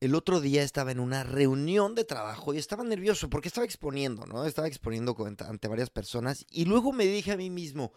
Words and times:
el 0.00 0.14
otro 0.14 0.40
día 0.40 0.62
estaba 0.62 0.92
en 0.92 0.98
una 0.98 1.24
reunión 1.24 1.94
de 1.94 2.04
trabajo 2.04 2.54
y 2.54 2.58
estaba 2.58 2.82
nervioso 2.84 3.28
porque 3.28 3.48
estaba 3.48 3.66
exponiendo, 3.66 4.24
¿no? 4.24 4.46
Estaba 4.46 4.66
exponiendo 4.66 5.14
ante 5.46 5.68
varias 5.68 5.90
personas 5.90 6.46
y 6.50 6.64
luego 6.64 6.92
me 6.92 7.04
dije 7.04 7.32
a 7.32 7.36
mí 7.36 7.50
mismo, 7.50 7.92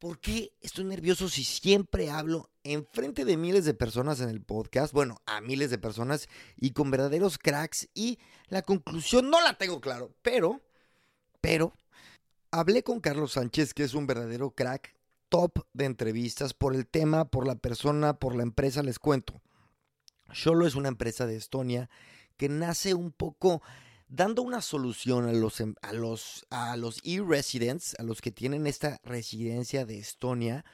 ¿por 0.00 0.18
qué 0.18 0.52
estoy 0.60 0.84
nervioso 0.84 1.28
si 1.28 1.44
siempre 1.44 2.10
hablo 2.10 2.50
en 2.64 2.84
frente 2.86 3.24
de 3.24 3.36
miles 3.36 3.64
de 3.64 3.74
personas 3.74 4.20
en 4.20 4.30
el 4.30 4.42
podcast? 4.42 4.92
Bueno, 4.92 5.22
a 5.26 5.40
miles 5.40 5.70
de 5.70 5.78
personas 5.78 6.28
y 6.56 6.72
con 6.72 6.90
verdaderos 6.90 7.38
cracks 7.38 7.88
y 7.94 8.18
la 8.48 8.62
conclusión 8.62 9.30
no 9.30 9.40
la 9.40 9.56
tengo 9.56 9.80
claro, 9.80 10.12
pero, 10.22 10.60
pero, 11.40 11.72
hablé 12.50 12.82
con 12.82 12.98
Carlos 13.00 13.32
Sánchez, 13.32 13.74
que 13.74 13.84
es 13.84 13.94
un 13.94 14.08
verdadero 14.08 14.50
crack, 14.50 14.96
top 15.28 15.64
de 15.72 15.84
entrevistas 15.84 16.52
por 16.52 16.74
el 16.74 16.88
tema, 16.88 17.26
por 17.26 17.46
la 17.46 17.54
persona, 17.54 18.18
por 18.18 18.34
la 18.34 18.42
empresa, 18.42 18.82
les 18.82 18.98
cuento. 18.98 19.40
Solo 20.32 20.66
es 20.66 20.74
una 20.74 20.88
empresa 20.88 21.26
de 21.26 21.36
Estonia 21.36 21.88
que 22.36 22.48
nace 22.48 22.94
un 22.94 23.12
poco 23.12 23.62
dando 24.08 24.42
una 24.42 24.62
solución 24.62 25.28
a 25.28 25.32
los 25.32 25.60
em, 25.60 25.74
a 25.82 25.92
los 25.92 26.46
a 26.50 26.76
los 26.76 27.00
e-residents, 27.04 27.94
a 27.98 28.02
los 28.02 28.20
que 28.20 28.30
tienen 28.30 28.66
esta 28.66 29.00
residencia 29.04 29.84
de 29.84 29.98
Estonia 29.98 30.64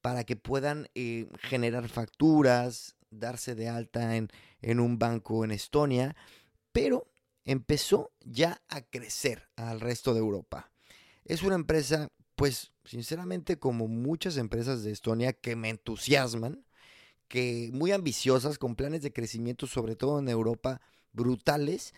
para 0.00 0.24
que 0.24 0.36
puedan 0.36 0.88
eh, 0.94 1.28
generar 1.38 1.88
facturas, 1.88 2.96
darse 3.10 3.54
de 3.54 3.68
alta 3.68 4.16
en, 4.16 4.28
en 4.60 4.80
un 4.80 4.98
banco 4.98 5.44
en 5.44 5.50
Estonia, 5.50 6.14
pero 6.72 7.10
empezó 7.44 8.12
ya 8.20 8.62
a 8.68 8.82
crecer 8.82 9.48
al 9.56 9.80
resto 9.80 10.12
de 10.12 10.20
Europa. 10.20 10.70
Es 11.24 11.42
una 11.42 11.54
empresa, 11.54 12.10
pues 12.36 12.72
sinceramente 12.84 13.58
como 13.58 13.88
muchas 13.88 14.36
empresas 14.36 14.82
de 14.82 14.92
Estonia 14.92 15.32
que 15.32 15.56
me 15.56 15.70
entusiasman, 15.70 16.66
que 17.28 17.70
muy 17.72 17.92
ambiciosas, 17.92 18.58
con 18.58 18.76
planes 18.76 19.02
de 19.02 19.12
crecimiento, 19.12 19.66
sobre 19.66 19.96
todo 19.96 20.18
en 20.18 20.28
Europa, 20.28 20.80
brutales, 21.12 21.94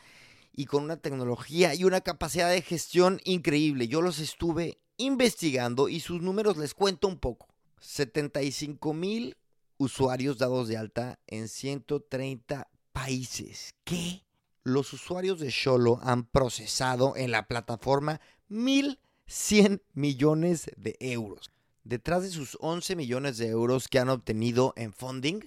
y 0.57 0.65
con 0.65 0.85
una 0.85 0.97
tecnología 0.97 1.75
y 1.75 1.85
una 1.85 2.01
capacidad 2.01 2.51
de 2.51 2.63
gestión 2.63 3.21
increíble. 3.25 3.89
Yo 3.89 4.01
los 4.01 4.19
estuve 4.19 4.79
investigando 4.97 5.89
y 5.89 6.01
sus 6.01 6.23
números 6.23 6.57
les 6.57 6.75
cuento 6.75 7.07
un 7.07 7.19
poco. 7.19 7.49
75 7.81 8.95
mil 8.95 9.37
usuarios 9.77 10.39
dados 10.39 10.69
de 10.69 10.79
alta 10.79 11.19
en 11.27 11.49
130 11.49 12.69
países. 12.93 13.75
¿Qué? 13.85 14.25
Los 14.63 14.93
usuarios 14.95 15.39
de 15.39 15.51
Sholo 15.51 16.01
han 16.03 16.25
procesado 16.25 17.15
en 17.17 17.31
la 17.31 17.47
plataforma 17.47 18.21
1.100 18.51 19.83
millones 19.93 20.71
de 20.77 20.97
euros. 21.01 21.51
Detrás 21.87 22.25
de 22.25 22.31
sus 22.31 22.59
11 22.61 22.97
millones 22.97 23.39
de 23.39 23.47
euros 23.47 23.87
que 23.87 24.01
han 24.01 24.09
obtenido 24.09 24.73
en 24.75 24.93
funding, 24.93 25.39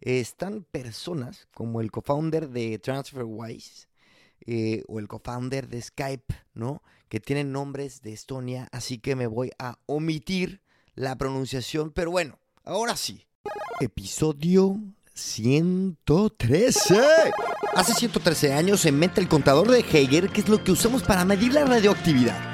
están 0.00 0.64
personas 0.64 1.46
como 1.54 1.80
el 1.80 1.92
co-founder 1.92 2.48
de 2.48 2.80
TransferWise 2.80 3.86
eh, 4.44 4.82
o 4.88 4.98
el 4.98 5.06
co-founder 5.06 5.68
de 5.68 5.80
Skype, 5.80 6.34
¿no? 6.52 6.82
Que 7.08 7.20
tienen 7.20 7.52
nombres 7.52 8.02
de 8.02 8.12
Estonia, 8.12 8.66
así 8.72 8.98
que 8.98 9.14
me 9.14 9.28
voy 9.28 9.52
a 9.60 9.78
omitir 9.86 10.62
la 10.96 11.16
pronunciación, 11.16 11.92
pero 11.92 12.10
bueno, 12.10 12.40
ahora 12.64 12.96
sí. 12.96 13.24
Episodio 13.78 14.80
113. 15.14 17.00
Hace 17.76 17.94
113 17.94 18.52
años 18.52 18.80
se 18.80 18.88
inventa 18.88 19.20
el 19.20 19.28
contador 19.28 19.70
de 19.70 19.78
Hager, 19.78 20.28
que 20.30 20.40
es 20.40 20.48
lo 20.48 20.64
que 20.64 20.72
usamos 20.72 21.04
para 21.04 21.24
medir 21.24 21.52
la 21.52 21.64
radioactividad. 21.64 22.53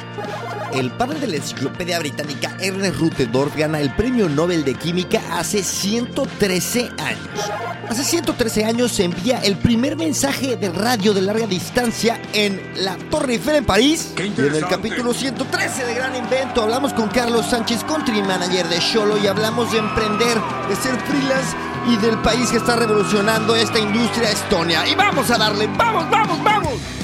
El 0.73 0.91
padre 0.93 1.19
de 1.19 1.27
la 1.27 1.37
enciclopedia 1.37 1.99
británica 1.99 2.57
Ernest 2.61 3.01
Rutherford 3.01 3.51
gana 3.57 3.81
el 3.81 3.93
premio 3.95 4.29
Nobel 4.29 4.65
de 4.65 4.75
Química 4.75 5.21
hace 5.33 5.65
113 5.65 6.91
años. 6.99 7.51
Hace 7.89 8.05
113 8.05 8.65
años 8.65 8.93
se 8.93 9.05
envía 9.05 9.41
el 9.41 9.57
primer 9.57 9.97
mensaje 9.97 10.57
de 10.57 10.71
radio 10.71 11.13
de 11.13 11.23
larga 11.23 11.49
distancia 11.49 12.21
en 12.33 12.63
la 12.77 12.97
Torre 13.11 13.35
Eiffel 13.35 13.57
en 13.57 13.65
París. 13.65 14.15
Y 14.17 14.41
en 14.41 14.55
el 14.55 14.67
capítulo 14.67 15.13
113 15.13 15.87
de 15.87 15.95
Gran 15.95 16.15
Invento 16.15 16.63
hablamos 16.63 16.93
con 16.93 17.09
Carlos 17.09 17.47
Sánchez, 17.47 17.83
country 17.83 18.23
manager 18.23 18.69
de 18.69 18.79
Sholo, 18.79 19.19
y 19.19 19.27
hablamos 19.27 19.73
de 19.73 19.79
emprender, 19.79 20.39
de 20.69 20.77
ser 20.77 20.97
freelance 21.01 21.57
y 21.89 21.97
del 21.97 22.17
país 22.19 22.49
que 22.51 22.59
está 22.59 22.77
revolucionando 22.77 23.57
esta 23.57 23.81
industria 23.81 24.31
Estonia. 24.31 24.87
Y 24.87 24.95
vamos 24.95 25.29
a 25.33 25.39
darle, 25.39 25.67
vamos, 25.77 26.09
vamos, 26.09 26.45
vamos. 26.45 27.00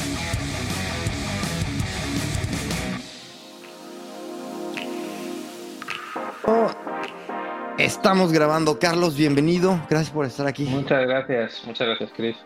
Estamos 7.79 8.33
grabando. 8.33 8.79
Carlos, 8.79 9.17
bienvenido. 9.17 9.81
Gracias 9.91 10.11
por 10.11 10.27
estar 10.27 10.47
aquí. 10.47 10.65
Muchas 10.65 11.07
gracias, 11.07 11.63
muchas 11.67 11.87
gracias, 11.89 12.11
Chris. 12.17 12.37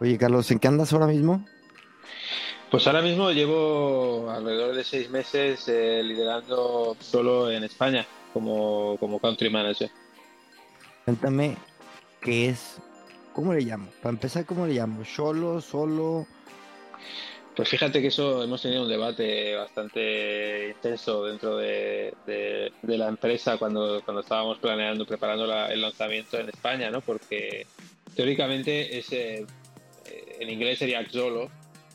Oye, 0.00 0.18
Carlos, 0.18 0.50
¿en 0.50 0.58
qué 0.58 0.68
andas 0.68 0.92
ahora 0.92 1.06
mismo? 1.06 1.44
Pues 2.70 2.86
ahora 2.86 3.00
mismo 3.00 3.30
llevo 3.30 4.30
alrededor 4.30 4.74
de 4.74 4.84
seis 4.84 5.08
meses 5.10 5.66
eh, 5.68 6.02
liderando 6.02 6.96
solo 7.00 7.50
en 7.50 7.64
España 7.64 8.06
como, 8.32 8.96
como 8.98 9.18
country 9.18 9.48
manager. 9.48 9.90
Cuéntame 11.04 11.56
qué 12.20 12.50
es, 12.50 12.76
¿cómo 13.32 13.54
le 13.54 13.62
llamo? 13.62 13.88
Para 14.02 14.10
empezar, 14.10 14.44
¿cómo 14.44 14.66
le 14.66 14.74
llamo? 14.74 15.04
¿Solo, 15.04 15.60
solo? 15.60 16.26
Pues 17.58 17.70
fíjate 17.70 18.00
que 18.00 18.06
eso 18.06 18.44
hemos 18.44 18.62
tenido 18.62 18.84
un 18.84 18.88
debate 18.88 19.56
bastante 19.56 20.68
intenso 20.68 21.24
dentro 21.24 21.56
de, 21.56 22.14
la 22.84 23.08
empresa 23.08 23.58
cuando, 23.58 24.00
cuando 24.04 24.20
estábamos 24.20 24.58
planeando, 24.58 25.04
preparando 25.04 25.52
el 25.66 25.80
lanzamiento 25.80 26.38
en 26.38 26.50
España, 26.50 26.88
¿no? 26.88 27.00
Porque 27.00 27.66
teóricamente 28.14 28.96
ese, 28.96 29.38
eh, 29.38 30.36
en 30.38 30.50
inglés 30.50 30.78
sería 30.78 31.04
solo, 31.10 31.50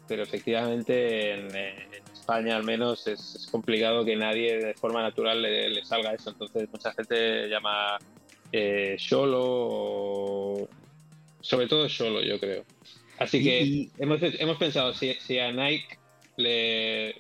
pero 0.06 0.24
efectivamente 0.24 1.32
en, 1.32 1.56
España 2.14 2.58
al 2.58 2.66
menos 2.66 3.08
es, 3.08 3.48
complicado 3.50 4.04
que 4.04 4.18
nadie 4.18 4.58
de 4.58 4.74
forma 4.74 5.02
natural 5.02 5.42
le, 5.42 5.86
salga 5.86 6.14
eso. 6.14 6.32
Entonces 6.32 6.68
mucha 6.74 6.92
gente 6.92 7.48
llama 7.48 7.98
eh, 8.52 8.98
solo, 9.00 10.68
sobre 11.40 11.68
todo 11.68 11.88
solo, 11.88 12.22
yo 12.22 12.38
creo. 12.38 12.66
Así 13.20 13.44
que 13.44 13.90
hemos, 13.98 14.20
hemos 14.22 14.58
pensado, 14.58 14.94
si, 14.94 15.14
si, 15.16 15.40
a 15.40 15.52
Nike 15.52 16.00
le, 16.38 17.16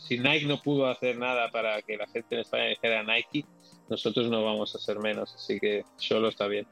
si 0.00 0.18
Nike 0.18 0.46
no 0.46 0.62
pudo 0.62 0.86
hacer 0.86 1.18
nada 1.18 1.50
para 1.50 1.82
que 1.82 1.96
la 1.96 2.06
gente 2.06 2.36
en 2.36 2.40
España 2.42 2.66
dijera 2.66 3.02
Nike, 3.02 3.44
nosotros 3.88 4.28
no 4.30 4.44
vamos 4.44 4.74
a 4.74 4.78
hacer 4.78 4.98
menos, 4.98 5.34
así 5.34 5.58
que 5.58 5.84
solo 5.96 6.28
está 6.28 6.46
bien. 6.46 6.66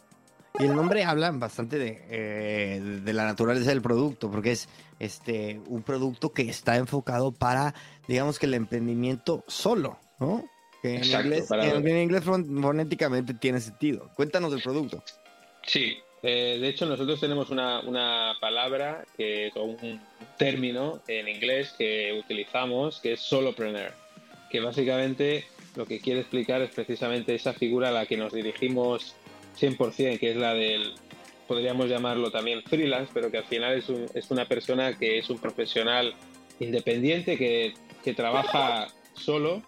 Y 0.59 0.65
el 0.65 0.77
nombre 0.77 1.03
habla 1.03 1.33
bastante 1.33 1.79
de, 1.79 2.05
eh, 2.09 2.81
de, 2.81 3.13
la 3.13 3.25
naturaleza 3.25 3.71
del 3.71 3.83
producto, 3.83 4.31
porque 4.31 4.53
es 4.53 4.69
este 5.01 5.61
un 5.67 5.83
producto 5.83 6.33
que 6.33 6.43
está 6.43 6.77
enfocado 6.77 7.33
para, 7.33 7.75
digamos 8.07 8.39
que 8.39 8.47
el 8.47 8.55
emprendimiento 8.55 9.43
solo, 9.49 9.99
¿no? 10.21 10.45
Que 10.81 10.97
en, 10.97 11.05
inglés, 11.05 11.51
en 11.51 11.99
inglés 11.99 12.23
fonéticamente 12.23 13.35
tiene 13.35 13.61
sentido. 13.61 14.11
Cuéntanos 14.15 14.53
del 14.53 14.63
producto. 14.63 15.03
Sí, 15.67 15.97
eh, 16.27 16.59
de 16.59 16.69
hecho, 16.69 16.87
nosotros 16.87 17.21
tenemos 17.21 17.51
una, 17.51 18.33
palabra 18.41 19.05
que, 19.15 19.53
un 19.57 20.01
término 20.39 21.03
en 21.07 21.29
inglés 21.29 21.75
que 21.77 22.19
utilizamos 22.19 22.99
que 23.01 23.13
es 23.13 23.21
solopreneur, 23.21 23.93
que 24.49 24.61
básicamente 24.61 25.45
lo 25.77 25.85
que 25.85 26.01
quiere 26.01 26.21
explicar 26.21 26.63
es 26.63 26.71
precisamente 26.75 27.35
esa 27.35 27.53
figura 27.53 27.91
a 27.91 27.93
la 27.93 28.07
que 28.07 28.17
nos 28.17 28.33
dirigimos 28.33 29.15
100%, 29.61 30.19
que 30.19 30.31
es 30.31 30.37
la 30.37 30.55
del, 30.55 30.95
podríamos 31.47 31.91
llamarlo 31.91 32.31
también 32.31 32.63
freelance, 32.63 33.11
pero 33.13 33.31
que 33.31 33.39
al 33.39 33.45
final 33.45 33.75
es, 33.75 33.91
es 34.15 34.31
una 34.31 34.47
persona 34.47 34.97
que 34.97 35.19
es 35.19 35.29
un 35.29 35.39
profesional 35.39 36.15
independiente 36.59 37.37
que, 37.37 37.75
trabaja 38.15 38.89
solo 39.15 39.63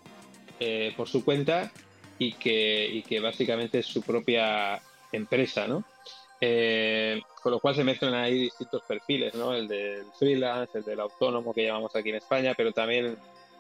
eh, 0.61 0.93
por 0.97 1.09
su 1.09 1.25
cuenta 1.25 1.73
y 2.19 2.33
que, 2.33 2.87
y 2.87 3.03
que 3.03 3.21
básicamente 3.21 3.79
es 3.79 3.87
su 3.87 4.03
propia 4.03 4.81
empresa, 5.11 5.67
¿no? 5.67 5.85
Eh, 6.41 7.21
con 7.43 7.53
lo 7.53 7.61
cual 7.61 7.75
se 7.75 7.85
mezclan 7.85 8.15
ahí 8.15 8.41
distintos 8.41 8.83
perfiles, 8.83 9.35
¿no? 9.35 9.55
El 9.55 9.69
del 9.69 10.05
freelance, 10.19 10.79
el 10.79 10.85
del 10.85 11.01
autónomo 11.01 11.55
que 11.55 11.65
llamamos 11.65 11.95
aquí 11.97 12.11
en 12.11 12.17
España, 12.17 12.55
pero 12.57 12.73
también, 12.73 13.17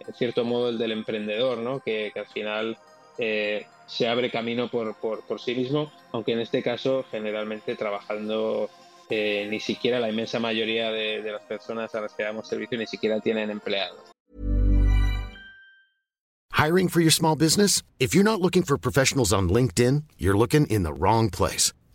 en 0.06 0.14
cierto 0.14 0.44
modo, 0.44 0.68
el 0.68 0.78
del 0.78 0.92
emprendedor, 0.92 1.58
¿no? 1.58 1.80
Que, 1.80 2.12
al 2.14 2.26
final 2.26 2.76
eh, 3.18 3.66
se 3.86 4.08
abre 4.08 4.30
camino 4.30 4.68
por, 4.68 4.94
por, 4.96 5.40
sí 5.40 5.54
mismo, 5.54 5.90
aunque 6.12 6.32
en 6.32 6.40
este 6.40 6.62
caso 6.62 7.04
generalmente 7.10 7.76
trabajando 7.76 8.68
eh, 9.08 9.46
ni 9.48 9.60
siquiera 9.60 10.00
la 10.00 10.10
inmensa 10.10 10.38
mayoría 10.38 10.90
de, 10.90 11.22
de 11.22 11.32
las 11.32 11.42
personas 11.42 11.94
a 11.94 12.02
las 12.02 12.12
que 12.12 12.24
damos 12.24 12.48
servicio 12.48 12.76
ni 12.76 12.86
siquiera 12.86 13.20
tienen 13.20 13.50
empleados. 13.50 14.00
Hiring 16.52 16.88
for 16.88 17.00
your 17.00 17.12
small 17.12 17.36
business? 17.36 17.82
If 17.98 18.14
you're 18.14 18.24
not 18.24 18.40
looking 18.40 18.62
for 18.62 18.78
professionals 18.78 19.32
on 19.32 19.48
LinkedIn, 19.48 20.04
you're 20.18 20.36
looking 20.36 20.66
in 20.66 20.84
the 20.84 20.92
wrong 20.92 21.30
place. 21.30 21.72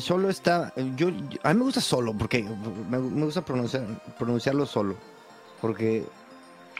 Solo 0.00 0.30
está... 0.30 0.72
Yo, 0.96 1.08
a 1.42 1.52
mí 1.52 1.58
me 1.58 1.64
gusta 1.64 1.80
solo, 1.80 2.14
porque 2.14 2.44
me, 2.88 2.98
me 2.98 3.24
gusta 3.24 3.44
pronunciar, 3.44 3.84
pronunciarlo 4.18 4.66
solo. 4.66 4.96
Porque 5.60 6.04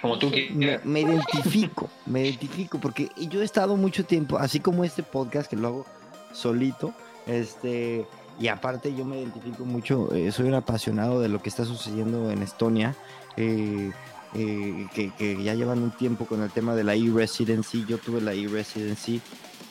Como 0.01 0.19
tú 0.19 0.31
me, 0.55 0.79
me 0.85 1.01
identifico, 1.01 1.91
me 2.07 2.23
identifico, 2.23 2.79
porque 2.81 3.11
yo 3.29 3.43
he 3.43 3.45
estado 3.45 3.77
mucho 3.77 4.05
tiempo, 4.05 4.39
así 4.39 4.61
como 4.61 4.85
este 4.85 5.03
podcast 5.03 5.51
que 5.51 5.57
lo 5.57 5.69
hago 5.69 5.87
solito, 6.33 6.95
este, 7.27 8.07
y 8.39 8.49
aparte 8.49 8.95
yo 8.95 9.05
me 9.05 9.19
identifico 9.19 9.65
mucho, 9.65 10.13
eh, 10.15 10.33
soy 10.33 10.49
un 10.49 10.55
apasionado 10.55 11.21
de 11.21 11.29
lo 11.29 11.43
que 11.43 11.51
está 11.51 11.65
sucediendo 11.65 12.31
en 12.31 12.43
Estonia, 12.43 12.97
eh, 13.37 13.91
eh, 14.35 14.87
que, 14.95 15.11
que 15.11 15.43
ya 15.43 15.55
llevan 15.55 15.83
un 15.83 15.91
tiempo 15.91 16.25
con 16.25 16.43
el 16.43 16.51
tema 16.51 16.75
de 16.75 16.85
la 16.85 16.95
e-residency, 16.95 17.85
yo 17.87 17.99
tuve 17.99 18.23
la 18.23 18.33
e-residency, 18.33 19.21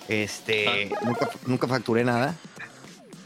este, 0.07 0.91
nunca, 1.03 1.29
nunca 1.47 1.67
facturé 1.67 2.03
nada, 2.03 2.35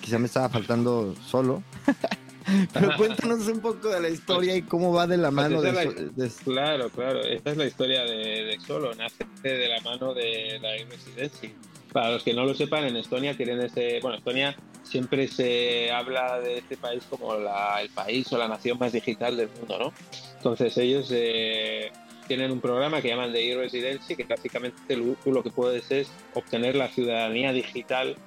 quizá 0.03 0.19
me 0.19 0.25
estaba 0.27 0.49
faltando 0.49 1.15
solo. 1.25 1.63
Pero 2.73 2.89
cuéntanos 2.97 3.47
un 3.47 3.61
poco 3.61 3.87
de 3.87 4.01
la 4.01 4.09
historia 4.09 4.53
y 4.55 4.63
cómo 4.63 4.91
va 4.91 5.07
de 5.07 5.15
la 5.15 5.31
mano 5.31 5.61
de, 5.61 5.69
esa 5.69 5.83
es 5.83 5.93
so- 5.93 6.01
de- 6.13 6.29
Claro, 6.43 6.89
claro. 6.89 7.21
Esta 7.21 7.51
es 7.51 7.57
la 7.57 7.65
historia 7.65 8.03
de, 8.03 8.17
de 8.43 8.59
Solo. 8.67 8.93
Nace 8.95 9.23
de 9.41 9.69
la 9.69 9.79
mano 9.81 10.13
de 10.13 10.59
la 10.61 10.71
residency. 10.89 11.53
Para 11.93 12.11
los 12.11 12.23
que 12.23 12.33
no 12.33 12.43
lo 12.43 12.53
sepan, 12.53 12.83
en 12.83 12.97
Estonia 12.97 13.37
tienen 13.37 13.61
ese. 13.61 13.99
Bueno, 14.01 14.17
Estonia 14.17 14.57
siempre 14.83 15.29
se 15.29 15.89
habla 15.91 16.39
de 16.41 16.57
este 16.57 16.75
país 16.75 17.03
como 17.09 17.35
la- 17.35 17.81
el 17.81 17.89
país 17.91 18.31
o 18.33 18.37
la 18.37 18.49
nación 18.49 18.77
más 18.77 18.91
digital 18.91 19.37
del 19.37 19.47
mundo, 19.57 19.79
¿no? 19.79 19.93
Entonces 20.35 20.77
ellos 20.77 21.07
eh, 21.11 21.91
tienen 22.27 22.51
un 22.51 22.59
programa 22.59 23.01
que 23.01 23.07
llaman 23.07 23.31
de 23.31 23.53
e-residency, 23.53 24.17
que 24.17 24.25
básicamente 24.25 24.77
tú 25.23 25.31
lo 25.31 25.43
que 25.43 25.49
puedes 25.51 25.89
es 25.91 26.09
obtener 26.33 26.75
la 26.75 26.89
ciudadanía 26.89 27.53
digital 27.53 28.17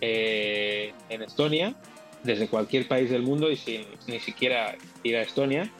eh, 0.00 0.92
en 1.08 1.22
Estonia 1.22 1.74
desde 2.22 2.48
cualquier 2.48 2.86
país 2.88 3.10
del 3.10 3.22
mundo 3.22 3.50
y 3.50 3.56
sin 3.56 3.82
ni 4.06 4.18
siquiera 4.20 4.76
ir 5.04 5.16
a 5.16 5.22
Estonia. 5.22 5.70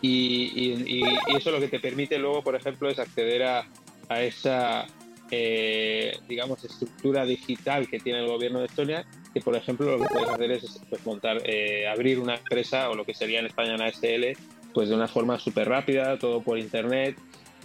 Y, 0.00 0.52
y- 0.54 0.98
y- 1.00 1.36
eso 1.36 1.50
lo 1.50 1.58
que 1.60 1.68
te 1.68 1.80
permite 1.80 2.18
luego, 2.18 2.42
por 2.42 2.54
ejemplo, 2.54 2.88
es 2.88 2.98
acceder 2.98 3.42
a, 3.42 3.66
a 4.08 4.22
esa, 4.22 4.86
eh, 5.30 6.16
digamos, 6.28 6.62
estructura 6.64 7.24
digital 7.24 7.88
que 7.88 7.98
tiene 7.98 8.20
el 8.20 8.26
gobierno 8.28 8.60
de 8.60 8.66
Estonia, 8.66 9.04
que, 9.34 9.40
por 9.40 9.56
ejemplo, 9.56 9.96
lo 9.96 10.02
que 10.04 10.08
puedes 10.14 10.28
hacer 10.28 10.50
es 10.52 10.80
pues, 10.88 11.04
montar, 11.04 11.42
eh, 11.44 11.88
abrir 11.88 12.18
una 12.20 12.36
empresa 12.36 12.90
o 12.90 12.94
lo 12.94 13.04
que 13.04 13.14
sería 13.14 13.40
en 13.40 13.46
España 13.46 13.74
una 13.74 13.88
SL, 13.88 14.36
pues 14.72 14.88
de 14.90 14.94
una 14.94 15.08
forma 15.08 15.38
súper 15.40 15.68
rápida, 15.68 16.18
todo 16.18 16.42
por 16.42 16.58
Internet, 16.58 17.16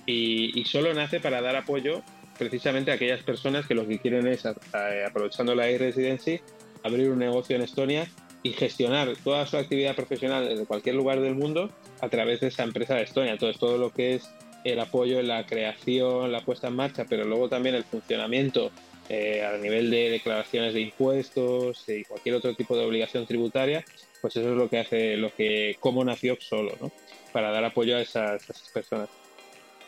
y, 0.06 0.60
y 0.60 0.66
solo 0.66 0.94
nace 0.94 1.20
para 1.20 1.42
dar 1.42 1.56
apoyo 1.56 2.02
precisamente 2.38 2.92
aquellas 2.92 3.22
personas 3.24 3.66
que 3.66 3.76
lo 3.76 3.88
que 3.88 4.00
quieren 4.00 4.28
es, 4.28 4.46
aprovechando 4.46 5.56
la 5.56 5.70
e-residency, 5.70 6.42
abrir 6.84 7.10
un 7.10 7.20
negocio 7.20 7.56
en 7.56 7.62
Estonia 7.62 8.08
y 8.44 8.52
gestionar 8.52 9.14
toda 9.24 9.46
su 9.46 9.58
actividad 9.58 9.96
profesional 9.96 10.48
desde 10.48 10.66
cualquier 10.66 10.96
lugar 10.96 11.22
del 11.22 11.36
mundo 11.36 11.70
a 12.02 12.10
través 12.10 12.42
de 12.42 12.48
esa 12.48 12.64
empresa 12.64 12.96
de 12.96 13.04
Estonia. 13.04 13.32
Entonces, 13.32 13.60
todo 13.60 13.78
lo 13.78 13.92
que 13.92 14.16
es 14.16 14.30
el 14.64 14.80
apoyo 14.80 15.20
en 15.20 15.28
la 15.28 15.46
creación, 15.46 16.32
la 16.32 16.42
puesta 16.42 16.68
en 16.68 16.76
marcha, 16.76 17.06
pero 17.08 17.26
luego 17.26 17.50
también 17.50 17.76
el 17.76 17.84
funcionamiento 17.84 18.72
eh, 19.10 19.44
a 19.44 19.58
nivel 19.58 19.92
de 19.92 20.10
declaraciones 20.10 20.74
de 20.74 20.82
impuestos 20.82 21.84
y 21.90 22.04
cualquier 22.06 22.36
otro 22.36 22.54
tipo 22.54 22.78
de 22.78 22.86
obligación 22.86 23.26
tributaria, 23.26 23.84
pues 24.22 24.36
eso 24.36 24.52
es 24.52 24.58
lo 24.58 24.70
que 24.70 24.80
hace, 24.80 25.18
lo 25.18 25.34
que, 25.34 25.76
cómo 25.80 26.06
nació 26.06 26.38
solo, 26.40 26.74
¿no? 26.80 26.92
Para 27.32 27.52
dar 27.52 27.66
apoyo 27.66 27.98
a 27.98 28.02
esas 28.02 28.44
personas. 28.74 29.10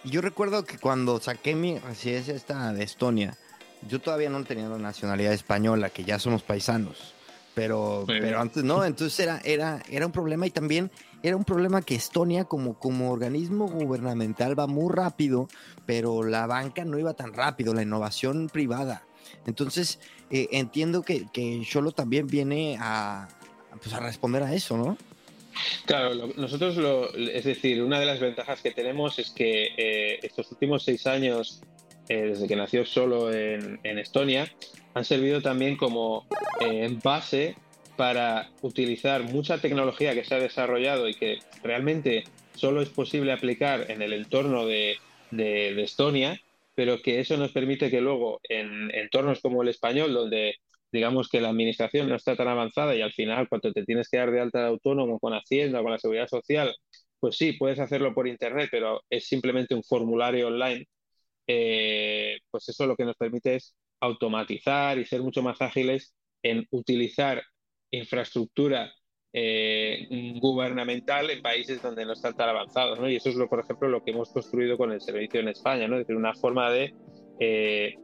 Yo 0.05 0.21
recuerdo 0.21 0.63
que 0.65 0.77
cuando 0.77 1.19
saqué 1.19 1.55
mi 1.55 1.79
residencia 1.79 2.35
esta 2.35 2.71
de 2.73 2.83
Estonia, 2.83 3.35
yo 3.89 3.99
todavía 3.99 4.29
no 4.29 4.43
tenía 4.43 4.69
la 4.69 4.77
nacionalidad 4.77 5.33
española, 5.33 5.89
que 5.89 6.03
ya 6.03 6.19
somos 6.19 6.43
paisanos. 6.43 7.13
Pero, 7.55 8.03
Muy 8.05 8.15
bien. 8.15 8.25
pero 8.27 8.41
antes 8.41 8.63
no, 8.63 8.83
entonces 8.83 9.17
era, 9.19 9.41
era, 9.43 9.81
era 9.89 10.05
un 10.05 10.11
problema 10.11 10.45
y 10.45 10.51
también 10.51 10.91
era 11.23 11.35
un 11.37 11.45
problema 11.45 11.81
que 11.81 11.95
Estonia 11.95 12.43
como, 12.43 12.77
como 12.77 13.11
organismo 13.11 13.67
gubernamental 13.67 14.59
va 14.59 14.67
muy 14.67 14.93
rápido, 14.93 15.47
pero 15.85 16.21
la 16.21 16.45
banca 16.47 16.83
no 16.85 16.99
iba 16.99 17.13
tan 17.13 17.33
rápido, 17.33 17.73
la 17.73 17.81
innovación 17.81 18.49
privada. 18.51 19.03
Entonces 19.47 19.99
eh, 20.29 20.49
entiendo 20.51 21.01
que, 21.01 21.27
que 21.31 21.61
Sholo 21.63 21.93
también 21.93 22.27
viene 22.27 22.77
a, 22.79 23.27
pues, 23.81 23.93
a 23.93 24.01
responder 24.01 24.43
a 24.43 24.53
eso, 24.53 24.77
¿no? 24.77 24.97
Claro, 25.85 26.13
lo- 26.13 26.27
nosotros, 26.35 26.75
lo, 26.77 27.13
es 27.15 27.43
decir, 27.45 27.81
una 27.83 27.99
de 27.99 28.05
las 28.05 28.19
ventajas 28.19 28.61
que 28.61 28.71
tenemos 28.71 29.19
es 29.19 29.31
que 29.31 29.69
eh, 29.77 30.19
estos 30.23 30.51
últimos 30.51 30.83
seis 30.83 31.05
años, 31.07 31.61
eh, 32.09 32.21
desde 32.21 32.47
que 32.47 32.55
nació 32.55 32.85
solo 32.85 33.33
en, 33.33 33.79
Estonia, 33.83 34.51
han 34.93 35.05
servido 35.05 35.41
también 35.41 35.75
como 35.77 36.25
eh, 36.61 36.89
base 37.03 37.55
para 37.95 38.49
utilizar 38.61 39.23
mucha 39.23 39.57
tecnología 39.59 40.13
que 40.13 40.25
se 40.25 40.35
ha 40.35 40.39
desarrollado 40.39 41.07
y 41.07 41.13
que 41.15 41.39
realmente 41.63 42.23
solo 42.55 42.81
es 42.81 42.89
posible 42.89 43.31
aplicar 43.31 43.89
en 43.89 44.01
el 44.01 44.13
entorno 44.13 44.65
de- 44.65 44.97
de 45.31 45.81
Estonia, 45.83 46.39
pero 46.75 47.01
que 47.01 47.19
eso 47.19 47.37
nos 47.37 47.51
permite 47.51 47.89
que 47.89 48.01
luego 48.01 48.39
en 48.43 48.91
entornos 48.93 49.39
como 49.41 49.63
el 49.63 49.69
español, 49.69 50.13
donde 50.13 50.55
digamos 50.95 51.30
que 51.30 51.42
la 51.42 51.50
administración 51.50 52.09
no 52.09 52.15
está 52.15 52.36
tan 52.36 52.47
avanzada 52.47 52.95
y 52.95 53.01
al 53.01 53.12
final 53.12 53.47
cuando 53.50 53.71
te 53.71 53.83
tienes 53.83 54.09
que 54.09 54.18
dar 54.18 54.31
de 54.31 54.39
alta 54.39 54.59
de 54.62 54.68
autónomo 54.68 55.19
con 55.19 55.33
Hacienda 55.33 55.81
con 55.81 55.92
la 55.92 56.00
Seguridad 56.00 56.27
Social, 56.27 56.74
pues 57.19 57.38
sí, 57.38 57.53
puedes 57.53 57.80
hacerlo 57.80 58.13
por 58.13 58.27
Internet, 58.27 58.69
pero 58.71 59.01
es 59.09 59.27
simplemente 59.27 59.75
un 59.75 59.83
formulario 59.83 60.47
online, 60.47 60.86
eh, 61.47 62.38
pues 62.50 62.69
eso 62.69 62.88
lo 62.88 62.95
que 62.95 63.06
nos 63.06 63.15
permite 63.15 63.56
es 63.56 63.75
automatizar 64.00 64.97
y 64.97 65.06
ser 65.06 65.21
mucho 65.21 65.42
más 65.42 65.62
ágiles 65.62 66.13
en 66.44 66.65
utilizar 66.71 67.44
infraestructura 67.91 68.94
eh, 69.33 70.07
gubernamental 70.39 71.30
en 71.30 71.41
países 71.41 71.81
donde 71.81 72.06
no 72.06 72.13
están 72.13 72.36
tan 72.36 72.50
avanzados. 72.50 73.00
Y 73.09 73.15
eso 73.15 73.30
es, 73.30 73.36
lo, 73.36 73.50
por 73.50 73.59
ejemplo, 73.59 73.89
lo 73.89 74.03
que 74.03 74.12
hemos 74.12 74.31
construido 74.31 74.77
con 74.77 74.91
el 74.91 75.01
servicio 75.01 75.41
en 75.41 75.50
España, 75.50 75.88
¿no? 75.88 75.98
Una 76.15 76.33
forma 76.33 76.71
de 76.71 76.94
eh, 77.39 77.95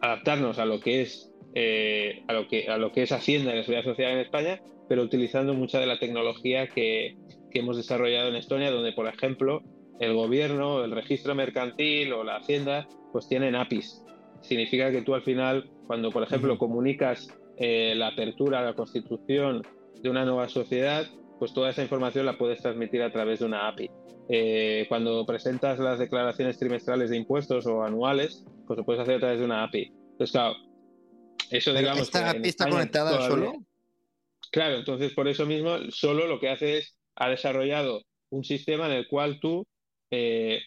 adaptarnos 0.00 0.58
a 0.58 0.64
lo 0.64 0.80
que 0.80 1.02
es 1.02 1.30
eh, 1.58 2.22
a 2.28 2.34
lo 2.34 2.46
que 2.48 2.68
a 2.68 2.76
lo 2.76 2.92
que 2.92 3.02
es 3.02 3.12
Hacienda 3.12 3.54
y 3.54 3.56
la 3.56 3.62
Seguridad 3.62 3.84
Social 3.84 4.12
en 4.12 4.18
España, 4.18 4.60
pero 4.90 5.02
utilizando 5.02 5.54
mucha 5.54 5.80
de 5.80 5.86
la 5.86 5.98
tecnología 5.98 6.66
que, 6.66 7.16
que 7.50 7.60
hemos 7.60 7.78
desarrollado 7.78 8.28
en 8.28 8.36
Estonia, 8.36 8.70
donde, 8.70 8.92
por 8.92 9.08
ejemplo, 9.08 9.62
el 9.98 10.12
gobierno, 10.12 10.84
el 10.84 10.90
registro 10.90 11.34
mercantil 11.34 12.12
o 12.12 12.24
la 12.24 12.36
Hacienda, 12.36 12.86
pues 13.10 13.26
tienen 13.26 13.56
APIs. 13.56 14.04
Significa 14.42 14.90
que 14.90 15.00
tú 15.00 15.14
al 15.14 15.22
final, 15.22 15.70
cuando, 15.86 16.10
por 16.10 16.22
ejemplo, 16.22 16.58
comunicas 16.58 17.28
eh, 17.56 17.94
la 17.96 18.08
apertura, 18.08 18.62
la 18.62 18.74
constitución 18.74 19.62
de 20.02 20.10
una 20.10 20.26
nueva 20.26 20.50
sociedad, 20.50 21.06
pues 21.38 21.54
toda 21.54 21.70
esa 21.70 21.80
información 21.80 22.26
la 22.26 22.36
puedes 22.36 22.60
transmitir 22.60 23.00
a 23.00 23.10
través 23.10 23.38
de 23.38 23.46
una 23.46 23.66
API. 23.66 23.90
Eh, 24.28 24.84
cuando 24.90 25.24
presentas 25.24 25.78
las 25.78 25.98
declaraciones 25.98 26.58
trimestrales 26.58 27.08
de 27.08 27.16
impuestos 27.16 27.66
o 27.66 27.82
anuales, 27.82 28.44
pues 28.66 28.76
lo 28.76 28.84
puedes 28.84 29.00
hacer 29.00 29.14
a 29.14 29.20
través 29.20 29.38
de 29.38 29.46
una 29.46 29.64
API. 29.64 29.90
Entonces, 30.12 30.32
claro, 30.32 30.54
eso 31.50 31.70
Pero 31.70 31.78
digamos 31.80 32.02
¿Esta 32.02 32.18
que 32.18 32.30
en 32.30 32.36
API 32.40 32.48
está 32.48 32.64
España 32.64 32.70
conectada 32.78 33.10
todavía- 33.16 33.28
Sholo? 33.28 33.52
Claro, 34.52 34.76
entonces 34.76 35.12
por 35.12 35.28
eso 35.28 35.44
mismo 35.46 35.76
solo 35.90 36.26
lo 36.26 36.38
que 36.40 36.48
hace 36.48 36.78
es, 36.78 36.96
ha 37.16 37.28
desarrollado 37.28 38.02
un 38.30 38.44
sistema 38.44 38.86
en 38.86 38.92
el 38.92 39.08
cual 39.08 39.38
tú 39.40 39.66
eh, 40.10 40.60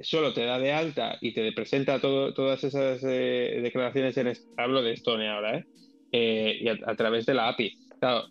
solo 0.00 0.32
te 0.34 0.44
da 0.44 0.58
de 0.58 0.72
alta 0.72 1.18
y 1.20 1.32
te 1.32 1.50
presenta 1.52 2.00
todo, 2.00 2.34
todas 2.34 2.62
esas 2.64 3.00
eh, 3.04 3.60
declaraciones, 3.62 4.16
en, 4.18 4.32
hablo 4.56 4.82
de 4.82 4.92
Estonia 4.92 5.34
ahora, 5.36 5.58
¿eh? 5.58 5.64
Eh, 6.12 6.58
y 6.60 6.68
a, 6.68 6.78
a 6.86 6.94
través 6.96 7.26
de 7.26 7.34
la 7.34 7.48
API. 7.48 7.72
Claro, 7.98 8.26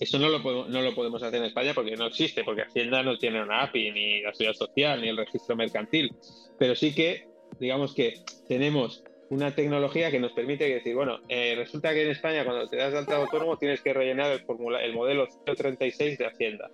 eso 0.00 0.18
no 0.18 0.28
lo, 0.28 0.42
podemos, 0.42 0.68
no 0.68 0.80
lo 0.82 0.94
podemos 0.94 1.22
hacer 1.22 1.38
en 1.40 1.46
España 1.46 1.72
porque 1.74 1.96
no 1.96 2.06
existe, 2.06 2.42
porque 2.44 2.62
Hacienda 2.62 3.02
no 3.02 3.18
tiene 3.18 3.42
una 3.42 3.62
API, 3.62 3.90
ni 3.92 4.20
la 4.22 4.32
seguridad 4.32 4.54
social, 4.58 5.00
ni 5.02 5.08
el 5.08 5.16
registro 5.16 5.56
mercantil, 5.56 6.10
pero 6.58 6.74
sí 6.74 6.94
que, 6.94 7.26
digamos 7.60 7.94
que 7.94 8.14
tenemos 8.48 9.02
una 9.30 9.54
tecnología 9.54 10.10
que 10.10 10.20
nos 10.20 10.32
permite 10.32 10.68
decir, 10.68 10.94
bueno, 10.94 11.18
eh, 11.28 11.54
resulta 11.56 11.92
que 11.92 12.02
en 12.04 12.10
España 12.10 12.44
cuando 12.44 12.66
te 12.68 12.76
das 12.76 12.92
de 12.92 12.98
alta 12.98 13.16
autónomo 13.16 13.56
tienes 13.58 13.80
que 13.82 13.92
rellenar 13.92 14.32
el, 14.32 14.40
formula- 14.40 14.82
el 14.82 14.94
modelo 14.94 15.26
036 15.44 16.18
de 16.18 16.26
Hacienda. 16.26 16.70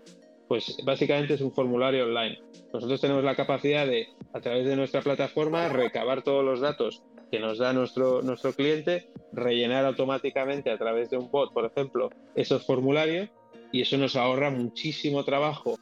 Pues 0.47 0.77
básicamente 0.85 1.35
es 1.35 1.41
un 1.41 1.53
formulario 1.53 2.05
online. 2.05 2.39
Nosotros 2.73 3.01
tenemos 3.01 3.25
la 3.25 3.35
capacidad 3.35 3.87
de, 3.87 4.09
a 4.33 4.41
través 4.41 4.67
de 4.67 4.77
nuestra 4.77 5.01
plataforma, 5.01 5.69
recabar 5.69 6.23
todos 6.23 6.45
los 6.45 6.61
datos 6.61 7.03
que 7.33 7.41
nos 7.41 7.59
da 7.59 7.73
nuestro, 7.73 8.23
nuestro 8.23 8.53
cliente, 8.53 9.09
rellenar 9.33 9.85
automáticamente 9.87 10.71
a 10.71 10.79
través 10.79 11.11
de 11.11 11.17
un 11.17 11.31
bot, 11.31 11.53
por 11.53 11.65
ejemplo, 11.65 12.11
esos 12.37 12.65
formularios 12.67 13.31
y 13.73 13.81
eso 13.81 13.97
nos 13.97 14.15
ahorra 14.17 14.51
muchísimo 14.51 15.25
trabajo 15.25 15.77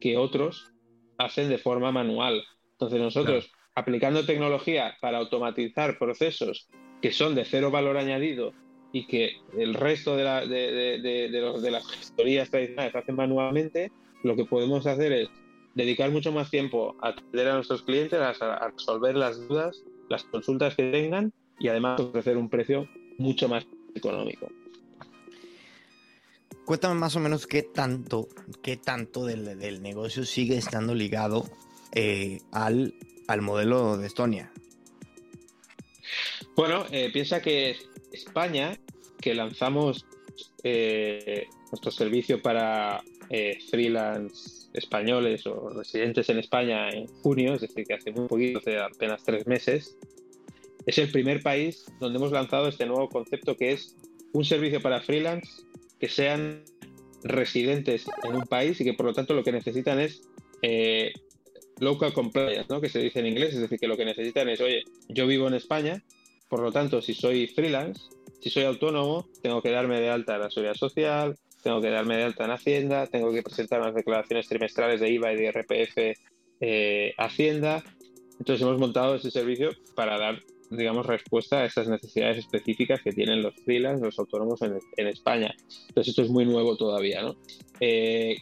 que 0.00 0.16
otros 0.18 0.72
hacen 1.16 1.48
de 1.48 1.56
forma 1.58 1.92
manual. 1.92 2.42
Entonces 2.72 3.00
nosotros, 3.00 3.50
aplicando 3.78 4.26
tecnología 4.26 4.96
para 5.00 5.18
automatizar 5.18 5.98
procesos 5.98 6.68
que 7.00 7.12
son 7.12 7.34
de 7.34 7.44
cero 7.44 7.70
valor 7.70 7.96
añadido 7.96 8.52
y 8.92 9.06
que 9.06 9.36
el 9.56 9.74
resto 9.74 10.16
de, 10.16 10.24
de, 10.24 11.70
las 11.70 11.86
gestorías 11.86 12.50
tradicionales 12.50 12.94
hacen 12.94 13.14
manualmente, 13.14 13.92
lo 14.24 14.34
que 14.34 14.44
podemos 14.44 14.86
hacer 14.86 15.12
es 15.12 15.28
dedicar 15.74 16.10
mucho 16.10 16.32
más 16.32 16.50
tiempo 16.50 16.96
a 17.00 17.08
atender 17.08 17.48
a 17.48 17.54
nuestros 17.54 17.82
clientes, 17.82 18.18
a, 18.18 18.68
resolver 18.70 19.14
las 19.14 19.46
dudas, 19.46 19.84
las 20.08 20.24
consultas 20.24 20.74
que 20.74 20.90
tengan 20.90 21.32
y 21.60 21.68
además 21.68 22.00
ofrecer 22.00 22.36
un 22.36 22.48
precio 22.48 22.88
mucho 23.18 23.48
más 23.48 23.64
económico. 23.94 24.48
Cuéntame 26.64 26.96
más 26.96 27.14
o 27.14 27.20
menos 27.20 27.46
qué 27.46 27.62
tanto, 27.62 28.28
qué 28.62 28.76
tanto 28.76 29.24
del, 29.24 29.82
negocio 29.82 30.24
sigue 30.24 30.56
estando 30.56 30.94
ligado 30.94 31.44
eh, 31.92 32.40
al, 32.52 32.94
al 33.26 33.42
modelo 33.42 33.96
de 33.96 34.06
Estonia. 34.06 34.52
Bueno, 36.54 36.84
eh, 36.90 37.10
piensa 37.12 37.40
que 37.40 37.76
España, 38.12 38.78
que 39.20 39.34
lanzamos 39.34 40.06
eh, 40.64 41.46
nuestro 41.70 41.90
servicio 41.90 42.42
para 42.42 43.02
freelance 43.70 44.70
españoles 44.72 45.46
o 45.46 45.68
residentes 45.68 46.30
en 46.30 46.38
España 46.38 46.88
en 46.88 47.06
junio, 47.06 47.54
es 47.54 47.60
decir, 47.60 47.84
que 47.84 47.94
hace 47.94 48.10
muy 48.10 48.26
poquito, 48.26 48.58
hace 48.58 48.78
apenas 48.78 49.22
tres 49.22 49.46
meses, 49.46 49.98
es 50.86 50.96
el 50.96 51.10
primer 51.10 51.42
país 51.42 51.84
donde 52.00 52.18
hemos 52.18 52.32
lanzado 52.32 52.68
este 52.68 52.86
nuevo 52.86 53.10
concepto 53.10 53.54
que 53.54 53.72
es 53.72 53.96
un 54.32 54.46
servicio 54.46 54.80
para 54.80 55.02
freelance 55.02 55.62
que 56.00 56.08
sean 56.08 56.64
residentes 57.22 58.06
en 58.24 58.36
un 58.36 58.46
país 58.46 58.80
y 58.80 58.84
que 58.84 58.94
por 58.94 59.04
lo 59.04 59.12
tanto 59.12 59.34
lo 59.34 59.44
que 59.44 59.52
necesitan 59.52 60.00
es 60.00 60.22
local 61.80 62.12
compliance, 62.12 62.66
¿no? 62.68 62.80
que 62.80 62.88
se 62.88 63.00
dice 63.00 63.20
en 63.20 63.26
inglés, 63.26 63.54
es 63.54 63.60
decir, 63.60 63.78
que 63.78 63.88
lo 63.88 63.96
que 63.96 64.04
necesitan 64.04 64.48
es, 64.48 64.60
oye, 64.60 64.82
yo 65.08 65.26
vivo 65.26 65.48
en 65.48 65.54
España, 65.54 66.02
por 66.48 66.60
lo 66.60 66.72
tanto, 66.72 67.02
si 67.02 67.14
soy 67.14 67.46
freelance, 67.46 68.02
si 68.40 68.50
soy 68.50 68.64
autónomo, 68.64 69.26
tengo 69.42 69.60
que 69.62 69.70
darme 69.70 70.00
de 70.00 70.10
alta 70.10 70.36
en 70.36 70.42
la 70.42 70.50
seguridad 70.50 70.74
social, 70.74 71.36
tengo 71.62 71.80
que 71.80 71.90
darme 71.90 72.16
de 72.16 72.24
alta 72.24 72.44
en 72.44 72.50
Hacienda, 72.52 73.06
tengo 73.06 73.32
que 73.32 73.42
presentar 73.42 73.80
unas 73.80 73.94
declaraciones 73.94 74.48
trimestrales 74.48 75.00
de 75.00 75.10
IVA 75.10 75.32
y 75.32 75.36
de 75.36 75.44
IRPF 75.44 76.18
eh, 76.60 77.14
Hacienda. 77.18 77.82
Entonces 78.38 78.62
hemos 78.62 78.78
montado 78.78 79.16
ese 79.16 79.30
servicio 79.30 79.70
para 79.94 80.18
dar, 80.18 80.40
digamos, 80.70 81.06
respuesta 81.06 81.60
a 81.60 81.64
esas 81.66 81.88
necesidades 81.88 82.38
específicas 82.38 83.02
que 83.02 83.12
tienen 83.12 83.42
los 83.42 83.54
freelance, 83.64 84.04
los 84.04 84.18
autónomos 84.18 84.60
en, 84.62 85.06
España. 85.06 85.54
Entonces 85.88 86.10
esto 86.10 86.22
es 86.22 86.30
muy 86.30 86.46
nuevo 86.46 86.76
todavía, 86.76 87.22
¿no? 87.22 87.36
Eh, 87.80 88.36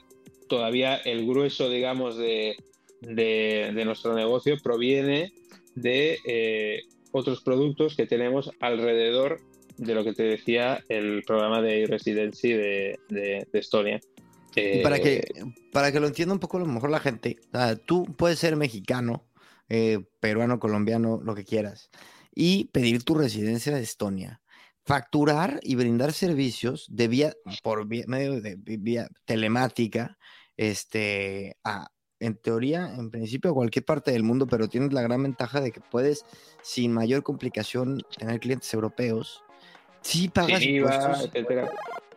todavía 0.48 0.96
el 0.96 1.26
grueso, 1.26 1.70
digamos, 1.70 2.18
de, 2.18 2.56
nuestro 3.02 4.14
negocio 4.14 4.56
proviene 4.62 5.32
de 5.74 6.18
eh, 6.26 6.82
otros 7.12 7.42
productos 7.42 7.96
que 7.96 8.06
tenemos 8.06 8.50
alrededor 8.60 9.40
de 9.76 9.94
lo 9.94 10.04
que 10.04 10.14
te 10.14 10.22
decía 10.22 10.82
el 10.88 11.22
programa 11.24 11.60
de 11.60 11.86
residency 11.86 12.52
de, 12.52 12.98
de, 13.08 13.46
Estonia. 13.52 14.00
para, 14.82 14.98
que, 14.98 15.16
eh, 15.16 15.24
para 15.72 15.92
que 15.92 16.00
lo 16.00 16.06
entienda 16.06 16.34
un 16.34 16.40
poco 16.40 16.56
a 16.56 16.60
lo 16.60 16.66
mejor 16.66 16.90
la 16.90 17.00
gente, 17.00 17.36
tú 17.84 18.04
puedes 18.16 18.38
ser 18.38 18.56
mexicano, 18.56 19.28
eh, 19.68 19.98
peruano, 20.20 20.58
colombiano, 20.58 21.20
lo 21.22 21.34
que 21.34 21.44
quieras, 21.44 21.90
y 22.34 22.66
pedir 22.66 23.02
tu 23.02 23.14
residencia 23.14 23.74
de 23.74 23.82
Estonia, 23.82 24.40
facturar 24.84 25.60
y 25.62 25.74
brindar 25.74 26.12
servicios 26.12 26.86
de 26.88 27.08
vía, 27.08 27.34
por 27.62 27.86
medio 27.86 28.40
de 28.40 28.56
vía 28.58 29.08
telemática, 29.26 30.16
este, 30.56 31.56
a, 31.64 31.88
en 32.20 32.35
teoría, 32.37 32.94
en 32.94 33.11
principio, 33.11 33.50
a 33.50 33.54
cualquier 33.54 33.85
parte 33.85 34.11
del 34.11 34.23
mundo, 34.23 34.46
pero 34.46 34.68
tienes 34.68 34.92
la 34.92 35.02
gran 35.02 35.23
ventaja 35.23 35.61
de 35.61 35.73
que 35.73 35.80
puedes, 35.80 36.25
sin 36.62 36.92
mayor 36.92 37.23
complicación, 37.23 38.02
tener 38.16 38.40
clientes 38.40 38.73
europeos. 38.73 39.44
Sí, 40.00 40.28
pagas 40.28 40.62
impuestos. 40.62 41.30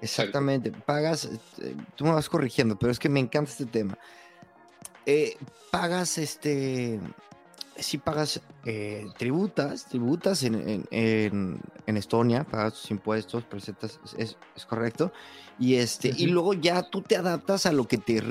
Exactamente, 0.01 0.71
pagas, 0.71 1.25
eh, 1.61 1.75
tú 1.95 2.05
me 2.05 2.11
vas 2.11 2.29
corrigiendo, 2.29 2.79
pero 2.79 2.91
es 2.91 2.99
que 2.99 3.09
me 3.09 3.19
encanta 3.19 3.51
este 3.51 3.65
tema. 3.65 3.97
Eh, 5.05 5.35
pagas 5.71 6.17
este 6.17 6.99
si 7.81 7.97
pagas 7.97 8.41
eh, 8.65 9.07
tributas, 9.17 9.85
tributas 9.85 10.43
en, 10.43 10.87
Estonia, 11.85 12.43
pagas 12.43 12.73
tus 12.73 12.91
impuestos, 12.91 13.43
presentas, 13.43 13.99
es, 14.17 14.37
correcto. 14.67 15.11
Y 15.57 15.75
este, 15.75 16.13
y 16.15 16.27
luego 16.27 16.53
ya 16.53 16.83
tú 16.83 17.01
te 17.01 17.17
adaptas 17.17 17.65
a 17.65 17.71
lo 17.71 17.87
que 17.87 17.97
te 17.97 18.21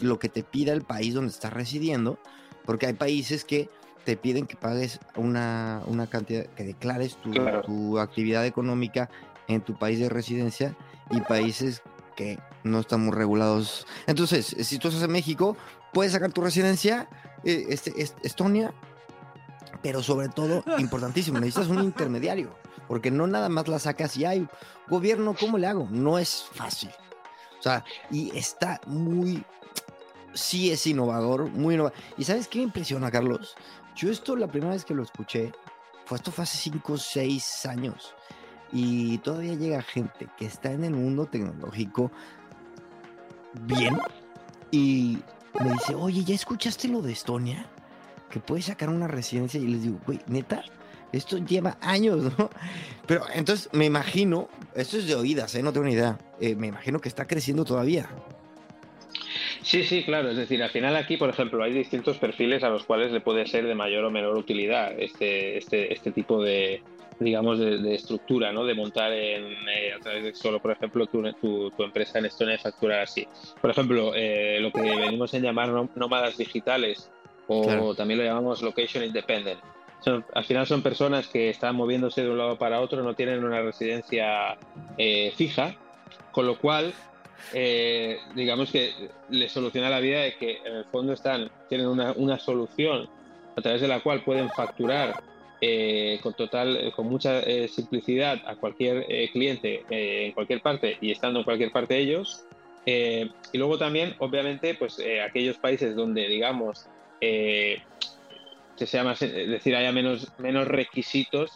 lo 0.00 0.18
que 0.18 0.28
te 0.28 0.42
pida 0.42 0.72
el 0.72 0.82
país 0.82 1.14
donde 1.14 1.30
estás 1.30 1.52
residiendo, 1.52 2.18
porque 2.64 2.86
hay 2.86 2.94
países 2.94 3.44
que 3.44 3.70
te 4.04 4.16
piden 4.16 4.46
que 4.46 4.56
pagues 4.56 5.00
una, 5.16 5.82
cantidad, 6.10 6.46
que 6.46 6.64
declares 6.64 7.16
tu, 7.16 7.32
tu 7.64 7.98
actividad 7.98 8.44
económica 8.44 9.08
en 9.48 9.62
tu 9.62 9.78
país 9.78 9.98
de 9.98 10.08
residencia 10.08 10.76
y 11.10 11.20
países 11.20 11.82
que 12.14 12.38
no 12.62 12.80
están 12.80 13.00
muy 13.00 13.14
regulados. 13.14 13.86
Entonces, 14.06 14.46
si 14.46 14.78
tú 14.78 14.88
estás 14.88 15.02
en 15.02 15.12
México, 15.12 15.56
puedes 15.92 16.12
sacar 16.12 16.32
tu 16.32 16.40
residencia, 16.40 17.08
eh, 17.44 17.66
este, 17.68 17.92
Estonia, 18.22 18.72
pero 19.84 20.02
sobre 20.02 20.30
todo, 20.30 20.64
importantísimo, 20.78 21.38
necesitas 21.38 21.68
un 21.68 21.84
intermediario, 21.84 22.56
porque 22.88 23.10
no 23.10 23.26
nada 23.26 23.50
más 23.50 23.68
la 23.68 23.78
sacas 23.78 24.16
y 24.16 24.24
hay 24.24 24.48
gobierno, 24.88 25.36
¿cómo 25.38 25.58
le 25.58 25.66
hago? 25.66 25.86
No 25.90 26.18
es 26.18 26.42
fácil. 26.54 26.88
O 27.58 27.62
sea, 27.62 27.84
y 28.10 28.34
está 28.34 28.80
muy, 28.86 29.44
sí 30.32 30.70
es 30.70 30.86
innovador, 30.86 31.50
muy 31.50 31.74
innovador. 31.74 31.98
¿Y 32.16 32.24
sabes 32.24 32.48
qué 32.48 32.60
me 32.60 32.64
impresiona, 32.64 33.10
Carlos? 33.10 33.56
Yo 33.94 34.10
esto 34.10 34.36
la 34.36 34.46
primera 34.46 34.72
vez 34.72 34.86
que 34.86 34.94
lo 34.94 35.02
escuché, 35.02 35.52
fue 36.06 36.16
esto 36.16 36.32
fue 36.32 36.44
hace 36.44 36.56
5 36.56 36.94
o 36.94 36.96
6 36.96 37.66
años. 37.66 38.14
Y 38.72 39.18
todavía 39.18 39.52
llega 39.52 39.82
gente 39.82 40.28
que 40.38 40.46
está 40.46 40.72
en 40.72 40.84
el 40.84 40.94
mundo 40.94 41.26
tecnológico 41.26 42.10
bien 43.52 43.98
y 44.70 45.18
me 45.60 45.72
dice, 45.72 45.94
oye, 45.94 46.24
¿ya 46.24 46.34
escuchaste 46.34 46.88
lo 46.88 47.02
de 47.02 47.12
Estonia? 47.12 47.68
Que 48.34 48.40
puede 48.40 48.62
sacar 48.62 48.88
una 48.88 49.06
residencia 49.06 49.60
y 49.60 49.68
les 49.68 49.84
digo, 49.84 50.00
güey, 50.04 50.18
neta, 50.26 50.64
esto 51.12 51.38
lleva 51.38 51.78
años, 51.80 52.20
¿no? 52.38 52.50
Pero 53.06 53.22
entonces 53.32 53.68
me 53.72 53.84
imagino, 53.84 54.48
esto 54.74 54.96
es 54.96 55.06
de 55.06 55.14
oídas, 55.14 55.54
¿eh? 55.54 55.62
no 55.62 55.72
tengo 55.72 55.86
ni 55.86 55.92
idea, 55.92 56.18
eh, 56.40 56.56
me 56.56 56.66
imagino 56.66 56.98
que 56.98 57.08
está 57.08 57.28
creciendo 57.28 57.64
todavía. 57.64 58.08
Sí, 59.62 59.84
sí, 59.84 60.02
claro. 60.02 60.30
Es 60.30 60.36
decir, 60.36 60.62
al 60.62 60.70
final 60.70 60.96
aquí, 60.96 61.16
por 61.16 61.30
ejemplo, 61.30 61.62
hay 61.62 61.72
distintos 61.72 62.18
perfiles 62.18 62.64
a 62.64 62.68
los 62.68 62.84
cuales 62.84 63.12
le 63.12 63.20
puede 63.20 63.46
ser 63.46 63.66
de 63.66 63.74
mayor 63.74 64.04
o 64.04 64.10
menor 64.10 64.36
utilidad 64.36 64.92
este, 64.98 65.56
este, 65.56 65.92
este 65.92 66.10
tipo 66.10 66.42
de, 66.42 66.82
digamos, 67.20 67.58
de, 67.58 67.94
estructura, 67.94 68.52
¿no? 68.52 68.64
De 68.64 68.74
montar 68.74 69.12
en, 69.12 69.44
eh, 69.68 69.92
a 69.96 70.00
través 70.00 70.24
de 70.24 70.34
solo, 70.34 70.60
por 70.60 70.72
ejemplo, 70.72 71.06
tu, 71.06 71.22
tu, 71.70 71.82
empresa 71.82 72.18
en 72.18 72.26
Estonia 72.26 72.56
y 72.56 72.58
facturar 72.58 73.00
así. 73.00 73.26
Por 73.60 73.70
ejemplo, 73.70 74.12
eh, 74.14 74.58
lo 74.60 74.72
que 74.72 74.82
venimos 74.82 75.32
en 75.34 75.42
llamar 75.42 75.70
nómadas 75.94 76.36
digitales, 76.36 77.10
o 77.46 77.94
también 77.94 78.18
lo 78.18 78.24
llamamos 78.24 78.62
location 78.62 79.04
independent. 79.04 79.60
al 80.34 80.44
final 80.44 80.66
son 80.66 80.82
personas 80.82 81.28
que 81.28 81.50
están 81.50 81.76
moviéndose 81.76 82.22
de 82.22 82.30
un 82.30 82.38
lado 82.38 82.58
para 82.58 82.80
otro, 82.80 83.02
no 83.02 83.14
tienen 83.14 83.44
una 83.44 83.62
residencia 83.62 84.56
eh, 84.98 85.32
fija, 85.36 85.74
con 86.30 86.46
lo 86.46 86.58
cual, 86.58 86.92
eh, 87.52 88.18
digamos 88.34 88.70
que 88.70 88.92
les 89.30 89.52
soluciona 89.52 89.88
la 89.88 90.00
vida 90.00 90.20
de 90.20 90.36
que 90.36 90.58
en 90.64 90.74
el 90.74 90.84
fondo 90.86 91.12
están, 91.12 91.50
tienen 91.68 91.86
una, 91.86 92.12
una 92.12 92.38
solución 92.38 93.08
a 93.56 93.60
través 93.62 93.80
de 93.80 93.88
la 93.88 94.00
cual 94.00 94.22
pueden 94.24 94.50
facturar 94.50 95.22
eh, 95.60 96.18
con 96.22 96.34
total, 96.34 96.92
con 96.94 97.06
mucha 97.06 97.40
simplicidad 97.68 98.42
a 98.46 98.56
cualquier 98.56 99.06
cliente 99.32 99.84
en 99.88 100.32
cualquier 100.32 100.60
parte 100.60 100.98
y 101.00 101.12
estando 101.12 101.38
en 101.38 101.44
cualquier 101.44 101.70
parte 101.70 101.96
ellos. 101.96 102.44
y 102.84 103.58
luego 103.58 103.78
también, 103.78 104.14
obviamente, 104.18 104.74
pues 104.74 105.00
aquellos 105.24 105.56
países 105.56 105.94
donde, 105.94 106.28
digamos, 106.28 106.88
eh, 107.26 107.82
que 108.76 108.86
sea 108.86 109.04
más, 109.04 109.22
es 109.22 109.48
decir, 109.48 109.74
haya 109.74 109.92
menos, 109.92 110.30
menos 110.38 110.66
requisitos 110.68 111.52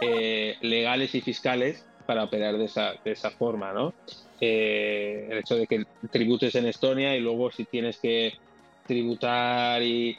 eh, 0.00 0.56
legales 0.60 1.14
y 1.14 1.20
fiscales 1.20 1.86
para 2.06 2.24
operar 2.24 2.58
de 2.58 2.64
esa, 2.64 2.94
de 3.04 3.12
esa 3.12 3.30
forma, 3.30 3.72
¿no? 3.72 3.94
Eh, 4.40 5.28
el 5.30 5.38
hecho 5.38 5.56
de 5.56 5.66
que 5.66 5.86
tributes 6.10 6.54
en 6.56 6.66
Estonia 6.66 7.16
y 7.16 7.20
luego 7.20 7.50
si 7.50 7.64
tienes 7.64 7.98
que 7.98 8.34
tributar 8.86 9.82
y, 9.82 10.18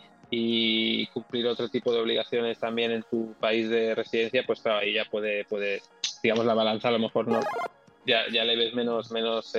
cumplir 1.13 1.48
otro 1.48 1.70
tipo 1.70 1.94
de 1.94 2.01
obligaciones 2.01 2.60
también 2.60 2.92
en 2.92 3.04
tu 3.04 3.34
país 3.39 3.70
de 3.70 3.96
residencia, 3.96 4.44
pues 4.46 4.66
ahí 4.66 4.94
ya 4.94 5.06
puede, 5.06 5.46
puede 5.46 5.82
digamos, 6.22 6.46
la 6.46 6.54
balanza 6.54 6.89
a 6.89 6.92
lo 6.92 7.00
mejor 7.00 7.27
no, 7.27 7.39
ya, 8.06 8.24
ya 8.32 8.44
le 8.44 8.58
ves 8.58 8.74
menos, 8.74 9.12
menos 9.12 9.54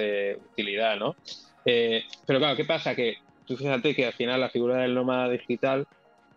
utilidad, 0.52 0.96
¿no? 0.98 1.16
pero 1.64 2.38
claro, 2.38 2.56
¿qué 2.56 2.64
pasa? 2.64 2.94
Que 2.94 3.18
tú 3.48 3.56
fíjate 3.56 3.94
que 3.94 4.06
al 4.06 4.12
final 4.12 4.40
la 4.40 4.50
figura 4.50 4.82
del 4.82 4.94
nómada 4.94 5.30
digital, 5.30 5.86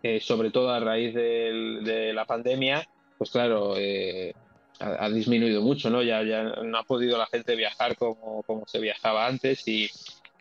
eh, 0.02 0.18
sobre 0.20 0.50
todo 0.50 0.70
a 0.70 0.80
raíz 0.80 1.14
de 1.14 2.12
la 2.12 2.24
pandemia, 2.24 2.88
pues 3.18 3.30
claro, 3.30 3.74
eh, 3.76 4.34
ha, 4.80 5.08
disminuido 5.08 5.62
mucho, 5.62 5.90
¿no? 5.90 6.02
Ya, 6.02 6.22
ya 6.22 6.42
no 6.42 6.78
ha 6.78 6.82
podido 6.82 7.18
la 7.18 7.26
gente 7.26 7.54
viajar 7.54 7.96
como, 7.96 8.42
como 8.42 8.66
se 8.66 8.80
viajaba 8.80 9.26
antes 9.26 9.66
y, 9.68 9.88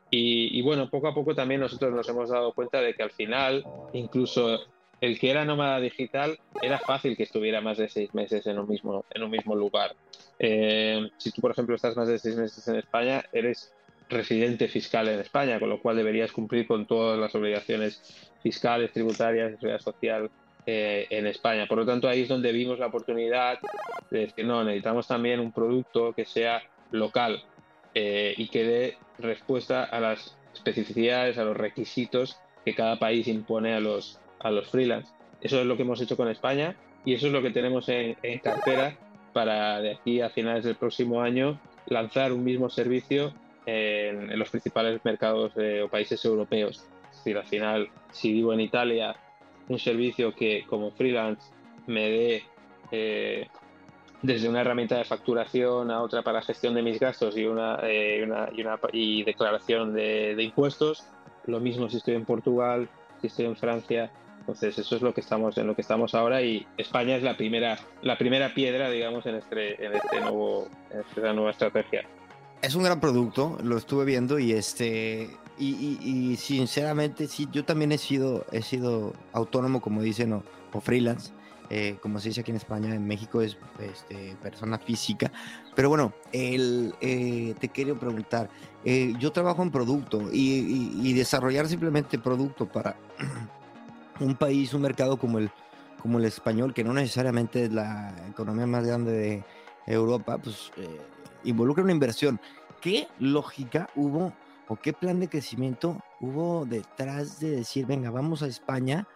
y, 0.09 0.61
bueno, 0.61 0.89
poco 0.89 1.07
a 1.07 1.13
poco 1.13 1.35
también 1.35 1.61
nosotros 1.61 1.93
nos 1.93 2.09
hemos 2.09 2.29
dado 2.29 2.53
cuenta 2.53 2.81
de 2.81 2.93
que 2.93 3.03
al 3.03 3.11
final, 3.11 3.63
incluso 3.93 4.59
el 4.99 5.19
que 5.19 5.31
era 5.31 5.45
nómada 5.45 5.79
digital 5.79 6.37
era 6.61 6.79
fácil 6.79 7.15
que 7.15 7.23
estuviera 7.23 7.61
más 7.61 7.77
de 7.77 7.87
seis 7.87 8.13
meses 8.13 8.45
en 8.47 8.59
un 8.59 8.67
mismo, 8.67 9.05
en 9.11 9.23
un 9.23 9.31
mismo 9.31 9.55
lugar. 9.55 9.95
Eh, 10.39 11.09
si 11.17 11.31
tú, 11.31 11.41
por 11.41 11.51
ejemplo, 11.51 11.75
estás 11.75 11.95
más 11.95 12.07
de 12.07 12.19
seis 12.19 12.35
meses 12.35 12.67
en 12.67 12.75
España, 12.75 13.23
eres 13.31 13.73
residente 14.11 14.67
fiscal 14.67 15.07
en 15.07 15.19
España, 15.19 15.59
con 15.59 15.69
lo 15.69 15.81
cual 15.81 15.97
deberías 15.97 16.31
cumplir 16.31 16.67
con 16.67 16.85
todas 16.85 17.19
las 17.19 17.33
obligaciones 17.35 18.31
fiscales, 18.43 18.91
tributarias, 18.91 19.51
seguridad 19.51 19.79
social 19.79 20.29
eh, 20.65 21.07
en 21.09 21.25
España. 21.25 21.65
Por 21.67 21.79
lo 21.79 21.85
tanto, 21.85 22.07
ahí 22.07 22.21
es 22.21 22.27
donde 22.27 22.51
vimos 22.51 22.77
la 22.77 22.87
oportunidad 22.87 23.59
de 24.09 24.19
decir, 24.19 24.45
no, 24.45 24.63
necesitamos 24.63 25.07
también 25.07 25.39
un 25.39 25.51
producto 25.51 26.13
que 26.13 26.25
sea 26.25 26.61
local 26.91 27.43
eh, 27.95 28.33
y 28.37 28.47
que 28.49 28.63
dé 28.63 28.97
respuesta 29.17 29.83
a 29.83 29.99
las 29.99 30.37
especificidades, 30.53 31.37
a 31.37 31.43
los 31.43 31.57
requisitos 31.57 32.37
que 32.63 32.75
cada 32.75 32.99
país 32.99 33.27
impone 33.27 33.73
a 33.73 33.79
los, 33.79 34.19
a 34.39 34.51
los 34.51 34.69
freelance. 34.69 35.11
Eso 35.41 35.59
es 35.59 35.65
lo 35.65 35.75
que 35.75 35.81
hemos 35.81 36.01
hecho 36.01 36.17
con 36.17 36.29
España 36.29 36.75
y 37.05 37.13
eso 37.13 37.27
es 37.27 37.33
lo 37.33 37.41
que 37.41 37.49
tenemos 37.49 37.89
en, 37.89 38.15
cartera 38.43 38.95
para 39.33 39.81
de 39.81 39.93
aquí 39.93 40.21
a 40.21 40.29
finales 40.29 40.63
del 40.63 40.75
próximo 40.75 41.21
año 41.21 41.59
lanzar 41.87 42.31
un 42.31 42.43
mismo 42.43 42.69
servicio 42.69 43.33
en, 43.65 44.37
los 44.37 44.49
principales 44.49 45.03
mercados 45.03 45.53
o 45.55 45.87
países 45.87 46.23
europeos. 46.25 46.83
Es 47.25 47.35
al 47.35 47.45
final, 47.45 47.89
si 48.11 48.31
vivo 48.31 48.53
en 48.53 48.61
Italia 48.61 49.15
un 49.67 49.79
servicio 49.79 50.33
que 50.33 50.65
como 50.67 50.91
freelance 50.91 51.51
me 51.87 52.09
dé 52.09 52.43
eh, 52.91 53.47
desde 54.21 54.49
una 54.49 54.61
herramienta 54.61 54.97
de 54.97 55.03
facturación 55.03 55.89
a 55.91 56.01
otra 56.01 56.21
para 56.21 56.41
gestión 56.41 56.73
de 56.75 56.83
mis 56.83 56.99
gastos 56.99 57.37
y 57.37 57.45
una, 57.45 57.79
eh, 57.83 58.19
y, 58.19 58.61
una 58.61 58.79
y, 58.91 59.23
declaración 59.23 59.93
de, 59.93 60.35
impuestos. 60.39 61.05
Lo 61.45 61.59
mismo 61.59 61.89
si 61.89 61.97
estoy 61.97 62.15
en 62.15 62.25
Portugal, 62.25 62.87
si 63.19 63.27
estoy 63.27 63.45
en 63.45 63.55
Francia. 63.55 64.11
Entonces 64.39 64.77
eso 64.77 64.95
es 64.95 65.01
lo 65.01 65.13
que 65.13 65.21
estamos 65.21 65.57
en 65.57 65.67
lo 65.67 65.75
que 65.75 65.81
estamos 65.81 66.15
ahora 66.15 66.41
y 66.41 66.65
España 66.75 67.15
es 67.15 67.21
la 67.21 67.37
primera 67.37 67.77
la 68.01 68.17
primera 68.17 68.51
piedra 68.55 68.89
digamos 68.89 69.23
en 69.27 69.35
este 69.35 69.85
en 69.85 69.93
este 69.93 70.19
nuevo 70.19 70.67
en 70.89 71.01
esta 71.01 71.31
nueva 71.31 71.51
estrategia. 71.51 72.03
Es 72.61 72.75
un 72.75 72.83
gran 72.83 72.99
producto, 72.99 73.57
lo 73.63 73.77
estuve 73.77 74.05
viendo 74.05 74.37
y 74.37 74.51
este 74.51 75.29
y, 75.61 76.37
sinceramente, 76.37 77.27
sí, 77.27 77.47
yo 77.51 77.63
también 77.63 77.91
he 77.91 77.99
sido, 77.99 78.45
he 78.51 78.63
sido 78.63 79.13
autónomo, 79.31 79.79
como 79.79 80.01
dicen, 80.01 80.33
o, 80.33 80.43
freelance. 80.81 81.33
Eh, 81.69 81.97
como 82.01 82.19
se 82.19 82.29
dice 82.29 82.41
aquí 82.41 82.51
en 82.51 82.57
España, 82.57 82.93
en 82.93 83.05
México 83.07 83.41
es 83.41 83.57
este, 83.79 84.35
persona 84.41 84.77
física. 84.79 85.31
Pero 85.75 85.87
bueno, 85.87 86.13
el, 86.33 86.93
eh, 86.99 87.53
te 87.59 87.69
quiero 87.69 87.97
preguntar, 87.97 88.49
eh, 88.83 89.13
yo 89.19 89.31
trabajo 89.31 89.61
en 89.61 89.71
producto 89.71 90.29
y, 90.33 91.13
desarrollar 91.13 91.67
simplemente 91.67 92.17
producto 92.17 92.67
para 92.67 92.97
un 94.19 94.35
país, 94.35 94.73
un 94.73 94.81
mercado 94.81 95.17
como 95.17 95.37
el, 95.37 95.51
como 96.01 96.17
el 96.17 96.25
español, 96.25 96.73
que 96.73 96.83
no 96.83 96.93
necesariamente 96.93 97.65
es 97.65 97.71
la 97.71 98.15
economía 98.29 98.65
más 98.65 98.85
grande 98.85 99.11
de 99.11 99.43
Europa, 99.85 100.39
pues 100.39 100.71
involucra 101.43 101.83
una 101.83 101.91
inversión. 101.91 102.39
¿Qué 102.81 103.07
lógica 103.19 103.89
hubo 103.95 104.33
o 104.67 104.75
qué 104.75 104.93
plan 104.93 105.19
de 105.19 105.29
crecimiento 105.29 106.01
hubo 106.19 106.65
detrás 106.65 107.39
de 107.39 107.51
decir, 107.51 107.85
venga, 107.85 108.09
vamos 108.09 108.41
a 108.43 108.47
España? 108.47 109.07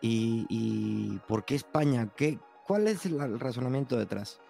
¿Y, 0.00 1.18
por 1.28 1.44
qué 1.44 1.54
España? 1.54 2.08
¿Qué, 2.16 2.38
¿Cuál 2.66 2.88
es 2.88 3.06
el, 3.06 3.38
razonamiento 3.38 3.96
detrás? 3.96 4.40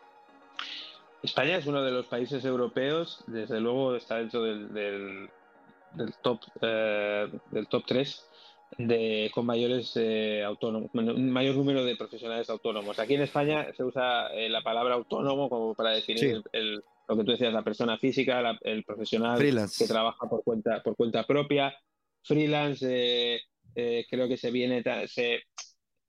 España 1.22 1.56
es 1.56 1.66
uno 1.66 1.82
de 1.82 1.90
los 1.90 2.06
países 2.06 2.44
europeos, 2.44 3.22
desde 3.26 3.60
luego 3.60 3.94
está 3.94 4.16
dentro 4.16 4.42
del, 4.42 4.72
del, 4.72 6.14
top 6.22 6.40
eh, 6.62 7.30
del 7.50 7.68
top 7.68 7.84
3 7.86 8.26
de, 8.78 9.30
con 9.34 9.46
mayores 9.46 9.92
eh, 9.96 10.42
autónomos, 10.44 10.90
mayor 10.92 11.56
número 11.56 11.84
de 11.84 11.96
profesionales 11.96 12.48
autónomos. 12.50 12.98
Aquí 12.98 13.14
en 13.14 13.22
España 13.22 13.66
se 13.76 13.84
usa 13.84 14.28
eh, 14.34 14.48
la 14.48 14.62
palabra 14.62 14.94
autónomo 14.94 15.48
como 15.48 15.74
para 15.74 15.90
definir 15.90 16.42
el, 16.52 16.82
lo 17.12 17.18
que 17.18 17.24
tú 17.24 17.32
decías, 17.32 17.52
la 17.52 17.62
persona 17.62 17.98
física, 17.98 18.58
el 18.62 18.84
profesional 18.84 19.38
que 19.38 19.86
trabaja 19.86 20.28
por 20.28 20.42
cuenta, 20.42 20.82
por 20.82 20.96
cuenta 20.96 21.26
propia. 21.26 21.74
Freelance, 22.22 22.86
eh, 22.88 23.40
eh, 23.74 24.06
creo 24.08 24.28
que 24.28 24.36
se 24.36 24.50
viene, 24.50 24.82
se, 25.06 25.42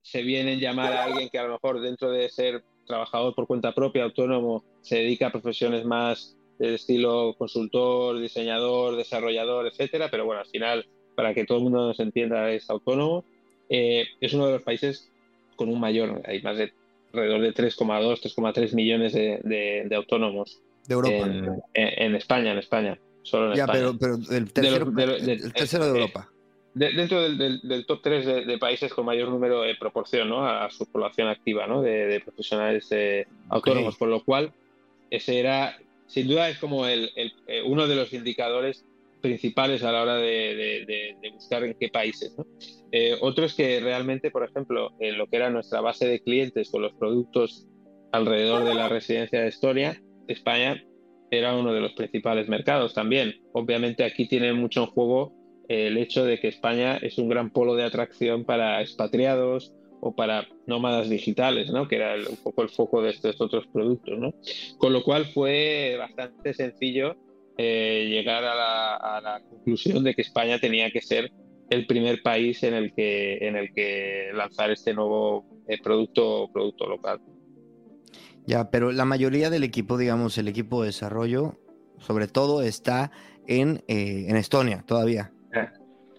se 0.01 0.21
viene 0.21 0.59
llamar 0.59 0.93
a 0.93 1.03
alguien 1.03 1.29
que 1.29 1.39
a 1.39 1.43
lo 1.43 1.53
mejor 1.53 1.81
dentro 1.81 2.09
de 2.09 2.29
ser 2.29 2.63
trabajador 2.85 3.35
por 3.35 3.47
cuenta 3.47 3.73
propia, 3.73 4.03
autónomo, 4.03 4.63
se 4.81 4.97
dedica 4.97 5.27
a 5.27 5.31
profesiones 5.31 5.85
más 5.85 6.37
de 6.59 6.75
estilo 6.75 7.35
consultor, 7.37 8.19
diseñador, 8.19 8.95
desarrollador, 8.95 9.67
etcétera, 9.67 10.09
pero 10.09 10.25
bueno, 10.25 10.41
al 10.41 10.47
final, 10.47 10.85
para 11.15 11.33
que 11.33 11.45
todo 11.45 11.57
el 11.57 11.63
mundo 11.65 11.87
nos 11.87 11.99
entienda, 11.99 12.51
es 12.51 12.69
autónomo. 12.69 13.25
Eh, 13.69 14.05
es 14.21 14.33
uno 14.33 14.45
de 14.45 14.53
los 14.53 14.63
países 14.63 15.11
con 15.55 15.67
un 15.69 15.79
mayor, 15.79 16.21
hay 16.25 16.41
más 16.41 16.57
de 16.57 16.73
alrededor 17.11 17.41
de 17.41 17.53
3,2, 17.53 18.21
3,3 18.21 18.73
millones 18.73 19.13
de, 19.13 19.39
de 19.85 19.95
autónomos 19.95 20.61
de 20.87 20.93
Europa. 20.93 21.61
En, 21.73 22.15
España, 22.15 22.51
en 22.51 22.57
España. 22.57 22.99
Solo 23.23 23.51
en 23.51 23.57
ya, 23.57 23.63
España. 23.63 23.91
pero, 23.99 24.19
pero 24.19 24.37
el 24.37 24.51
tercero 24.51 24.91
de, 24.91 25.51
tercero 25.51 25.85
de 25.85 25.91
eh, 25.91 26.01
Europa. 26.01 26.29
dentro 26.73 27.21
del, 27.21 27.85
top 27.87 28.01
3 28.01 28.47
de, 28.47 28.57
países 28.57 28.93
con 28.93 29.05
mayor 29.05 29.29
número 29.29 29.61
de 29.61 29.75
proporción 29.75 30.29
¿no? 30.29 30.45
a, 30.45 30.69
su 30.69 30.85
población 30.85 31.27
activa 31.29 31.67
¿no? 31.67 31.81
de, 31.81 32.21
profesionales 32.23 32.87
eh, 32.91 33.27
autónomos, 33.49 33.95
por 33.95 34.09
lo 34.09 34.23
cual 34.23 34.51
ese 35.09 35.39
era, 35.39 35.77
sin 36.07 36.27
duda, 36.27 36.49
es 36.49 36.57
como 36.57 36.85
el, 36.87 37.11
eh, 37.15 37.61
uno 37.65 37.87
de 37.87 37.95
los 37.95 38.11
indicadores 38.13 38.85
principales 39.21 39.83
a 39.83 39.91
la 39.93 40.01
hora 40.01 40.15
de, 40.15 41.15
buscar 41.33 41.63
en 41.63 41.75
qué 41.75 41.87
países. 41.87 42.35
¿no? 42.37 42.45
otro 43.21 43.45
es 43.45 43.53
que 43.53 43.79
realmente, 43.79 44.31
por 44.31 44.43
ejemplo, 44.43 44.91
en 44.99 45.17
lo 45.17 45.27
que 45.27 45.37
era 45.37 45.49
nuestra 45.49 45.79
base 45.79 46.05
de 46.07 46.19
clientes 46.19 46.69
con 46.69 46.81
los 46.81 46.93
productos 46.93 47.65
alrededor 48.11 48.63
de 48.65 48.75
la 48.75 48.89
residencia 48.89 49.41
de 49.41 49.47
Estonia, 49.47 49.99
España 50.27 50.81
era 51.31 51.55
uno 51.55 51.73
de 51.73 51.81
los 51.81 51.93
principales 51.93 52.47
mercados 52.47 52.93
también. 52.93 53.35
Obviamente 53.53 54.03
aquí 54.03 54.27
tiene 54.27 54.53
mucho 54.53 54.81
en 54.81 54.87
juego 54.87 55.33
el 55.67 55.97
hecho 55.97 56.25
de 56.25 56.39
que 56.39 56.49
España 56.49 56.97
es 56.97 57.17
un 57.17 57.29
gran 57.29 57.49
polo 57.49 57.75
de 57.75 57.83
atracción 57.83 58.43
para 58.43 58.81
expatriados 58.81 59.73
o 60.01 60.13
para 60.13 60.47
nómadas 60.67 61.09
digitales, 61.09 61.71
¿no? 61.71 61.87
que 61.87 61.95
era 61.95 62.15
un 62.15 62.37
poco 62.43 62.61
el 62.61 62.69
foco 62.69 63.01
de 63.01 63.11
estos 63.11 63.39
otros 63.39 63.65
productos. 63.67 64.19
¿no? 64.19 64.33
Con 64.77 64.93
lo 64.93 65.03
cual 65.03 65.25
fue 65.25 65.95
bastante 65.97 66.53
sencillo 66.53 67.15
eh, 67.57 68.07
llegar 68.09 68.43
a 68.43 69.21
la, 69.21 69.41
conclusión 69.49 70.03
de 70.03 70.13
que 70.13 70.23
España 70.23 70.59
tenía 70.59 70.91
que 70.91 71.01
ser 71.01 71.31
el 71.69 71.85
primer 71.85 72.21
país 72.21 72.61
en 72.63 72.73
el 72.73 72.93
que, 72.93 73.37
en 73.47 73.55
el 73.55 73.73
que 73.73 74.31
lanzar 74.33 74.71
este 74.71 74.93
nuevo 74.93 75.45
eh, 75.67 75.77
producto, 75.81 76.49
producto 76.51 76.87
local. 76.87 77.21
Ya, 78.45 78.69
pero 78.69 78.91
la 78.91 79.05
mayoría 79.05 79.49
del 79.49 79.63
equipo, 79.63 79.97
digamos, 79.97 80.37
el 80.37 80.47
equipo 80.47 80.81
de 80.81 80.87
desarrollo, 80.87 81.59
sobre 81.99 82.27
todo, 82.27 82.61
está 82.61 83.11
en, 83.47 83.83
eh, 83.87 84.25
en 84.27 84.35
Estonia 84.35 84.83
todavía. 84.85 85.31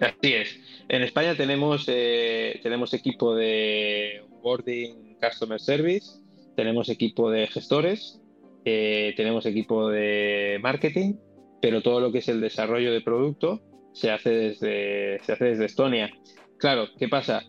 Así 0.00 0.32
es. 0.34 0.58
En 0.88 1.02
España 1.02 1.34
tenemos, 1.36 1.84
eh, 1.88 2.60
tenemos 2.62 2.92
equipo 2.94 3.34
de 3.34 4.22
onboarding 4.32 5.16
customer 5.20 5.60
service, 5.60 6.20
tenemos 6.56 6.88
equipo 6.88 7.30
de 7.30 7.46
gestores, 7.46 8.20
eh, 8.64 9.14
tenemos 9.16 9.46
equipo 9.46 9.88
de 9.88 10.58
marketing, 10.60 11.14
pero 11.62 11.82
todo 11.82 12.00
lo 12.00 12.12
que 12.12 12.18
es 12.18 12.28
el 12.28 12.40
desarrollo 12.40 12.92
de 12.92 13.00
producto 13.00 13.62
se 13.92 14.10
hace 14.10 14.30
desde, 14.30 15.20
se 15.22 15.32
hace 15.32 15.44
desde 15.44 15.66
Estonia. 15.66 16.10
Claro, 16.58 16.88
¿qué 16.98 17.08
pasa? 17.08 17.42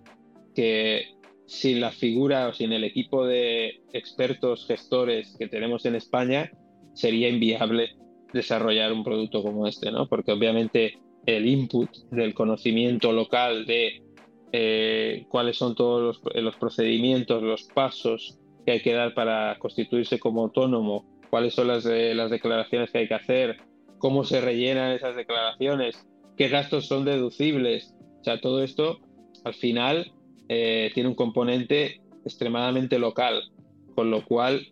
Que 0.54 1.15
sin 1.48 1.80
la 1.80 1.92
figura 1.92 2.48
o 2.48 2.54
sin 2.54 2.74
el 2.74 2.84
equipo 2.84 3.26
de 3.26 3.82
expertos 3.94 4.66
gestores 4.68 5.36
que 5.38 5.48
tenemos 5.48 5.86
en 5.86 5.96
España, 5.96 6.52
sería 6.94 7.30
inviable 7.30 7.96
desarrollar 8.34 8.92
un 8.92 9.04
producto 9.04 9.44
como 9.44 9.68
este, 9.68 9.92
¿no? 9.92 10.08
Porque 10.08 10.32
obviamente 10.32 11.00
el 11.26 11.48
input 11.48 11.90
del 12.12 12.34
conocimiento 12.34 13.12
local 13.12 13.66
de 13.66 14.04
eh, 14.52 15.26
cuáles 15.30 15.58
son 15.58 15.76
todos 15.76 16.22
los, 16.34 16.56
procedimientos, 16.56 17.44
los 17.44 17.64
pasos 17.64 18.40
que 18.66 18.74
hay 18.74 18.82
que 18.82 18.94
dar 18.94 19.14
para 19.14 19.58
constituirse 19.60 20.20
como 20.20 20.44
autónomo, 20.44 21.06
cuáles 21.30 21.54
son 21.54 21.68
las, 21.68 21.86
las 21.86 22.32
declaraciones 22.32 22.92
que 22.92 23.00
hay 23.00 23.08
que 23.08 23.14
hacer, 23.14 23.58
cómo 23.98 24.24
se 24.24 24.42
rellenan 24.42 24.92
esas 24.92 25.16
declaraciones, 25.16 26.06
qué 26.38 26.48
gastos 26.48 26.88
son 26.88 27.06
deducibles. 27.06 27.96
O 28.22 28.24
sea, 28.24 28.40
todo 28.40 28.64
esto 28.64 29.00
al 29.44 29.54
final 29.54 30.12
eh, 30.50 30.92
tiene 30.94 31.10
un 31.10 31.16
componente 31.16 32.02
extremadamente 32.24 33.00
local, 33.00 33.52
con 33.96 34.12
lo 34.12 34.26
cual 34.26 34.68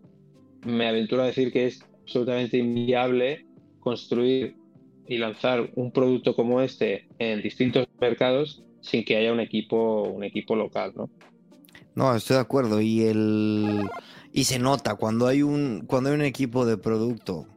me 0.66 0.88
aventuro 0.88 1.24
a 1.24 1.28
decir 1.28 1.52
que 1.52 1.66
es 1.66 1.86
absolutamente 2.02 2.58
inviable 2.58 3.46
construir 3.80 4.56
y 5.08 5.18
lanzar 5.18 5.70
un 5.76 5.92
producto 5.92 6.36
como 6.36 6.62
este 6.62 7.08
en 7.20 7.42
distintos 7.42 7.88
mercados 8.00 8.64
sin 8.82 9.04
que 9.04 9.18
haya 9.18 9.32
un 9.32 9.40
equipo, 9.40 10.04
un 10.04 10.24
equipo 10.24 10.56
local, 10.56 10.94
¿no? 10.96 11.10
No, 11.96 12.16
estoy 12.16 12.36
de 12.36 12.42
acuerdo. 12.42 12.82
Y 12.82 13.04
el 13.04 13.82
y 14.32 14.46
se 14.46 14.60
nota 14.60 14.96
cuando 14.96 15.28
hay 15.28 15.44
un, 15.44 15.84
cuando 15.86 16.10
hay 16.10 16.16
un 16.16 16.24
equipo 16.24 16.66
de 16.66 16.78
producto 16.78 17.48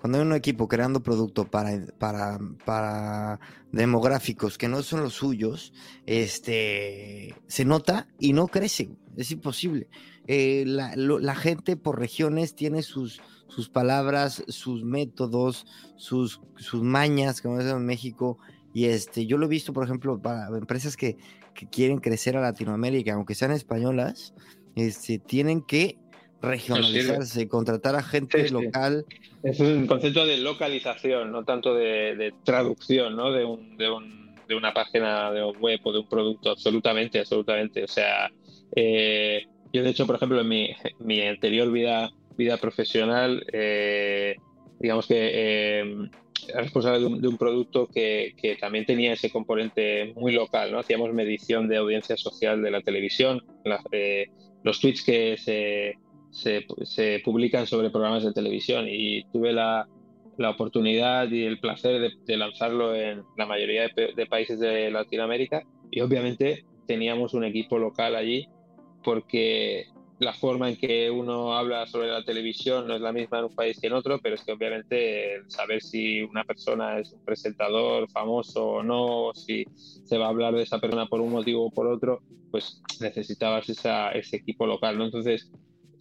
cuando 0.00 0.18
hay 0.18 0.24
un 0.24 0.32
equipo 0.32 0.66
creando 0.66 1.02
producto 1.02 1.44
para, 1.44 1.84
para, 1.98 2.38
para 2.64 3.38
demográficos 3.70 4.56
que 4.56 4.66
no 4.66 4.82
son 4.82 5.02
los 5.02 5.12
suyos, 5.12 5.74
este, 6.06 7.34
se 7.46 7.66
nota 7.66 8.08
y 8.18 8.32
no 8.32 8.48
crece, 8.48 8.96
es 9.18 9.30
imposible. 9.30 9.88
Eh, 10.26 10.64
la, 10.66 11.34
gente 11.34 11.76
por 11.76 11.98
regiones 11.98 12.54
tiene 12.54 12.80
sus, 12.80 13.20
sus 13.48 13.68
palabras, 13.68 14.42
sus 14.48 14.84
métodos, 14.84 15.66
sus, 15.96 16.40
sus 16.56 16.82
mañas, 16.82 17.42
como 17.42 17.58
dicen 17.58 17.76
en 17.76 17.84
México, 17.84 18.38
y 18.72 18.86
este, 18.86 19.26
yo 19.26 19.36
lo 19.36 19.46
he 19.46 19.50
visto, 19.50 19.74
por 19.74 19.84
ejemplo, 19.84 20.18
para 20.22 20.48
empresas 20.56 20.96
que, 20.96 21.18
que 21.52 21.68
quieren 21.68 21.98
crecer 21.98 22.38
a 22.38 22.40
Latinoamérica, 22.40 23.12
aunque 23.12 23.34
sean 23.34 23.52
españolas, 23.52 24.32
este, 24.76 25.18
tienen 25.18 25.60
que 25.60 25.98
regionalizarse, 26.42 27.48
contratar 27.48 27.96
a 27.96 28.02
gente 28.02 28.48
local. 28.50 29.04
Es 29.42 29.60
un 29.60 29.86
concepto 29.86 30.26
de 30.26 30.38
localización, 30.38 31.32
no 31.32 31.44
tanto 31.44 31.74
de, 31.74 32.34
traducción, 32.44 33.16
¿no? 33.16 33.32
De, 33.32 33.44
un, 33.44 33.76
de, 33.76 33.90
un, 33.90 34.34
de, 34.48 34.54
una 34.54 34.72
página 34.72 35.30
de 35.32 35.44
web 35.44 35.80
o 35.82 35.92
de 35.92 35.98
un 35.98 36.08
producto, 36.08 36.50
absolutamente, 36.50 37.18
absolutamente. 37.18 37.84
O 37.84 37.88
sea, 37.88 38.30
eh, 38.74 39.46
yo 39.72 39.82
de 39.82 39.90
hecho, 39.90 40.06
por 40.06 40.16
ejemplo, 40.16 40.40
en 40.40 40.48
mi, 40.48 40.70
mi 40.98 41.22
anterior 41.22 41.70
vida, 41.70 42.10
vida 42.36 42.56
profesional, 42.56 43.44
eh, 43.52 44.36
digamos 44.78 45.06
que 45.06 45.30
eh, 45.32 46.08
era 46.48 46.62
responsable 46.62 47.00
de 47.00 47.28
un, 47.28 47.36
producto 47.36 47.86
que, 47.86 48.34
que, 48.40 48.56
también 48.56 48.86
tenía 48.86 49.12
ese 49.12 49.30
componente 49.30 50.12
muy 50.16 50.32
local, 50.32 50.72
¿no? 50.72 50.78
Hacíamos 50.78 51.12
medición 51.12 51.68
de 51.68 51.76
audiencia 51.76 52.16
social 52.16 52.62
de 52.62 52.70
la 52.70 52.80
televisión, 52.80 53.42
los 54.62 54.80
tweets 54.80 55.02
que 55.04 55.36
se 55.38 55.96
se, 56.30 57.20
publican 57.24 57.66
sobre 57.66 57.90
programas 57.90 58.24
de 58.24 58.32
televisión 58.32 58.86
y 58.88 59.24
tuve 59.32 59.52
la, 59.52 59.88
la 60.36 60.50
oportunidad 60.50 61.30
y 61.30 61.44
el 61.44 61.60
placer 61.60 62.12
de, 62.24 62.36
lanzarlo 62.36 62.94
en 62.94 63.22
la 63.36 63.46
mayoría 63.46 63.88
de, 63.94 64.26
países 64.26 64.58
de 64.58 64.90
Latinoamérica 64.90 65.62
y 65.90 66.00
obviamente 66.00 66.64
teníamos 66.86 67.34
un 67.34 67.44
equipo 67.44 67.78
local 67.78 68.16
allí 68.16 68.48
porque 69.02 69.86
la 70.18 70.34
forma 70.34 70.68
en 70.68 70.76
que 70.76 71.10
uno 71.10 71.56
habla 71.56 71.86
sobre 71.86 72.08
la 72.08 72.22
televisión 72.22 72.86
no 72.86 72.94
es 72.94 73.00
la 73.00 73.12
misma 73.12 73.38
en 73.38 73.46
un 73.46 73.54
país 73.54 73.80
que 73.80 73.86
en 73.86 73.94
otro, 73.94 74.18
pero 74.22 74.34
es 74.34 74.44
que 74.44 74.52
obviamente 74.52 75.40
saber 75.48 75.82
si 75.82 76.20
una 76.20 76.44
persona 76.44 76.98
es 76.98 77.12
un 77.12 77.24
presentador 77.24 78.10
famoso 78.10 78.66
o 78.66 78.82
no, 78.82 79.32
si 79.34 79.64
se 79.74 80.18
va 80.18 80.26
a 80.26 80.28
hablar 80.28 80.54
de 80.54 80.62
esa 80.62 80.78
persona 80.78 81.06
por 81.06 81.22
un 81.22 81.32
motivo 81.32 81.66
o 81.66 81.70
por 81.70 81.86
otro, 81.86 82.20
pues 82.50 82.82
necesitabas 83.00 83.70
ese 83.70 84.36
equipo 84.36 84.66
local. 84.66 85.00
Entonces, 85.00 85.50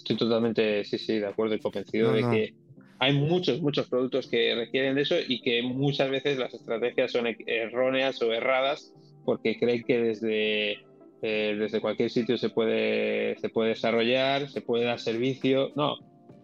Estoy 0.09 0.27
totalmente, 0.27 0.83
sí, 0.85 0.97
sí, 0.97 1.19
de 1.19 1.27
acuerdo 1.27 1.53
y 1.53 1.59
convencido 1.59 2.11
de 2.13 2.21
que 2.21 2.53
hay 2.97 3.13
muchos, 3.13 3.61
muchos 3.61 3.87
productos 3.87 4.27
que 4.27 4.55
requieren 4.55 4.95
de 4.95 5.03
eso 5.03 5.15
y 5.27 5.39
que 5.41 5.61
muchas 5.61 6.09
veces 6.09 6.39
las 6.39 6.51
estrategias 6.51 7.11
son 7.11 7.27
erróneas 7.45 8.19
o 8.23 8.33
erradas 8.33 8.91
porque 9.23 9.59
creen 9.59 9.83
que 9.83 10.01
desde, 10.01 10.71
eh, 11.21 11.55
desde 11.59 11.79
cualquier 11.79 12.09
sitio 12.09 12.39
se 12.39 12.49
puede, 12.49 13.37
se 13.37 13.49
puede 13.49 13.69
desarrollar, 13.69 14.49
se 14.49 14.61
puede 14.61 14.85
dar 14.85 14.99
servicio. 14.99 15.73
No, 15.75 15.97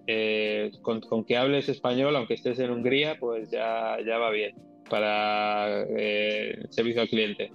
eh, 0.06 0.70
con, 0.84 1.26
que 1.26 1.36
hables 1.36 1.68
español, 1.68 2.16
aunque 2.16 2.36
estés 2.36 2.60
en 2.60 2.70
Hungría, 2.70 3.18
pues 3.20 3.50
ya, 3.50 3.98
ya 4.06 4.20
va 4.20 4.30
bien 4.30 4.54
para 4.88 5.88
eh, 5.90 6.68
servicio 6.70 7.02
al 7.02 7.10
cliente. 7.10 7.52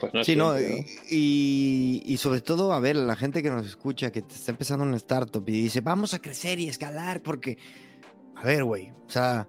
Pues 0.00 0.12
no 0.12 0.24
sí, 0.24 0.36
no, 0.36 0.58
y, 0.58 2.02
y, 2.04 2.16
sobre 2.18 2.40
todo, 2.42 2.72
a 2.72 2.80
ver, 2.80 2.96
la 2.96 3.16
gente 3.16 3.42
que 3.42 3.50
nos 3.50 3.66
escucha, 3.66 4.12
que 4.12 4.18
está 4.18 4.50
empezando 4.50 4.84
una 4.84 4.96
startup 4.96 5.42
y 5.48 5.52
dice, 5.52 5.80
vamos 5.80 6.12
a 6.12 6.18
crecer 6.18 6.58
y 6.58 6.68
escalar, 6.68 7.22
porque, 7.22 7.56
a 8.34 8.44
ver, 8.44 8.64
güey, 8.64 8.90
o 8.90 9.10
sea, 9.10 9.48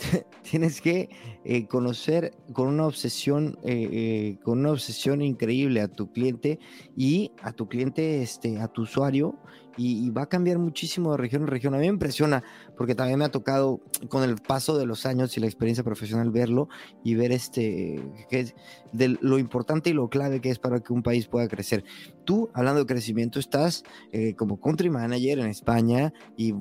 tienes 0.50 0.80
que 0.80 1.08
eh, 1.44 1.66
conocer 1.66 2.32
con 2.52 2.68
una 2.68 2.86
obsesión, 2.86 3.58
eh, 3.62 3.88
eh, 3.92 4.38
con 4.42 4.60
una 4.60 4.72
obsesión 4.72 5.22
increíble 5.22 5.80
a 5.80 5.88
tu 5.88 6.12
cliente 6.12 6.58
y 6.96 7.32
a 7.42 7.52
tu 7.52 7.68
cliente, 7.68 8.22
este, 8.22 8.58
a 8.58 8.68
tu 8.68 8.82
usuario, 8.82 9.38
y, 9.76 10.10
va 10.10 10.22
a 10.22 10.28
cambiar 10.28 10.58
muchísimo 10.58 11.12
de 11.12 11.18
región 11.18 11.42
en 11.42 11.48
región. 11.48 11.74
A 11.74 11.78
mí 11.78 11.82
me 11.82 11.92
impresiona 11.92 12.42
porque 12.76 12.94
también 12.94 13.18
me 13.18 13.24
ha 13.24 13.30
tocado 13.30 13.80
con 14.08 14.22
el 14.22 14.36
paso 14.36 14.78
de 14.78 14.86
los 14.86 15.06
años 15.06 15.36
y 15.36 15.40
la 15.40 15.46
experiencia 15.46 15.84
profesional 15.84 16.30
verlo 16.30 16.68
y 17.04 17.14
ver 17.14 17.32
este 17.32 18.02
que 18.28 18.52
de 18.92 19.18
lo 19.20 19.38
importante 19.38 19.90
y 19.90 19.92
lo 19.92 20.08
clave 20.08 20.40
que 20.40 20.50
es 20.50 20.58
para 20.58 20.80
que 20.80 20.92
un 20.92 21.02
país 21.02 21.26
pueda 21.26 21.48
crecer. 21.48 21.84
Tú, 22.24 22.50
hablando 22.54 22.80
de 22.80 22.86
crecimiento, 22.86 23.38
estás 23.38 23.84
eh, 24.12 24.34
como 24.34 24.60
country 24.60 24.90
manager 24.90 25.38
en 25.38 25.46
España 25.46 26.12
y 26.36 26.54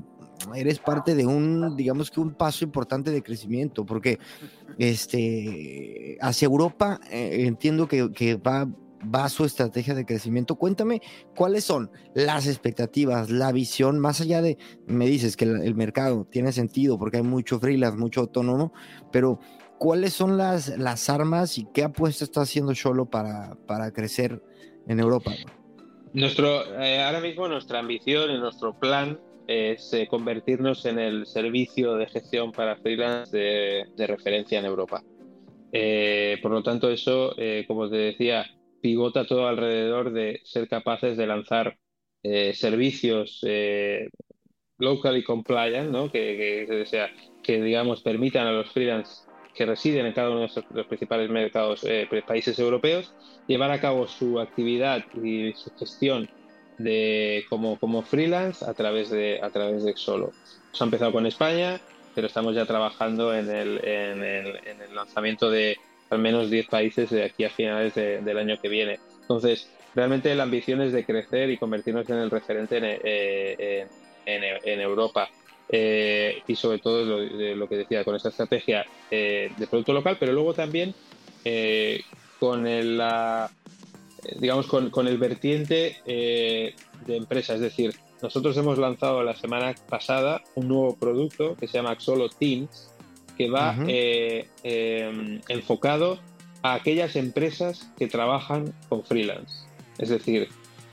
eres 0.55 0.79
parte 0.79 1.15
de 1.15 1.25
un, 1.25 1.75
digamos 1.75 2.11
que 2.11 2.19
un 2.19 2.33
paso 2.33 2.63
importante 2.63 3.11
de 3.11 3.21
crecimiento, 3.21 3.85
porque 3.85 4.19
este, 4.77 6.17
hacia 6.21 6.45
Europa 6.45 6.99
eh, 7.11 7.45
entiendo 7.45 7.87
que, 7.87 8.11
que 8.11 8.35
va 8.35 8.67
va 9.03 9.29
su 9.29 9.45
estrategia 9.45 9.95
de 9.95 10.05
crecimiento. 10.05 10.55
Cuéntame 10.55 11.01
cuáles 11.35 11.63
son 11.63 11.91
las 12.13 12.47
expectativas, 12.47 13.29
la 13.29 13.51
visión, 13.51 13.99
más 13.99 14.21
allá 14.21 14.41
de, 14.41 14.57
me 14.87 15.07
dices 15.07 15.37
que 15.37 15.45
el, 15.45 15.75
mercado 15.75 16.25
tiene 16.29 16.51
sentido 16.51 16.97
porque 16.97 17.17
hay 17.17 17.23
mucho 17.23 17.59
freelance, 17.59 17.97
mucho 17.97 18.21
autónomo, 18.21 18.73
pero 19.11 19.39
cuáles 19.77 20.13
son 20.13 20.37
las, 20.37 20.77
las 20.77 21.09
armas 21.09 21.57
y 21.57 21.67
qué 21.73 21.83
apuesta 21.83 22.23
está 22.23 22.41
haciendo 22.41 22.75
Solo 22.75 23.05
para, 23.05 23.55
para 23.65 23.91
crecer 23.91 24.41
en 24.87 24.99
Europa. 24.99 25.31
Nuestro, 26.13 26.81
eh, 26.81 27.01
ahora 27.01 27.19
mismo 27.19 27.47
nuestra 27.47 27.79
ambición 27.79 28.31
y 28.31 28.39
nuestro 28.39 28.77
plan 28.77 29.19
es 29.47 29.93
eh, 29.93 30.07
convertirnos 30.07 30.85
en 30.85 30.99
el 30.99 31.25
servicio 31.25 31.95
de 31.95 32.07
gestión 32.07 32.51
para 32.51 32.77
freelance 32.77 33.35
de, 33.35 34.07
referencia 34.07 34.59
en 34.59 34.65
Europa. 34.65 35.03
Eh, 35.71 36.37
por 36.41 36.51
lo 36.51 36.63
tanto, 36.63 36.89
eso, 36.89 37.35
como 37.67 37.89
te 37.89 37.97
decía, 37.97 38.45
pivota 38.81 39.25
todo 39.25 39.47
alrededor 39.47 40.11
de 40.11 40.41
ser 40.43 40.67
capaces 40.67 41.17
de 41.17 41.27
lanzar 41.27 41.77
eh, 42.23 42.53
servicios 42.53 43.39
eh, 43.43 44.09
locally 44.77 45.23
compliant, 45.23 45.89
¿no? 45.91 46.11
que, 46.11 46.65
que, 46.67 46.85
sea, 46.85 47.09
que 47.43 47.61
digamos 47.61 48.01
permitan 48.01 48.47
a 48.47 48.51
los 48.51 48.71
freelance 48.71 49.23
que 49.55 49.65
residen 49.65 50.05
en 50.05 50.13
cada 50.13 50.29
uno 50.29 50.41
de 50.41 50.63
los 50.71 50.87
principales 50.87 51.29
mercados, 51.29 51.83
eh, 51.83 52.07
países 52.25 52.57
europeos, 52.59 53.13
llevar 53.47 53.71
a 53.71 53.81
cabo 53.81 54.07
su 54.07 54.39
actividad 54.39 55.03
y 55.21 55.53
su 55.53 55.71
gestión 55.75 56.29
de, 56.77 57.43
como, 57.49 57.77
como 57.77 58.01
freelance 58.01 58.63
a 58.63 58.73
través 58.73 59.09
de, 59.09 59.39
a 59.41 59.49
través 59.49 59.83
de 59.83 59.95
Xolo. 59.95 60.31
Se 60.71 60.83
ha 60.83 60.85
empezado 60.85 61.11
con 61.11 61.25
España, 61.25 61.81
pero 62.15 62.27
estamos 62.27 62.55
ya 62.55 62.65
trabajando 62.65 63.35
en 63.35 63.49
el, 63.49 63.81
en 63.83 64.23
el 64.81 64.95
lanzamiento 64.95 65.49
de, 65.49 65.77
al 66.09 66.19
menos 66.19 66.49
10 66.49 66.67
países 66.67 67.09
de 67.09 67.23
aquí 67.23 67.43
a 67.43 67.49
finales 67.49 67.95
del 67.95 68.37
año 68.37 68.59
que 68.61 68.69
viene. 68.69 68.99
Entonces, 69.21 69.69
realmente 69.95 70.33
la 70.35 70.43
ambición 70.43 70.81
es 70.81 70.91
de 70.93 71.05
crecer 71.05 71.49
y 71.49 71.57
convertirnos 71.57 72.09
en 72.09 72.17
el 72.17 72.29
referente 72.29 72.77
en, 72.77 72.83
eh, 72.85 73.87
en, 74.25 74.81
Europa. 74.81 75.29
Eh, 75.71 76.41
y 76.47 76.55
sobre 76.55 76.79
todo 76.79 77.05
lo, 77.05 77.55
lo, 77.55 77.69
que 77.69 77.77
decía, 77.77 78.03
con 78.03 78.15
esta 78.15 78.29
estrategia 78.29 78.85
eh, 79.11 79.51
de 79.55 79.67
producto 79.67 79.93
local, 79.93 80.17
pero 80.19 80.33
luego 80.33 80.53
también 80.53 80.95
con 82.39 82.67
el, 82.67 82.97
la, 82.97 83.51
digamos, 84.39 84.67
con, 84.67 84.89
con 84.89 85.07
el 85.07 85.17
vertiente 85.17 85.97
de 86.05 86.75
empresa. 87.07 87.53
Es 87.53 87.61
decir, 87.61 87.93
nosotros 88.21 88.57
hemos 88.57 88.77
lanzado 88.77 89.23
la 89.23 89.35
semana 89.35 89.73
pasada 89.87 90.41
un 90.55 90.67
nuevo 90.67 90.95
producto 90.95 91.55
que 91.55 91.67
se 91.67 91.77
llama 91.77 91.99
Solo 91.99 92.29
Teams, 92.29 92.88
que 93.39 93.49
va 93.49 93.73
eh, 93.87 94.49
em, 94.63 95.39
enfocado 95.47 96.19
a 96.61 96.73
aquellas 96.73 97.15
empresas 97.15 97.89
que 97.97 98.07
trabajan 98.07 98.73
con 98.89 99.05
freelance. 99.05 99.65
Es 99.97 100.09
decir, 100.09 100.49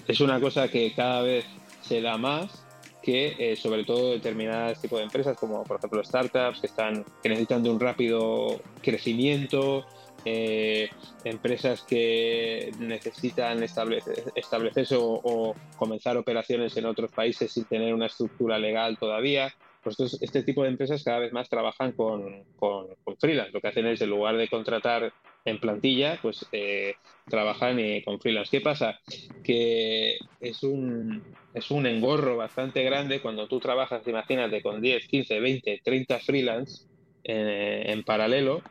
es 0.07 0.21
una 0.21 0.41
cosa 0.41 0.69
que 0.69 0.93
cada 0.95 1.23
vez 1.23 1.45
se 1.83 2.01
da 2.01 2.17
más 2.19 2.65
que 3.03 3.35
eh, 3.39 3.57
sobre 3.57 3.83
todo 3.85 4.13
determinadas 4.13 4.81
tipos 4.81 4.99
de 4.99 5.05
empresas 5.05 5.37
como 5.37 5.65
por 5.65 5.79
ejemplo 5.79 6.03
startups 6.05 6.61
que 6.61 6.67
están 6.67 7.05
que 7.23 7.29
necesitan 7.29 7.63
de 7.63 7.71
un 7.71 7.79
rápido 7.79 8.61
crecimiento 8.83 9.85
eh, 10.25 10.89
empresas 11.23 11.83
que 11.83 12.73
necesitan 12.81 13.63
establecer, 13.63 14.25
establecerse 14.35 14.97
o, 14.99 15.55
comenzar 15.77 16.17
operaciones 16.17 16.77
en 16.77 16.87
otros 16.87 17.11
países 17.13 17.53
sin 17.53 17.65
tener 17.65 17.95
una 17.95 18.07
estructura 18.07 18.59
legal 18.59 18.99
todavía 18.99 19.53
pues 19.95 20.19
este 20.21 20.43
tipo 20.43 20.65
de 20.65 20.71
empresas 20.71 21.05
cada 21.05 21.21
vez 21.21 21.33
más 21.33 21.49
trabajan 21.49 21.93
con, 21.93 22.45
con, 22.57 22.89
freelance. 23.21 23.53
Lo 23.53 23.61
que 23.61 23.69
hacen 23.69 23.87
es, 23.87 24.01
en 24.01 24.11
lugar 24.11 24.37
de 24.37 24.49
contratar 24.49 25.13
en 25.45 25.61
plantilla, 25.61 26.19
pues 26.21 26.45
eh, 26.51 26.95
trabajan 27.29 27.79
eh, 27.79 28.03
con 28.05 28.19
freelance. 28.19 28.51
¿Qué 28.51 28.61
pasa? 28.61 28.99
Que 29.45 30.19
es 30.41 30.63
un, 30.65 31.23
es 31.55 31.71
un 31.71 31.87
engorro 31.87 32.37
bastante 32.37 32.83
grande 32.83 33.21
cuando 33.23 33.47
tú 33.47 33.61
trabajas, 33.61 34.07
imagínate, 34.09 34.61
con 34.61 34.81
10, 34.81 35.07
15, 35.07 35.39
20, 35.39 35.81
30 35.85 36.19
freelance 36.19 36.87
en, 37.23 38.03
paralelo, 38.03 38.63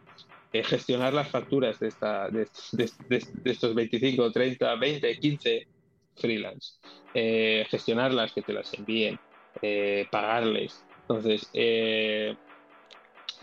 eh, 0.51 0.63
gestionar 0.63 1.13
las 1.13 1.29
facturas 1.29 1.79
de, 1.79 1.87
esta, 1.87 2.29
de, 2.29 2.45
estos 3.45 3.73
25, 3.73 4.31
30, 4.31 4.75
20, 4.75 5.19
15 5.19 5.67
freelance, 6.17 6.73
gestionarlas, 7.69 8.33
que 8.33 8.41
te 8.41 8.53
las 8.53 8.73
envíen, 8.73 9.19
pagarles, 10.11 10.84
entonces, 11.07 11.49
eh, 11.53 12.35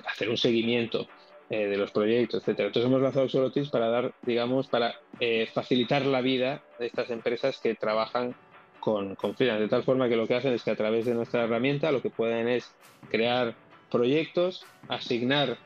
hacer 0.05 0.29
un 0.29 0.37
seguimiento 0.37 1.07
eh, 1.51 1.67
de 1.67 1.77
los 1.77 1.91
proyectos, 1.91 2.41
etcétera. 2.41 2.69
Entonces 2.69 2.89
hemos 2.89 3.03
lanzado 3.03 3.29
Solotis 3.29 3.69
para 3.69 3.89
dar, 3.89 4.15
digamos, 4.23 4.69
para 4.69 4.95
eh, 5.21 5.47
facilitar 5.53 6.07
la 6.07 6.23
vida 6.23 6.63
de 6.79 6.87
estas 6.87 7.11
empresas 7.11 7.59
que 7.59 7.75
trabajan 7.75 8.35
con, 8.81 9.15
con 9.17 9.35
freelance, 9.35 9.63
de 9.63 9.69
tal 9.69 9.83
forma 9.83 10.09
que 10.09 10.17
lo 10.17 10.27
que 10.27 10.35
hacen 10.35 10.55
es 10.55 10.63
que 10.63 10.71
a 10.71 10.77
través 10.77 11.05
de 11.05 11.15
nuestra 11.15 11.45
herramienta 11.45 11.93
lo 11.93 12.01
que 12.01 12.09
pueden 12.09 12.49
es 12.49 12.75
crear 13.11 13.55
proyectos, 13.91 14.65
asignar 14.89 15.59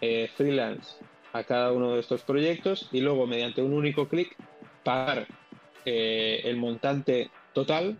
eh, 0.00 0.30
freelance 0.34 0.96
a 1.34 1.44
cada 1.44 1.72
uno 1.72 1.92
de 1.92 2.00
estos 2.00 2.22
proyectos 2.22 2.88
y 2.90 3.00
luego 3.00 3.26
mediante 3.26 3.62
un 3.62 3.74
único 3.74 4.08
clic 4.08 4.34
pagar 4.82 5.26
el 5.84 6.56
montante 6.56 7.30
total 7.52 7.98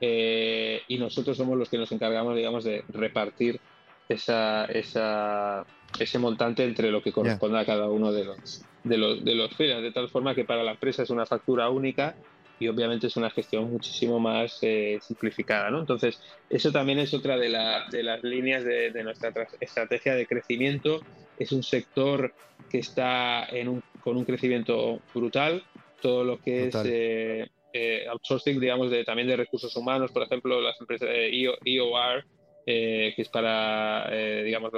y 0.00 0.98
nosotros 0.98 1.36
somos 1.36 1.58
los 1.58 1.68
que 1.68 1.78
nos 1.78 1.92
encargamos, 1.92 2.36
digamos, 2.36 2.64
de 2.64 2.84
repartir 2.88 3.60
esa, 4.08 4.64
esa, 4.66 5.64
ese 5.98 6.18
montante 6.18 6.64
entre 6.64 6.90
lo 6.90 7.02
que 7.02 7.12
corresponde 7.12 7.58
a 7.58 7.64
cada 7.64 7.88
uno 7.88 8.12
de 8.12 8.24
los, 8.24 8.64
de 8.84 8.98
los, 8.98 9.24
de 9.24 9.34
los 9.34 9.56
de 9.56 9.92
tal 9.92 10.08
forma 10.08 10.34
que 10.34 10.44
para 10.44 10.62
la 10.62 10.72
empresa 10.72 11.02
es 11.02 11.10
una 11.10 11.26
factura 11.26 11.68
única 11.70 12.14
y 12.58 12.68
obviamente 12.68 13.06
es 13.06 13.16
una 13.16 13.30
gestión 13.30 13.70
muchísimo 13.70 14.18
más 14.20 14.58
eh, 14.62 14.98
simplificada. 15.00 15.70
¿no? 15.70 15.80
Entonces, 15.80 16.20
eso 16.50 16.70
también 16.70 16.98
es 16.98 17.14
otra 17.14 17.38
de, 17.38 17.48
de 17.90 18.02
las 18.02 18.22
líneas 18.22 18.64
de, 18.64 19.02
nuestra 19.02 19.32
estrategia 19.60 20.14
de 20.14 20.26
crecimiento. 20.26 21.00
Es 21.38 21.52
un 21.52 21.62
sector 21.62 22.34
que 22.68 22.78
está 22.78 23.46
en 23.46 23.68
un, 23.68 23.82
con 24.02 24.18
un 24.18 24.24
crecimiento 24.26 25.00
brutal. 25.14 25.64
Todo 26.02 26.22
lo 26.22 26.38
que 26.38 26.68
es 26.68 26.76
eh, 26.84 27.48
eh, 27.72 28.06
outsourcing, 28.08 28.60
digamos, 28.60 28.90
de, 28.90 29.04
también 29.04 29.28
de 29.28 29.36
recursos 29.36 29.74
humanos, 29.76 30.10
por 30.12 30.22
ejemplo, 30.22 30.60
las 30.60 30.80
empresas 30.80 31.08
de 31.08 31.54
EOR, 31.64 32.24
que 32.66 33.14
es 33.16 33.28
para, 33.28 34.08
digamos, 34.44 34.70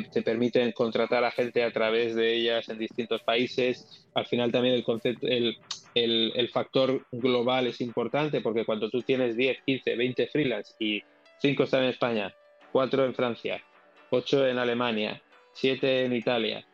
te, 0.00 0.22
permiten 0.22 0.72
contratar 0.72 1.22
a 1.24 1.30
gente 1.30 1.62
a 1.62 1.70
través 1.70 2.14
de 2.14 2.34
ellas 2.34 2.68
en 2.68 2.78
distintos 2.78 3.22
países. 3.22 4.06
Al 4.14 4.26
final 4.26 4.50
también 4.50 4.74
el 4.74 4.84
concepto, 4.84 5.26
el, 5.26 5.56
el, 5.94 6.48
factor 6.48 7.06
global 7.12 7.66
es 7.66 7.80
importante 7.80 8.40
porque 8.40 8.64
cuando 8.64 8.88
tú 8.88 9.02
tienes 9.02 9.36
10, 9.36 9.62
15, 9.64 9.96
20 9.96 10.26
freelance 10.28 10.74
y 10.78 11.02
5 11.38 11.62
están 11.62 11.82
en 11.84 11.90
España, 11.90 12.34
4 12.72 13.04
en 13.04 13.14
Francia, 13.14 13.62
8 14.10 14.48
en 14.48 14.58
Alemania, 14.58 15.22
7 15.52 16.04
en 16.04 16.14
Italia, 16.14 16.66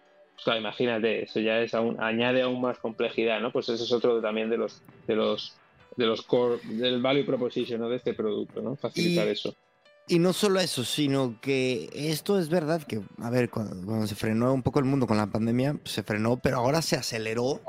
pues 0.44 0.58
imagínate, 0.58 1.24
eso 1.24 1.40
ya 1.40 1.60
es 1.60 1.74
aún, 1.74 2.00
añade 2.00 2.42
aún 2.42 2.60
más 2.60 2.78
complejidad, 2.78 3.40
¿no? 3.40 3.50
Pues 3.52 3.68
eso 3.68 3.84
es 3.84 3.92
otro 3.92 4.20
también 4.20 4.50
de 4.50 4.56
los 4.56 4.82
de 5.06 5.16
los 5.16 5.54
de 5.96 6.06
los 6.06 6.22
core 6.22 6.60
del 6.64 7.02
value 7.02 7.26
proposition 7.26 7.80
¿no? 7.80 7.88
de 7.88 7.96
este 7.96 8.14
producto, 8.14 8.62
¿no? 8.62 8.76
Facilitar 8.76 9.26
eso. 9.26 9.54
Y 10.06 10.20
no 10.20 10.32
solo 10.32 10.60
eso, 10.60 10.84
sino 10.84 11.38
que 11.40 11.90
esto 11.92 12.38
es 12.38 12.48
verdad 12.48 12.82
que, 12.82 13.02
a 13.20 13.28
ver, 13.28 13.50
cuando, 13.50 14.06
se 14.06 14.14
frenó 14.14 14.54
un 14.54 14.62
poco 14.62 14.78
el 14.78 14.86
mundo 14.86 15.06
con 15.06 15.18
la 15.18 15.26
pandemia, 15.26 15.74
pues, 15.74 15.92
se 15.92 16.02
frenó, 16.02 16.38
pero 16.38 16.56
ahora 16.56 16.80
se 16.80 16.96
aceleró, 16.96 17.60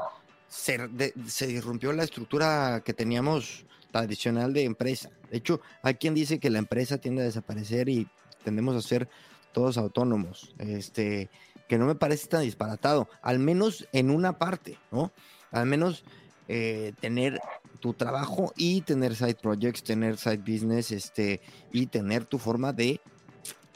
se, 0.47 0.79
se 1.27 1.47
disrumpió 1.47 1.91
la 1.91 2.03
estructura 2.03 2.81
que 2.85 2.93
teníamos 2.93 3.65
tradicional 3.91 4.53
de 4.53 4.63
empresa. 4.63 5.09
De 5.29 5.37
hecho, 5.37 5.59
hay 5.81 5.95
quien 5.95 6.13
dice 6.13 6.39
que 6.39 6.49
la 6.49 6.59
empresa 6.59 6.97
tiende 6.97 7.23
a 7.23 7.25
desaparecer 7.25 7.89
y 7.89 8.07
tendemos 8.43 8.75
a 8.75 8.87
ser 8.87 9.09
todos 9.51 9.77
autónomos. 9.77 10.53
Este, 10.59 11.29
que 11.69 11.77
no 11.77 11.85
me 11.85 11.95
parece 11.95 12.27
tan 12.27 12.41
disparatado, 12.41 13.07
al 13.21 13.37
menos 13.37 13.87
en 13.93 14.09
una 14.09 14.39
parte, 14.39 14.79
¿no? 14.91 15.13
Al 15.51 15.67
menos 15.67 16.03
eh, 16.47 16.93
tener 16.99 17.39
tu 17.79 17.93
trabajo 17.93 18.51
y 18.57 18.81
tener 18.81 19.15
side 19.15 19.35
projects, 19.35 19.83
tener 19.83 20.17
side 20.17 20.39
business, 20.39 20.91
este, 20.91 21.39
y 21.71 21.85
tener 21.85 22.25
tu 22.25 22.39
forma 22.39 22.73
de, 22.73 22.99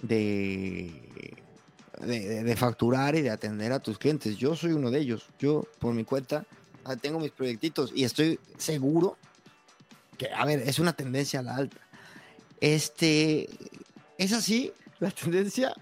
de, 0.01 1.35
de, 2.01 2.55
facturar 2.55 3.15
y 3.15 3.21
de 3.21 3.29
atender 3.29 3.71
a 3.71 3.79
tus 3.79 3.99
clientes. 3.99 4.37
Yo 4.37 4.55
soy 4.55 4.71
uno 4.71 4.89
de 4.89 4.99
ellos. 4.99 5.29
Yo, 5.37 5.67
por 5.77 5.93
mi 5.93 6.03
cuenta, 6.03 6.47
ah, 6.85 6.95
tengo 6.95 7.19
mis 7.19 7.31
proyectitos 7.31 7.93
y 7.95 8.05
estoy 8.05 8.39
seguro 8.57 9.17
que, 10.17 10.29
a 10.33 10.43
ver, 10.45 10.63
es 10.67 10.79
una 10.79 10.93
tendencia 10.93 11.41
a 11.41 11.43
la 11.43 11.55
alta. 11.57 11.77
Este, 12.59 13.47
¿es 14.17 14.33
así 14.33 14.73
la 14.99 15.11
tendencia 15.11 15.73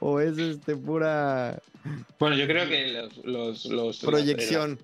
o, 0.00 0.20
es 0.20 0.38
este 0.38 0.76
pura... 0.76 1.58
Bueno, 2.18 2.36
yo 2.36 2.46
creo 2.46 2.68
que 2.68 3.08
los... 3.24 3.66
los, 3.66 3.98
proyección. 3.98 4.78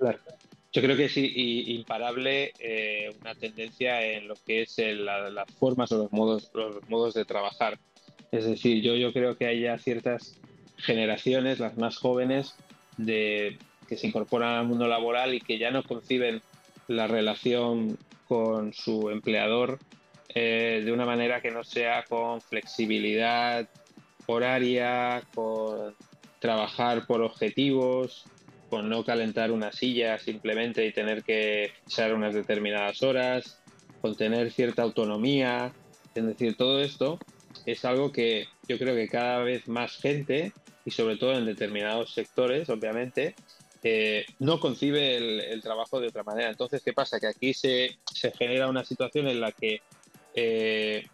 Yo 0.73 0.83
creo 0.83 0.97
que 0.97 1.07
es 1.07 1.17
imparable 1.17 2.53
eh, 2.59 3.15
una 3.21 3.35
tendencia 3.35 4.05
en 4.05 4.29
lo 4.29 4.35
que 4.35 4.63
es 4.63 4.77
las 4.79 5.51
formas 5.59 5.91
o 5.93 5.99
los 5.99 6.13
modos, 6.13 6.51
los 6.53 6.87
modos 6.89 7.15
de 7.15 7.25
trabajar. 7.25 7.79
Es 8.31 8.45
decir, 8.45 8.83
yo, 8.83 8.95
yo 8.95 9.13
creo 9.13 9.37
que 9.39 9.47
hay 9.47 9.63
ya 9.63 9.79
ciertas 9.79 10.39
generaciones, 10.77 11.61
las 11.61 11.79
más 11.79 11.97
jóvenes, 11.97 12.55
de, 12.99 13.59
que 13.89 13.97
se 13.97 14.07
incorporan 14.07 14.55
al 14.55 14.67
mundo 14.67 14.87
laboral 14.87 15.35
y 15.35 15.41
que 15.41 15.59
ya 15.59 15.71
no 15.71 15.83
conciben 15.83 16.43
la 16.89 17.07
relación 17.07 17.99
con 18.29 18.73
su 18.73 19.11
empleador 19.11 19.79
eh, 20.39 20.83
de 20.85 20.93
una 20.93 21.07
manera 21.07 21.41
que 21.41 21.51
no 21.51 21.65
sea 21.65 22.05
con 22.05 22.43
flexibilidad 22.43 23.67
horaria, 24.27 25.23
con 25.35 25.97
trabajar 26.41 27.07
por 27.07 27.23
objetivos, 27.23 28.27
con 28.69 28.91
no 28.91 29.03
calentar 29.03 29.51
una 29.51 29.73
silla 29.73 30.19
simplemente 30.19 30.85
y 30.85 30.93
tener 30.93 31.23
que 31.23 31.73
echar 31.87 32.13
unas 32.13 32.35
determinadas 32.35 33.03
horas, 33.03 33.63
con 34.03 34.15
tener 34.15 34.53
cierta 34.53 34.83
autonomía. 34.83 35.73
Es 36.15 36.27
decir, 36.27 36.55
todo 36.55 36.83
esto 36.83 37.19
es 37.65 37.87
algo 37.87 38.13
que 38.13 38.47
yo 38.69 38.77
creo 38.77 38.95
que 38.95 39.09
cada 39.09 39.39
vez 39.39 39.67
más 39.69 39.97
gente, 39.97 40.53
y 40.85 40.91
sobre 40.91 41.17
todo 41.17 41.33
en 41.33 41.47
determinados 41.47 42.13
sectores, 42.13 42.69
obviamente, 42.69 43.35
eh, 43.83 44.27
no 44.41 44.59
concibe 44.59 45.17
el, 45.17 45.63
trabajo 45.63 46.01
de 46.01 46.09
otra 46.09 46.25
manera. 46.25 46.51
Entonces, 46.51 46.83
¿qué 46.85 46.93
pasa? 46.93 47.21
Que 47.21 47.29
aquí 47.29 47.55
se, 47.55 47.97
genera 48.37 48.69
una 48.69 48.85
situación 48.85 49.29
en 49.29 49.41
la 49.41 49.53
que 49.53 49.81
eh, 50.37 51.07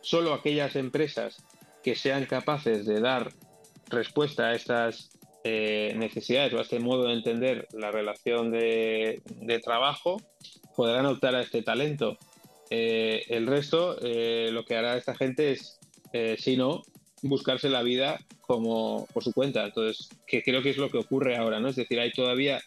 solo 0.00 0.32
aquellas 0.32 0.76
empresas 0.76 1.44
que 1.82 1.96
sean 1.96 2.24
capaces 2.26 2.86
de 2.86 3.00
dar 3.00 3.32
respuesta 3.88 4.48
a 4.48 4.54
estas 4.54 5.10
eh, 5.44 5.92
necesidades 5.96 6.52
o 6.54 6.58
a 6.58 6.62
este 6.62 6.78
modo 6.78 7.08
de 7.08 7.14
entender 7.14 7.66
la 7.72 7.90
relación 7.90 8.52
de, 8.52 9.20
trabajo, 9.64 10.22
podrán 10.76 11.06
optar 11.06 11.34
a 11.34 11.42
este 11.42 11.62
talento. 11.62 12.16
Eh, 12.70 13.24
el 13.28 13.46
resto, 13.46 13.96
eh, 14.00 14.50
lo 14.52 14.64
que 14.64 14.76
hará 14.76 14.96
esta 14.96 15.14
gente 15.14 15.52
es, 15.52 15.78
si 16.38 16.56
no, 16.56 16.82
buscarse 17.22 17.68
la 17.68 17.82
vida 17.82 18.20
como 18.40 19.06
por 19.12 19.24
su 19.24 19.32
cuenta. 19.32 19.64
Entonces, 19.64 20.08
que 20.26 20.42
creo 20.42 20.62
que 20.62 20.70
es 20.70 20.76
lo 20.76 20.90
que 20.90 20.98
ocurre 20.98 21.36
ahora, 21.36 21.58
¿no? 21.58 21.68
Es 21.68 21.76
decir, 21.76 21.98
hay 21.98 22.12
todavía 22.12 22.60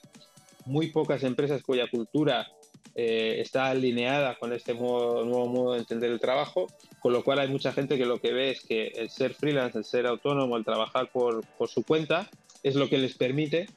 muy 0.66 0.88
pocas 0.88 1.24
empresas 1.24 1.62
cuya 1.62 1.88
cultura 1.88 2.48
está 2.94 3.68
alineada 3.68 4.36
con 4.36 4.54
este 4.54 4.74
nuevo 4.74 5.48
modo 5.48 5.74
de 5.74 5.80
entender 5.80 6.12
el 6.12 6.20
trabajo, 6.20 6.68
con 7.00 7.14
lo 7.14 7.24
cual 7.24 7.40
hay 7.40 7.48
mucha 7.48 7.72
gente 7.72 7.98
que 7.98 8.06
lo 8.06 8.20
que 8.20 8.34
ve 8.34 8.52
es 8.52 8.62
que 8.62 8.88
el 8.96 9.10
ser 9.10 9.34
freelance, 9.34 9.78
el 9.78 9.86
ser 9.86 10.08
autónomo, 10.08 10.58
el 10.58 10.64
trabajar 10.64 11.10
por, 11.12 11.46
por 11.58 11.70
su 11.70 11.84
cuenta, 11.84 12.30
es 12.64 12.76
lo 12.76 12.90
que 12.90 12.98
les 12.98 13.16
permite 13.16 13.68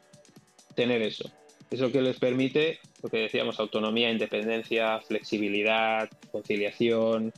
tener 0.75 1.03
eso. 1.03 1.31
Es 1.71 1.81
lo 1.81 1.93
que 1.93 2.01
les 2.01 2.19
permite, 2.19 2.79
lo 3.03 3.11
que 3.11 3.19
decíamos, 3.19 3.61
autonomía, 3.61 4.11
independencia, 4.11 5.01
flexibilidad, 5.01 6.09
conciliación. 6.33 7.33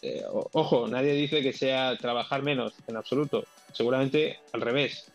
Eh, 0.00 0.22
ojo, 0.30 0.88
nadie 0.88 1.12
dice 1.12 1.42
que 1.42 1.52
sea 1.52 1.96
trabajar 1.98 2.42
menos, 2.42 2.72
en 2.86 2.96
absoluto. 2.96 3.44
Seguramente 3.72 4.38
al 4.52 4.62
revés. 4.62 5.10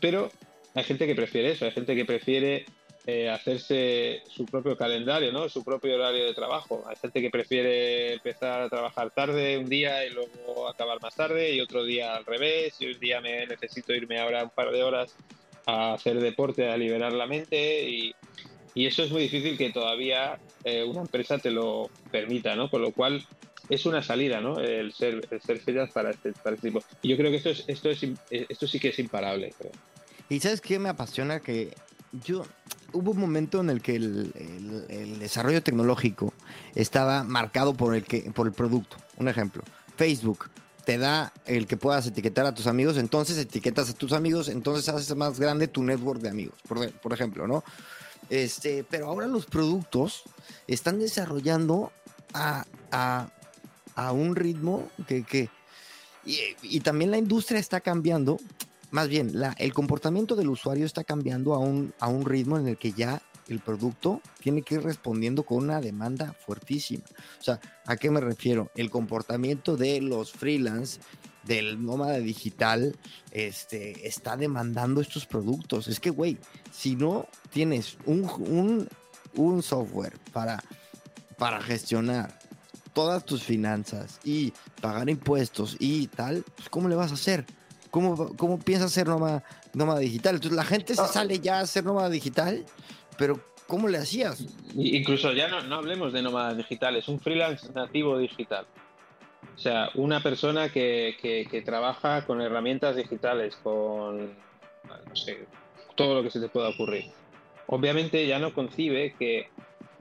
Pero 0.00 0.30
hay 0.74 0.84
gente 0.84 1.06
que 1.06 1.14
prefiere 1.14 1.52
eso, 1.52 1.64
hay 1.64 1.70
gente 1.70 1.94
que 1.94 2.04
prefiere 2.04 2.66
eh, 3.12 3.28
hacerse 3.28 4.22
su 4.28 4.46
propio 4.46 4.76
calendario, 4.76 5.32
¿no? 5.32 5.48
su 5.48 5.64
propio 5.64 5.96
horario 5.96 6.26
de 6.26 6.32
trabajo. 6.32 6.84
Hay 6.86 6.94
gente 6.94 7.20
que 7.20 7.28
prefiere 7.28 8.12
empezar 8.14 8.62
a 8.62 8.68
trabajar 8.68 9.10
tarde 9.10 9.58
un 9.58 9.68
día 9.68 10.06
y 10.06 10.10
luego 10.10 10.68
acabar 10.68 11.02
más 11.02 11.16
tarde 11.16 11.52
y 11.52 11.60
otro 11.60 11.82
día 11.82 12.14
al 12.14 12.24
revés 12.24 12.76
y 12.78 12.86
un 12.86 13.00
día 13.00 13.20
me 13.20 13.48
necesito 13.48 13.92
irme 13.92 14.20
ahora 14.20 14.44
un 14.44 14.50
par 14.50 14.70
de 14.70 14.84
horas 14.84 15.16
a 15.66 15.94
hacer 15.94 16.20
deporte, 16.20 16.70
a 16.70 16.76
liberar 16.76 17.12
la 17.12 17.26
mente 17.26 17.88
y, 17.88 18.14
y 18.74 18.86
eso 18.86 19.02
es 19.02 19.10
muy 19.10 19.22
difícil 19.22 19.58
que 19.58 19.70
todavía 19.70 20.38
eh, 20.62 20.84
una 20.84 21.00
empresa 21.00 21.38
te 21.38 21.50
lo 21.50 21.90
permita, 22.12 22.54
¿no? 22.54 22.70
Con 22.70 22.80
lo 22.80 22.92
cual 22.92 23.26
es 23.68 23.86
una 23.86 24.04
salida, 24.04 24.40
¿no? 24.40 24.60
El 24.60 24.92
ser, 24.92 25.26
el 25.32 25.40
ser 25.40 25.90
para 25.92 26.10
este, 26.10 26.32
para 26.32 26.54
este 26.54 26.68
tipo. 26.68 26.84
Y 27.02 27.08
yo 27.08 27.16
creo 27.16 27.32
que 27.32 27.38
esto, 27.38 27.50
es, 27.50 27.64
esto, 27.66 27.90
es, 27.90 28.06
esto 28.30 28.68
sí 28.68 28.78
que 28.78 28.90
es 28.90 28.98
imparable, 29.00 29.52
creo. 29.58 29.72
Y 30.28 30.38
¿sabes 30.38 30.60
qué 30.60 30.78
me 30.78 30.88
apasiona? 30.88 31.40
Que 31.40 31.74
yo 32.12 32.44
hubo 32.92 33.12
un 33.12 33.18
momento 33.18 33.60
en 33.60 33.70
el 33.70 33.82
que 33.82 33.96
el, 33.96 35.18
desarrollo 35.18 35.62
tecnológico 35.62 36.32
estaba 36.74 37.24
marcado 37.24 37.74
por 37.74 37.94
el, 37.94 38.04
que, 38.04 38.30
por 38.32 38.46
el 38.46 38.52
producto. 38.52 38.96
Un 39.16 39.28
ejemplo, 39.28 39.62
Facebook 39.96 40.50
te 40.84 40.98
da 40.98 41.32
el 41.46 41.66
que 41.66 41.76
puedas 41.76 42.06
etiquetar 42.06 42.46
a 42.46 42.54
tus 42.54 42.66
amigos, 42.66 42.96
entonces 42.96 43.38
etiquetas 43.38 43.90
a 43.90 43.92
tus 43.92 44.12
amigos, 44.12 44.48
entonces 44.48 44.88
haces 44.88 45.14
más 45.14 45.38
grande 45.38 45.68
tu 45.68 45.82
network 45.82 46.20
de 46.20 46.30
amigos, 46.30 46.58
por, 46.66 47.12
ejemplo, 47.12 47.46
¿no? 47.46 47.62
Este, 48.28 48.84
pero 48.88 49.06
ahora 49.06 49.26
los 49.26 49.46
productos 49.46 50.22
están 50.66 50.98
desarrollando 50.98 51.92
a, 52.32 52.64
a, 52.90 53.28
a 53.94 54.12
un 54.12 54.36
ritmo 54.36 54.88
que, 55.06 55.24
que 55.24 55.48
Y, 56.24 56.80
también 56.80 57.10
la 57.10 57.18
industria 57.18 57.58
está 57.58 57.80
cambiando, 57.80 58.38
más 58.90 59.08
bien, 59.08 59.38
la, 59.38 59.52
el 59.58 59.72
comportamiento 59.72 60.36
del 60.36 60.48
usuario 60.48 60.86
está 60.86 61.04
cambiando 61.04 61.54
a 61.54 61.58
un, 61.58 61.94
a 62.00 62.08
un 62.08 62.24
ritmo 62.24 62.58
en 62.58 62.66
el 62.66 62.76
que 62.76 62.92
ya 62.92 63.22
el 63.48 63.60
producto 63.60 64.20
tiene 64.40 64.62
que 64.62 64.76
ir 64.76 64.82
respondiendo 64.82 65.42
con 65.42 65.58
una 65.58 65.80
demanda 65.80 66.34
fuertísima. 66.46 67.04
O 67.40 67.42
sea, 67.42 67.60
¿a 67.86 67.96
qué 67.96 68.10
me 68.10 68.20
refiero? 68.20 68.70
El 68.76 68.90
comportamiento 68.90 69.76
de 69.76 70.00
los 70.00 70.32
freelance, 70.32 71.00
del 71.44 71.84
nómada 71.84 72.18
digital, 72.18 72.96
este, 73.32 74.06
está 74.06 74.36
demandando 74.36 75.00
estos 75.00 75.26
productos. 75.26 75.88
Es 75.88 75.98
que, 75.98 76.10
güey, 76.10 76.38
si 76.72 76.96
no 76.96 77.26
tienes 77.50 77.96
un, 78.06 78.88
un, 79.34 79.62
software 79.62 80.18
para, 80.32 80.62
para 81.36 81.60
gestionar 81.60 82.38
todas 82.92 83.24
tus 83.24 83.42
finanzas 83.42 84.20
y 84.24 84.52
pagar 84.80 85.08
impuestos 85.08 85.76
y 85.78 86.06
tal, 86.08 86.44
pues 86.56 86.68
¿cómo 86.68 86.88
le 86.88 86.94
vas 86.94 87.10
a 87.10 87.14
hacer? 87.14 87.46
¿Cómo, 87.90 88.36
cómo 88.36 88.58
piensas 88.58 88.92
ser 88.92 89.08
nómada, 89.08 89.42
nómada 89.74 90.00
digital? 90.00 90.36
Entonces 90.36 90.56
la 90.56 90.64
gente 90.64 90.94
se 90.94 91.02
ah. 91.02 91.06
sale 91.06 91.40
ya 91.40 91.60
a 91.60 91.66
ser 91.66 91.84
nómada 91.84 92.08
digital, 92.08 92.64
pero 93.18 93.40
¿cómo 93.66 93.88
le 93.88 93.98
hacías? 93.98 94.44
Incluso 94.74 95.32
ya 95.32 95.48
no, 95.48 95.62
no 95.62 95.76
hablemos 95.76 96.12
de 96.12 96.22
nómada 96.22 96.54
digital, 96.54 96.96
es 96.96 97.08
un 97.08 97.20
freelance 97.20 97.72
nativo 97.72 98.18
digital. 98.18 98.66
O 99.56 99.58
sea, 99.58 99.90
una 99.94 100.22
persona 100.22 100.70
que, 100.70 101.16
que, 101.20 101.62
trabaja 101.62 102.24
con 102.24 102.40
herramientas 102.40 102.96
digitales, 102.96 103.56
con 103.62 104.28
no 104.28 105.16
sé, 105.16 105.46
todo 105.96 106.14
lo 106.14 106.22
que 106.22 106.30
se 106.30 106.40
te 106.40 106.48
pueda 106.48 106.68
ocurrir. 106.68 107.06
Obviamente 107.66 108.26
ya 108.26 108.38
no 108.38 108.54
concibe 108.54 109.14
que 109.18 109.48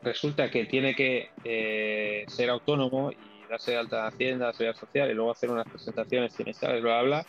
resulta 0.01 0.49
que 0.49 0.65
tiene 0.65 0.95
que 0.95 1.29
eh, 1.43 2.25
ser 2.27 2.49
autónomo 2.49 3.11
y 3.11 3.38
darse 3.49 3.71
de 3.71 3.77
alta 3.77 4.07
Hacienda, 4.07 4.53
Seguridad 4.53 4.79
Social 4.79 5.11
y 5.11 5.13
luego 5.13 5.31
hacer 5.31 5.49
unas 5.49 5.67
presentaciones 5.67 6.33
trimestrales, 6.33 6.83
lo 6.83 6.93
habla, 6.93 7.25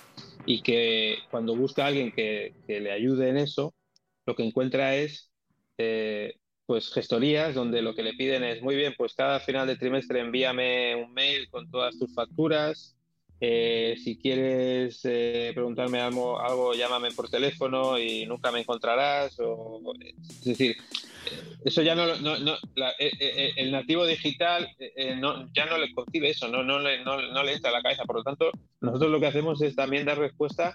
y 0.47 0.63
que 0.63 1.19
cuando 1.31 1.57
busca 1.57 1.85
a 1.85 1.87
alguien 1.89 2.13
que, 2.13 2.55
que, 2.67 2.81
le 2.81 2.93
ayude 2.93 3.29
en 3.29 3.39
eso, 3.39 3.75
lo 4.27 4.37
que 4.37 4.45
encuentra 4.45 4.95
es 4.95 5.31
eh, 5.79 6.35
pues 6.67 6.93
gestorías 6.93 7.55
donde 7.55 7.83
lo 7.83 7.95
que 7.95 8.03
le 8.03 8.13
piden 8.13 8.45
es 8.45 8.63
muy 8.63 8.77
bien, 8.77 8.95
pues 8.97 9.15
cada 9.15 9.41
final 9.41 9.67
de 9.67 9.77
trimestre 9.77 10.21
envíame 10.21 10.95
un 10.95 11.13
mail 11.13 11.49
con 11.51 11.69
todas 11.69 11.99
tus 11.99 12.15
facturas. 12.15 12.97
Eh, 13.41 13.97
si 14.05 14.19
quieres 14.19 15.01
eh, 15.05 15.51
preguntarme 15.53 15.99
algo, 16.01 16.75
llámame 16.75 17.11
por 17.11 17.29
teléfono 17.29 17.99
y 17.99 18.27
nunca 18.27 18.53
me 18.53 18.61
encontrarás. 18.61 19.37
Es 20.21 20.45
decir, 20.45 20.77
eso 21.65 21.83
ya 21.83 21.95
no, 21.95 22.17
no, 22.17 22.39
no 22.39 22.57
el 22.99 23.71
nativo 23.71 24.07
digital 24.07 24.69
ya 25.55 25.67
no 25.67 25.79
le 25.79 25.93
concibe 25.93 26.31
eso, 26.31 26.49
no, 26.49 26.63
no, 26.63 26.79
le, 26.79 27.05
no, 27.05 27.43
le 27.43 27.53
entra 27.53 27.71
a 27.71 27.75
la 27.75 27.83
cabeza. 27.83 28.05
Por 28.05 28.17
lo 28.17 28.23
tanto, 28.23 28.51
nosotros 28.81 29.11
lo 29.11 29.21
que 29.21 29.27
hacemos 29.27 29.61
es 29.63 29.77
también 29.77 30.07
dar 30.07 30.19
respuesta 30.19 30.73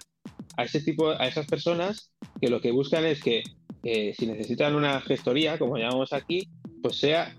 a 0.56 0.64
ese 0.64 0.80
tipo, 0.80 1.10
a 1.10 1.26
esas 1.26 1.46
personas 1.46 2.12
que 2.40 2.48
lo 2.48 2.60
que 2.60 2.70
buscan 2.70 3.04
es 3.04 3.22
que 3.22 3.42
si 3.82 4.26
necesitan 4.26 4.74
una 4.74 5.00
gestoría, 5.00 5.58
como 5.58 5.76
llamamos 5.76 6.12
aquí, 6.12 6.48
pues 6.82 6.96
sea 6.96 7.34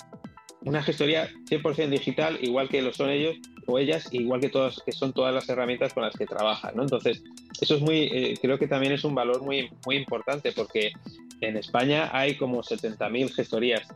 una 0.61 0.83
gestoría 0.83 1.29
100% 1.49 1.89
digital, 1.89 2.39
igual 2.41 2.69
que 2.69 2.81
lo 2.81 2.93
son 2.93 3.09
ellos 3.09 3.35
o 3.67 3.77
ellas, 3.77 4.07
igual 4.11 4.39
que, 4.39 4.49
todas, 4.49 4.81
que 4.85 4.93
son 4.93 5.13
todas 5.13 5.33
las 5.33 5.47
herramientas 5.49 5.93
con 5.93 6.03
las 6.03 6.15
que 6.15 6.25
trabajan. 6.25 6.75
¿no? 6.75 6.83
Entonces, 6.83 7.21
eso 7.59 7.75
es 7.75 7.81
muy, 7.81 8.03
eh, 8.03 8.37
creo 8.41 8.57
que 8.57 8.67
también 8.67 8.93
es 8.93 9.03
un 9.03 9.13
valor 9.13 9.43
muy, 9.43 9.69
muy 9.85 9.97
importante 9.97 10.53
porque 10.53 10.93
en 11.41 11.57
España 11.57 12.09
hay 12.13 12.37
como 12.37 12.63
70.000 12.63 13.33
gestorías. 13.33 13.87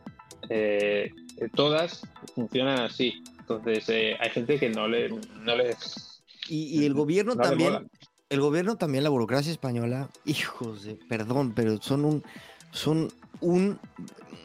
Eh, 0.50 1.10
todas 1.54 2.06
funcionan 2.34 2.80
así. 2.80 3.22
Entonces, 3.40 3.88
eh, 3.88 4.16
hay 4.20 4.30
gente 4.30 4.58
que 4.58 4.68
no 4.68 4.86
le... 4.86 5.08
No 5.08 5.56
les, 5.56 6.22
y, 6.48 6.84
el 6.84 6.92
gobierno 6.92 7.34
también 7.36 7.88
el 8.28 8.40
gobierno 8.40 8.76
también, 8.76 9.04
la 9.04 9.10
burocracia 9.10 9.52
española, 9.52 10.08
hijos 10.24 10.84
de, 10.84 10.94
perdón, 10.94 11.52
pero 11.54 11.82
son 11.82 12.06
un, 12.06 12.24
son 12.70 13.12
un, 13.42 13.78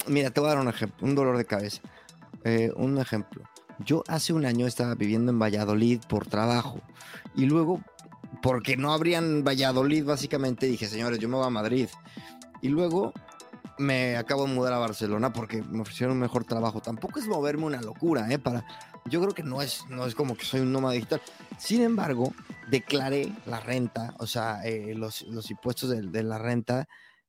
mira, 0.07 0.29
te 0.29 0.41
voy 0.41 0.49
a 0.49 0.55
dar 0.55 0.61
un 0.61 0.67
ejemplo, 0.67 1.07
un 1.07 1.15
dolor 1.15 1.37
de 1.37 1.45
cabeza. 1.45 1.81
Un 2.75 2.97
ejemplo. 2.97 3.43
Yo 3.85 4.03
hace 4.07 4.33
un 4.33 4.45
año 4.45 4.67
estaba 4.67 4.95
viviendo 4.95 5.31
en 5.31 5.39
Valladolid 5.39 6.01
por 6.07 6.27
trabajo 6.27 6.81
y 7.35 7.45
luego, 7.45 7.81
porque 8.41 8.77
no 8.77 8.93
habrían 8.93 9.43
Valladolid, 9.43 10.05
básicamente 10.05 10.65
dije, 10.65 10.87
señores, 10.87 11.19
yo 11.19 11.29
me 11.29 11.35
voy 11.35 11.45
a 11.45 11.49
Madrid. 11.49 11.89
Y 12.61 12.69
luego 12.69 13.13
me 13.77 14.17
acabo 14.17 14.47
de 14.47 14.53
mudar 14.53 14.73
a 14.73 14.79
Barcelona 14.79 15.31
porque 15.31 15.61
me 15.61 15.81
ofrecieron 15.81 16.15
un 16.15 16.21
mejor 16.21 16.45
trabajo. 16.45 16.81
Tampoco 16.81 17.19
es 17.19 17.27
moverme 17.27 17.65
una 17.65 17.81
locura, 17.81 18.31
¿eh? 18.31 18.39
Para, 18.39 18.65
yo 19.05 19.21
creo 19.21 19.33
que 19.33 19.43
no 19.43 19.61
es, 19.61 19.85
no 19.89 20.05
es 20.05 20.15
como 20.15 20.35
que 20.35 20.45
soy 20.45 20.61
un 20.61 20.71
nómada 20.71 20.93
digital. 20.95 21.21
Sin 21.57 21.81
embargo, 21.81 22.33
declaré 22.69 23.31
la 23.45 23.59
renta, 23.59 24.13
o 24.19 24.27
sea, 24.27 24.65
eh, 24.65 24.93
los, 24.95 25.23
impuestos 25.49 25.89
de, 25.89 26.23
la 26.23 26.37
renta, 26.37 26.87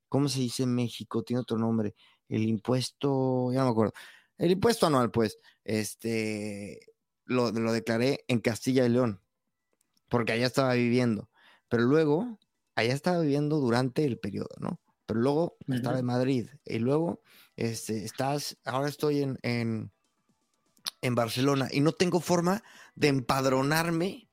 ¿cómo 0.09 0.29
se 0.29 0.41
dice 0.41 0.65
en 0.65 0.75
México? 0.75 1.23
Tiene 1.23 1.41
otro 1.41 1.59
nombre. 1.59 1.95
El 2.29 2.43
impuesto, 2.43 3.53
ya 3.53 3.61
no 3.61 3.67
me 3.67 3.71
acuerdo. 3.71 3.93
El 4.39 4.53
impuesto 4.53 4.87
anual, 4.87 5.11
pues, 5.11 5.39
este, 5.65 6.81
lo, 7.25 7.51
lo 7.51 7.73
declaré 7.73 8.25
en 8.29 8.41
Castilla 8.41 8.87
y 8.87 8.89
León, 8.89 9.21
porque 10.09 10.33
allá 10.33 10.47
estaba 10.47 10.75
viviendo. 10.75 11.29
Pero 11.69 11.83
luego, 11.83 12.39
allá 12.75 12.95
estaba 12.95 13.21
viviendo 13.21 13.59
durante 13.59 14.05
el 14.05 14.19
periodo, 14.19 14.55
¿no? 14.59 14.81
Pero 15.07 15.21
luego 15.21 15.57
estaba 15.69 15.99
en 15.99 16.05
Madrid 16.05 16.51
y 16.67 16.79
luego 16.81 17.23
este, 17.57 18.05
estás, 18.05 18.59
ahora 18.67 18.91
estoy 18.91 19.23
en, 19.23 19.39
en, 19.41 19.91
en 21.01 21.15
Barcelona 21.15 21.69
y 21.71 21.81
no 21.81 21.93
tengo 21.93 22.21
forma 22.21 22.63
de 22.95 23.09
empadronarme 23.09 24.28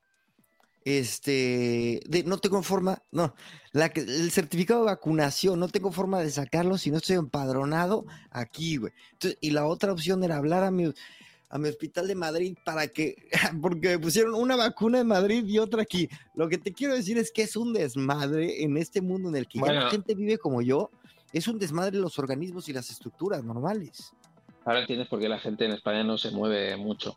este, 0.86 2.00
de, 2.08 2.24
no 2.26 2.38
tengo 2.38 2.62
forma, 2.62 3.02
no, 3.12 3.34
la, 3.71 3.88
el 3.88 4.32
certificado 4.32 4.82
de 4.82 4.86
vacunación, 4.86 5.60
no 5.60 5.67
tengo 5.67 5.91
forma 5.91 6.21
de 6.21 6.30
sacarlo 6.30 6.78
si 6.78 6.91
no 6.91 6.98
estoy 6.98 7.15
empadronado 7.15 8.06
aquí, 8.30 8.78
güey. 8.78 8.93
y 9.41 9.50
la 9.50 9.65
otra 9.65 9.91
opción 9.91 10.24
era 10.24 10.38
hablar 10.38 10.63
a 10.63 10.69
mi, 10.69 10.93
a 11.50 11.58
mi 11.58 11.69
hospital 11.69 12.08
de 12.08 12.13
Madrid 12.13 12.56
para 12.63 12.88
que, 12.88 13.15
porque 13.63 13.89
me 13.89 14.00
pusieron 14.00 14.36
una 14.36 14.56
vacuna 14.56 15.00
en 15.00 15.08
Madrid 15.08 15.43
y 15.48 15.58
otra 15.58 15.82
aquí. 15.82 16.08
Lo 16.36 16.48
que 16.48 16.60
te 16.60 16.71
quiero 16.71 16.93
decir 16.93 17.17
es 17.17 17.32
que 17.32 17.41
es 17.41 17.56
un 17.56 17.74
desmadre 17.74 18.63
en 18.63 18.78
este 18.78 19.02
mundo 19.02 19.30
en 19.30 19.38
el 19.38 19.48
que 19.48 19.60
la 19.60 19.89
gente 19.89 20.13
vive 20.13 20.38
como 20.38 20.62
yo, 20.62 20.91
es 21.34 21.48
un 21.48 21.58
desmadre 21.58 21.98
los 21.98 22.19
organismos 22.19 22.69
y 22.69 22.74
las 22.74 22.91
estructuras 22.91 23.43
normales. 23.43 24.13
Ahora 24.65 24.82
entiendes 24.82 25.08
por 25.08 25.19
qué 25.19 25.28
la 25.30 25.39
gente 25.39 25.65
en 25.65 25.71
España 25.71 26.04
no 26.04 26.19
se 26.19 26.30
mueve 26.30 26.78
mucho. 26.78 27.15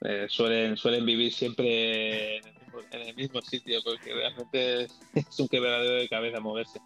Eh, 0.00 0.26
suelen, 0.28 0.76
suelen 0.76 1.06
vivir 1.06 1.32
siempre 1.32 2.40
en 2.90 3.02
el 3.02 3.14
mismo 3.14 3.40
sitio, 3.42 3.80
porque 3.84 4.14
realmente 4.14 4.84
es 5.14 5.40
un 5.40 5.48
quebradero 5.48 5.94
de 5.94 6.08
cabeza 6.08 6.40
moverse. 6.40 6.80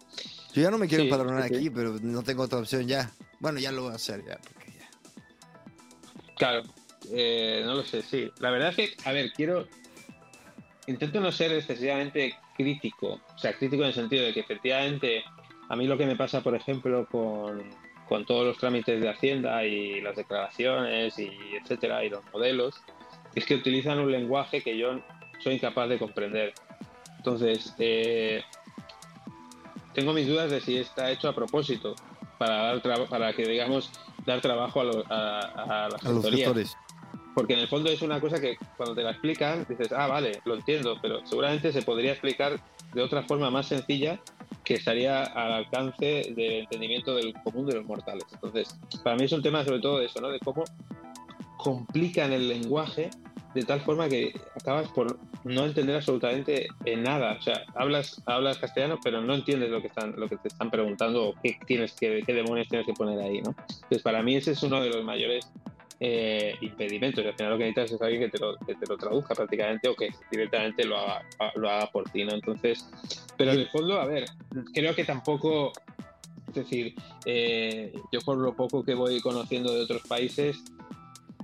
Yo 0.53 0.61
ya 0.61 0.71
no 0.71 0.77
me 0.77 0.87
quiero 0.87 1.03
empadronar 1.03 1.43
aquí, 1.43 1.69
pero 1.69 1.97
no 2.01 2.23
tengo 2.23 2.43
otra 2.43 2.59
opción 2.59 2.87
ya. 2.87 3.11
Bueno, 3.39 3.59
ya 3.59 3.71
lo 3.71 3.83
voy 3.83 3.91
a 3.91 3.95
hacer 3.95 4.23
ya, 4.25 4.37
porque 4.37 4.71
ya. 4.71 4.89
Claro, 6.35 6.63
eh, 7.11 7.61
no 7.65 7.75
lo 7.75 7.83
sé, 7.83 8.01
sí. 8.01 8.29
La 8.39 8.51
verdad 8.51 8.69
es 8.69 8.75
que, 8.75 9.09
a 9.09 9.11
ver, 9.11 9.31
quiero. 9.33 9.67
Intento 10.87 11.19
no 11.19 11.31
ser 11.31 11.51
excesivamente 11.51 12.35
crítico. 12.57 13.21
O 13.35 13.37
sea, 13.37 13.53
crítico 13.53 13.83
en 13.83 13.89
el 13.89 13.93
sentido 13.93 14.25
de 14.25 14.33
que 14.33 14.39
efectivamente 14.39 15.23
a 15.69 15.75
mí 15.75 15.85
lo 15.87 15.97
que 15.97 16.05
me 16.05 16.15
pasa, 16.15 16.41
por 16.41 16.55
ejemplo, 16.55 17.07
con, 17.09 17.63
con 18.07 18.25
todos 18.25 18.45
los 18.45 18.57
trámites 18.57 18.99
de 18.99 19.07
Hacienda 19.07 19.63
y 19.63 20.01
las 20.01 20.15
declaraciones 20.15 21.17
y 21.19 21.31
etcétera, 21.61 22.03
y 22.03 22.09
los 22.09 22.23
modelos, 22.33 22.81
es 23.35 23.45
que 23.45 23.55
utilizan 23.55 23.99
un 23.99 24.11
lenguaje 24.11 24.61
que 24.61 24.77
yo 24.77 24.99
soy 25.39 25.55
incapaz 25.55 25.89
de 25.89 25.99
comprender. 25.99 26.53
Entonces, 27.17 27.73
eh, 27.79 28.41
tengo 29.93 30.13
mis 30.13 30.27
dudas 30.27 30.51
de 30.51 30.61
si 30.61 30.77
está 30.77 31.11
hecho 31.11 31.27
a 31.29 31.35
propósito 31.35 31.95
para 32.37 32.73
dar 32.73 33.07
para 33.09 33.33
que 33.33 33.45
digamos 33.45 33.91
dar 34.25 34.41
trabajo 34.41 34.81
a, 35.09 35.39
a, 35.39 35.89
las 35.89 36.05
autoridades. 36.05 36.75
Porque 37.35 37.53
en 37.53 37.59
el 37.59 37.67
fondo 37.67 37.89
es 37.89 38.01
una 38.01 38.19
cosa 38.19 38.39
que 38.39 38.57
cuando 38.75 38.95
te 38.95 39.03
la 39.03 39.11
explican 39.11 39.65
dices, 39.67 39.91
ah, 39.91 40.07
vale, 40.07 40.41
lo 40.45 40.55
entiendo, 40.55 40.97
pero 41.01 41.25
seguramente 41.25 41.71
se 41.71 41.81
podría 41.81 42.11
explicar 42.11 42.59
de 42.93 43.01
otra 43.01 43.23
forma 43.23 43.49
más 43.49 43.67
sencilla 43.67 44.19
que 44.63 44.75
estaría 44.75 45.23
al 45.23 45.53
alcance 45.53 46.33
del 46.35 46.61
entendimiento 46.61 47.15
del 47.15 47.33
común 47.43 47.65
de 47.65 47.75
los 47.75 47.85
mortales. 47.85 48.25
Entonces, 48.33 48.77
para 49.03 49.15
mí 49.15 49.25
es 49.25 49.31
un 49.31 49.41
tema 49.41 49.63
sobre 49.63 49.79
todo 49.79 49.99
de 49.99 50.07
eso, 50.07 50.19
¿no? 50.21 50.29
De 50.29 50.39
cómo 50.39 50.63
complican 51.57 52.31
el 52.31 52.47
lenguaje 52.47 53.09
de 53.53 53.63
tal 53.63 53.81
forma 53.81 54.07
que 54.07 54.33
acabas 54.55 54.89
por 54.89 55.17
no 55.43 55.65
entender 55.65 55.95
absolutamente 55.95 56.67
nada. 56.97 57.37
O 57.39 57.41
sea, 57.41 57.63
hablas, 57.75 58.21
hablas 58.25 58.57
castellano, 58.57 58.99
pero 59.03 59.21
no 59.21 59.33
entiendes 59.33 59.69
lo 59.69 59.81
que 59.81 59.87
están, 59.87 60.13
lo 60.17 60.27
que 60.27 60.37
te 60.37 60.49
están 60.49 60.69
preguntando 60.69 61.29
o 61.29 61.35
qué 61.41 61.57
tienes 61.65 61.93
que, 61.93 62.21
qué 62.25 62.33
demonios 62.33 62.67
tienes 62.67 62.85
que 62.85 62.93
poner 62.93 63.19
ahí, 63.19 63.41
¿no? 63.41 63.55
Entonces, 63.69 64.01
para 64.03 64.21
mí 64.21 64.35
ese 64.35 64.51
es 64.51 64.63
uno 64.63 64.81
de 64.81 64.89
los 64.89 65.03
mayores 65.03 65.49
eh, 66.01 66.55
impedimentos. 66.61 67.23
Y 67.23 67.27
al 67.27 67.35
final 67.35 67.53
lo 67.53 67.57
que 67.57 67.65
necesitas 67.65 67.91
es 67.91 68.01
alguien 68.01 68.21
que 68.21 68.29
te 68.29 68.39
lo, 68.39 68.55
que 68.57 68.75
te 68.75 68.85
lo 68.87 68.97
traduzca 68.97 69.35
prácticamente 69.35 69.89
o 69.89 69.95
que 69.95 70.09
directamente 70.31 70.85
lo 70.85 70.97
haga, 70.97 71.23
lo 71.55 71.69
haga 71.69 71.87
por 71.87 72.09
ti, 72.09 72.23
¿no? 72.23 72.33
Entonces, 72.33 72.89
pero 73.37 73.51
en 73.51 73.59
el 73.59 73.67
fondo, 73.67 73.99
a 73.99 74.05
ver, 74.05 74.25
creo 74.73 74.95
que 74.95 75.03
tampoco, 75.03 75.73
es 76.47 76.53
decir, 76.53 76.95
eh, 77.25 77.93
yo 78.11 78.21
por 78.21 78.37
lo 78.37 78.55
poco 78.55 78.83
que 78.83 78.93
voy 78.93 79.19
conociendo 79.19 79.73
de 79.73 79.81
otros 79.81 80.03
países, 80.03 80.63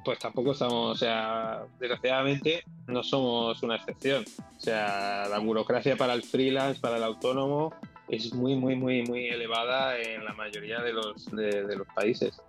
pues 0.06 0.20
tampoco 0.20 0.52
estamos, 0.52 0.92
o 0.92 0.96
sea, 0.96 1.66
desgraciadamente 1.80 2.64
no 2.88 3.04
somos 3.04 3.62
una 3.64 3.76
excepción. 3.76 4.24
O 4.56 4.60
sea, 4.60 5.28
la 5.28 5.40
burocracia 5.40 5.98
para 5.98 6.14
el 6.14 6.24
freelance, 6.24 6.80
para 6.80 6.98
el 6.98 7.04
autónomo, 7.04 7.74
es 8.08 8.34
muy, 8.34 8.56
muy, 8.56 8.76
muy, 8.76 9.02
muy 9.02 9.28
elevada 9.28 10.00
en 10.00 10.24
la 10.24 10.34
mayoría 10.34 10.82
de 10.82 10.94
los, 10.94 11.26
de, 11.32 11.76
los 11.76 11.88
países. 11.88 12.40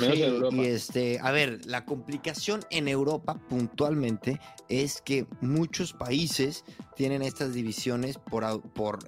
Sí, 0.00 0.24
y 0.52 0.64
este, 0.64 1.18
a 1.20 1.32
ver, 1.32 1.66
la 1.66 1.84
complicación 1.84 2.60
en 2.70 2.88
Europa 2.88 3.38
puntualmente 3.50 4.40
es 4.70 5.02
que 5.02 5.26
muchos 5.42 5.92
países 5.92 6.64
tienen 6.96 7.20
estas 7.20 7.52
divisiones 7.52 8.16
por, 8.16 8.62
por, 8.72 9.00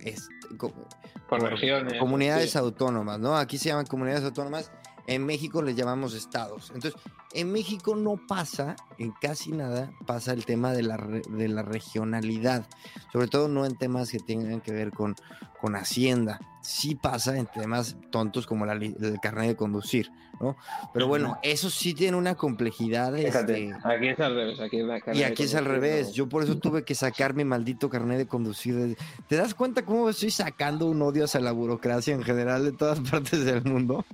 por, 1.28 1.42
regiones, 1.50 1.98
comunidades 1.98 2.54
autónomas, 2.56 3.18
¿no? 3.18 3.34
Aquí 3.36 3.56
se 3.56 3.70
llaman 3.70 3.86
comunidades 3.86 4.24
autónomas 4.24 4.70
en 5.06 5.24
México 5.24 5.62
les 5.62 5.76
llamamos 5.76 6.14
estados. 6.14 6.70
Entonces, 6.74 7.00
en 7.34 7.52
México 7.52 7.96
no 7.96 8.16
pasa, 8.16 8.76
en 8.98 9.12
casi 9.20 9.50
nada, 9.50 9.92
pasa 10.06 10.32
el 10.32 10.44
tema 10.44 10.72
de 10.72 10.82
la, 10.82 10.96
de 10.96 11.48
la 11.48 11.62
regionalidad, 11.62 12.66
sobre 13.12 13.26
todo 13.26 13.48
no 13.48 13.66
en 13.66 13.76
temas 13.76 14.10
que 14.10 14.20
tengan 14.20 14.60
que 14.60 14.72
ver 14.72 14.92
con, 14.92 15.16
con 15.60 15.74
Hacienda. 15.74 16.40
Sí 16.62 16.94
pasa 16.94 17.36
en 17.36 17.46
temas 17.46 17.96
tontos 18.10 18.46
como 18.46 18.64
la, 18.64 18.72
el 18.74 19.18
carnet 19.20 19.48
de 19.48 19.56
conducir, 19.56 20.10
¿no? 20.40 20.56
Pero 20.94 21.08
bueno, 21.08 21.38
eso 21.42 21.68
sí 21.68 21.92
tiene 21.92 22.16
una 22.16 22.36
complejidad. 22.36 23.14
Este, 23.18 23.74
aquí 23.84 24.08
es 24.08 24.20
al 24.20 24.34
revés. 24.34 24.60
Aquí 24.60 24.78
y 25.12 25.22
aquí 25.24 25.42
es 25.42 25.54
al 25.54 25.66
revés. 25.66 26.12
Yo 26.12 26.28
por 26.28 26.42
eso 26.42 26.56
tuve 26.56 26.84
que 26.84 26.94
sacar 26.94 27.34
mi 27.34 27.44
maldito 27.44 27.90
carnet 27.90 28.16
de 28.16 28.26
conducir. 28.26 28.96
¿Te 29.28 29.36
das 29.36 29.54
cuenta 29.54 29.84
cómo 29.84 30.08
estoy 30.08 30.30
sacando 30.30 30.86
un 30.86 31.02
odio 31.02 31.24
hacia 31.24 31.40
la 31.40 31.52
burocracia 31.52 32.14
en 32.14 32.22
general 32.22 32.64
de 32.64 32.72
todas 32.72 33.00
partes 33.10 33.44
del 33.44 33.62
mundo? 33.64 34.06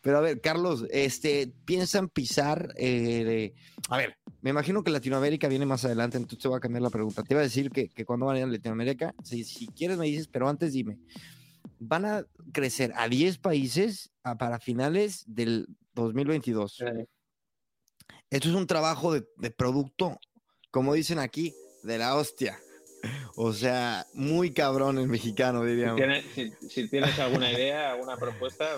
Pero 0.00 0.18
a 0.18 0.20
ver, 0.20 0.40
Carlos, 0.40 0.86
este, 0.90 1.52
piensan 1.64 2.08
pisar, 2.08 2.72
eh, 2.76 3.54
a 3.88 3.96
ver, 3.96 4.16
me 4.40 4.50
imagino 4.50 4.82
que 4.82 4.90
Latinoamérica 4.90 5.48
viene 5.48 5.66
más 5.66 5.84
adelante, 5.84 6.16
entonces 6.16 6.40
te 6.40 6.48
voy 6.48 6.56
a 6.56 6.60
cambiar 6.60 6.82
la 6.82 6.90
pregunta. 6.90 7.22
Te 7.22 7.34
iba 7.34 7.40
a 7.40 7.44
decir 7.44 7.70
que, 7.70 7.88
que 7.88 8.04
cuando 8.04 8.26
van 8.26 8.36
a 8.36 8.38
ir 8.40 8.44
a 8.44 8.48
Latinoamérica, 8.48 9.14
si, 9.22 9.44
si 9.44 9.68
quieres 9.68 9.98
me 9.98 10.06
dices, 10.06 10.28
pero 10.28 10.48
antes 10.48 10.72
dime, 10.72 10.98
van 11.78 12.04
a 12.04 12.26
crecer 12.52 12.92
a 12.96 13.08
10 13.08 13.38
países 13.38 14.10
para 14.38 14.58
finales 14.58 15.24
del 15.26 15.68
2022. 15.94 16.82
Esto 18.30 18.48
es 18.48 18.54
un 18.54 18.66
trabajo 18.66 19.12
de, 19.12 19.24
de 19.36 19.50
producto, 19.50 20.18
como 20.70 20.94
dicen 20.94 21.18
aquí, 21.18 21.54
de 21.82 21.98
la 21.98 22.16
hostia. 22.16 22.58
O 23.34 23.52
sea, 23.52 24.06
muy 24.14 24.52
cabrón 24.52 24.98
el 24.98 25.08
mexicano, 25.08 25.64
diríamos. 25.64 26.00
Si 26.68 26.88
tienes, 26.88 27.18
alguna 27.18 27.50
idea, 27.50 27.92
alguna 27.92 28.16
propuesta, 28.16 28.76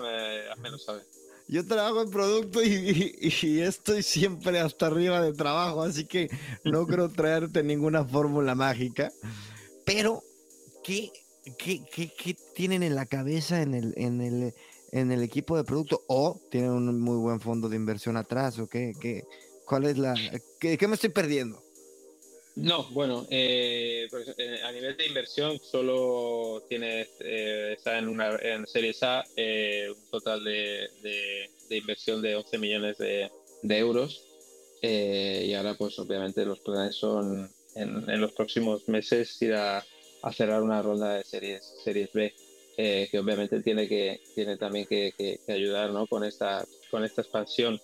me, 0.61 0.69
lo 0.69 0.77
saber. 0.77 1.03
Yo 1.47 1.65
trabajo 1.65 2.01
en 2.01 2.09
producto 2.09 2.63
y, 2.63 3.61
estoy 3.61 4.01
siempre 4.01 4.59
hasta 4.59 4.87
arriba 4.87 5.21
de 5.21 5.33
trabajo, 5.33 5.83
así 5.83 6.05
que 6.05 6.29
no 6.63 6.87
creo 6.87 7.09
traerte 7.09 7.63
ninguna 7.63 8.03
fórmula 8.03 8.55
mágica. 8.55 9.11
Pero, 9.85 10.23
¿qué, 10.83 11.11
qué, 11.57 12.35
tienen 12.55 12.81
en 12.81 12.95
la 12.95 13.05
cabeza 13.05 13.61
en 13.61 13.75
el, 13.75 13.93
en, 13.97 14.21
el, 14.21 14.53
en 14.91 15.11
el 15.11 15.21
equipo 15.21 15.55
de 15.57 15.63
producto? 15.63 16.03
¿O 16.07 16.41
tienen 16.49 16.71
un 16.71 16.99
muy 16.99 17.17
buen 17.17 17.39
fondo 17.39 17.69
de 17.69 17.75
inversión 17.75 18.17
atrás? 18.17 18.57
¿O 18.57 18.67
qué? 18.67 18.93
qué 18.99 19.23
¿Cuál 19.65 19.85
es 19.85 19.97
la...? 19.97 20.13
¿Qué, 20.59 20.87
me 20.87 20.95
estoy 20.95 21.09
perdiendo? 21.09 21.61
No, 22.55 22.83
bueno, 22.91 23.27
eh, 23.29 24.07
pues, 24.09 24.33
eh, 24.37 24.61
a 24.63 24.71
nivel 24.71 24.95
de 24.95 25.07
inversión 25.07 25.59
solo 25.61 26.63
tiene, 26.69 27.05
eh, 27.19 27.73
está 27.77 27.97
en 27.97 28.07
una 28.07 28.37
en 28.37 28.65
Series 28.65 29.03
A 29.03 29.25
un 29.35 30.09
total 30.09 30.43
de, 30.43 30.89
de, 31.01 31.77
inversión 31.77 32.21
de 32.21 32.35
11 32.37 32.57
millones 32.57 32.97
de, 32.97 33.29
euros 33.61 34.23
y 34.81 35.53
ahora 35.53 35.73
pues 35.73 35.97
obviamente 35.97 36.45
los 36.45 36.59
planes 36.59 36.95
son 36.95 37.49
en, 37.73 38.21
los 38.21 38.31
próximos 38.31 38.87
meses 38.87 39.41
ir 39.41 39.55
a, 39.55 39.83
cerrar 40.31 40.61
una 40.61 40.81
ronda 40.81 41.15
de 41.15 41.23
series, 41.23 41.73
series 41.83 42.13
B 42.13 42.33
que 42.77 43.19
obviamente 43.19 43.61
tiene 43.61 43.87
que 43.87 44.21
tiene 44.33 44.55
también 44.57 44.85
que, 44.85 45.13
que, 45.17 45.39
ayudar 45.51 45.89
¿no? 45.89 46.07
con 46.07 46.23
esta 46.23 46.65
con 46.91 47.03
esta 47.03 47.21
expansión 47.21 47.81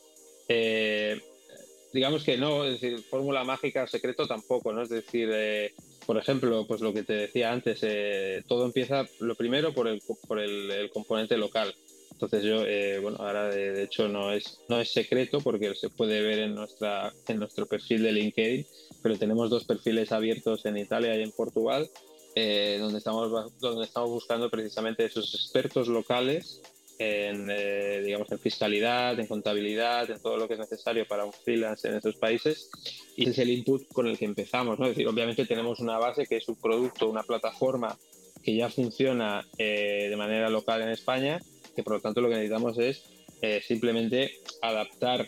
digamos 1.94 2.24
que 2.24 2.38
no, 2.38 2.66
es 2.66 2.80
decir, 2.80 3.00
fórmula 3.04 3.44
mágica 3.44 3.88
secreto 3.88 4.28
tampoco, 4.28 4.72
¿no? 4.72 4.82
Es 4.82 4.90
decir, 4.90 5.30
eh, 5.32 5.74
por 6.06 6.18
ejemplo, 6.18 6.66
pues 6.68 6.82
lo 6.82 6.94
que 6.94 7.04
te 7.04 7.14
decía 7.14 7.52
antes, 7.52 7.80
eh, 7.84 8.44
todo 8.48 8.66
empieza 8.66 9.06
lo 9.20 9.36
primero 9.36 9.74
por 9.74 9.88
el, 9.88 10.02
por 10.28 10.40
el, 10.40 10.90
componente 10.92 11.38
local. 11.38 11.76
Entonces 12.12 12.44
yo, 12.44 12.64
eh, 12.66 13.00
bueno, 13.00 13.18
ahora 13.20 13.50
de, 13.50 13.84
hecho 13.84 14.08
no 14.08 14.32
es, 14.32 14.60
no 14.70 14.80
es 14.80 14.92
secreto 14.92 15.42
porque 15.42 15.74
se 15.76 15.90
puede 15.90 16.22
ver 16.22 16.40
en, 16.40 16.56
nuestra, 16.56 17.14
en 17.28 17.40
nuestro 17.40 17.66
perfil 17.66 18.04
de 18.04 18.12
LinkedIn, 18.12 18.66
pero 19.02 19.18
tenemos 19.18 19.50
dos 19.50 19.66
perfiles 19.66 20.12
abiertos 20.12 20.66
en 20.66 20.78
Italia 20.78 21.16
y 21.16 21.24
en 21.24 21.32
Portugal, 21.32 21.90
donde, 22.36 22.98
estamos, 22.98 23.60
donde 23.60 23.86
estamos 23.86 24.10
buscando 24.10 24.50
precisamente 24.50 25.04
esos 25.04 25.34
expertos 25.34 25.88
locales 25.88 26.62
en, 27.02 27.48
eh, 27.50 28.02
digamos, 28.06 28.32
en 28.32 28.38
fiscalidad, 28.38 29.20
en 29.20 29.26
contabilidad, 29.26 30.10
en 30.12 30.22
todo 30.22 30.38
lo 30.38 30.48
que 30.48 30.54
es 30.54 30.60
necesario 30.60 31.08
para 31.08 31.26
un 31.26 31.34
freelance 31.34 31.88
en 31.88 31.96
esos 31.96 32.16
países. 32.16 32.70
Y 33.16 33.24
ese 33.24 33.32
es 33.32 33.40
el 33.40 33.50
input 33.50 33.88
con 33.88 34.08
el 34.08 34.20
que 34.20 34.26
empezamos. 34.26 34.78
¿no? 34.78 34.86
Es 34.86 34.92
decir, 34.92 35.08
obviamente 35.08 35.48
tenemos 35.48 35.80
una 35.80 35.98
base 35.98 36.28
que 36.28 36.38
es 36.38 36.48
un 36.48 36.58
producto, 36.58 37.10
una 37.10 37.24
plataforma 37.24 37.98
que 38.44 38.56
ya 38.56 38.70
funciona 38.70 39.48
eh, 39.58 40.08
de 40.12 40.16
manera 40.16 40.50
local 40.50 40.84
en 40.84 40.90
España, 40.90 41.40
que 41.76 41.82
por 41.82 41.94
lo 41.94 42.02
tanto 42.02 42.22
lo 42.22 42.30
que 42.30 42.36
necesitamos 42.36 42.78
es 42.78 43.04
eh, 43.42 43.62
simplemente 43.66 44.40
adaptar 44.62 45.28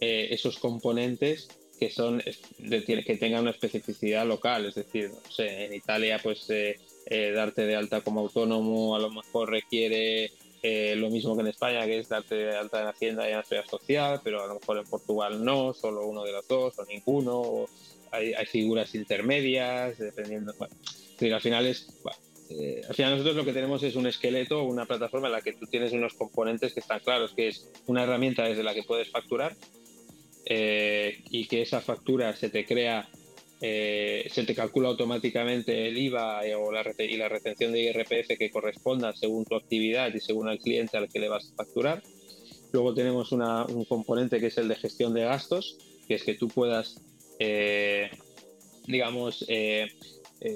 esos 0.00 0.58
componentes 0.58 1.48
que 1.80 1.88
son 1.88 2.20
que 2.20 3.16
tengan 3.18 3.40
una 3.40 3.52
especificidad 3.52 4.26
local, 4.26 4.66
es 4.66 4.74
decir, 4.74 5.08
no 5.08 5.30
sé, 5.32 5.64
en 5.64 5.72
Italia 5.72 6.20
pues 6.22 6.46
darte 7.08 7.64
de 7.64 7.74
alta 7.74 8.02
como 8.02 8.20
autónomo 8.20 8.96
a 8.96 8.98
lo 8.98 9.10
mejor 9.10 9.48
requiere 9.48 10.30
eh, 10.66 10.96
lo 10.96 11.10
mismo 11.10 11.34
que 11.34 11.42
en 11.42 11.48
España, 11.48 11.84
que 11.84 11.98
es 11.98 12.08
darte 12.08 12.56
alta 12.56 12.80
en 12.80 12.88
Hacienda 12.88 13.28
y 13.28 13.32
en 13.32 13.36
la 13.36 13.44
seguridad 13.44 13.70
social, 13.70 14.20
pero 14.24 14.42
a 14.42 14.46
lo 14.46 14.54
mejor 14.54 14.78
en 14.78 14.84
Portugal 14.84 15.44
no, 15.44 15.74
solo 15.74 16.06
uno 16.06 16.24
de 16.24 16.32
los 16.32 16.48
dos 16.48 16.78
o 16.78 16.86
ninguno. 16.86 17.66
hay, 18.10 18.46
figuras 18.46 18.94
intermedias, 18.94 19.98
dependiendo. 19.98 20.54
Bueno, 20.56 20.74
al 21.34 21.40
final 21.42 21.66
es. 21.66 21.86
Eh, 22.48 22.80
al 22.88 22.94
final 22.94 23.10
nosotros 23.10 23.36
lo 23.36 23.44
que 23.44 23.52
tenemos 23.52 23.82
es 23.82 23.94
un 23.94 24.06
esqueleto, 24.06 24.62
una 24.62 24.86
plataforma 24.86 25.26
en 25.26 25.34
la 25.34 25.42
que 25.42 25.52
tú 25.52 25.66
tienes 25.66 25.92
unos 25.92 26.14
componentes 26.14 26.72
que 26.72 26.80
están 26.80 27.00
claros, 27.00 27.34
que 27.34 27.48
es 27.48 27.68
una 27.86 28.04
herramienta 28.04 28.44
desde 28.44 28.62
la 28.62 28.72
que 28.72 28.84
puedes 28.84 29.10
facturar 29.10 29.54
eh, 30.46 31.22
y 31.28 31.46
que 31.46 31.60
esa 31.60 31.82
factura 31.82 32.34
se 32.36 32.48
te 32.48 32.64
crea 32.64 33.06
eh, 33.60 34.28
se 34.30 34.44
te 34.44 34.54
calcula 34.54 34.88
automáticamente 34.88 35.88
el 35.88 35.96
IVA 35.96 36.44
eh, 36.44 36.54
y 37.08 37.16
la 37.16 37.28
retención 37.28 37.72
de 37.72 37.82
IRPF 37.82 38.36
que 38.38 38.50
corresponda 38.50 39.14
según 39.14 39.44
tu 39.44 39.54
actividad 39.54 40.12
y 40.12 40.20
según 40.20 40.48
el 40.48 40.58
cliente 40.58 40.96
al 40.96 41.08
que 41.08 41.20
le 41.20 41.28
vas 41.28 41.50
a 41.50 41.56
facturar. 41.56 42.02
Luego 42.72 42.94
tenemos 42.94 43.30
un 43.30 43.84
componente 43.84 44.40
que 44.40 44.48
es 44.48 44.58
el 44.58 44.68
de 44.68 44.74
gestión 44.74 45.14
de 45.14 45.22
gastos, 45.22 45.78
que 46.08 46.14
es 46.14 46.24
que 46.24 46.34
tú 46.34 46.48
puedas, 46.48 47.00
eh, 47.38 48.10
digamos, 48.86 49.46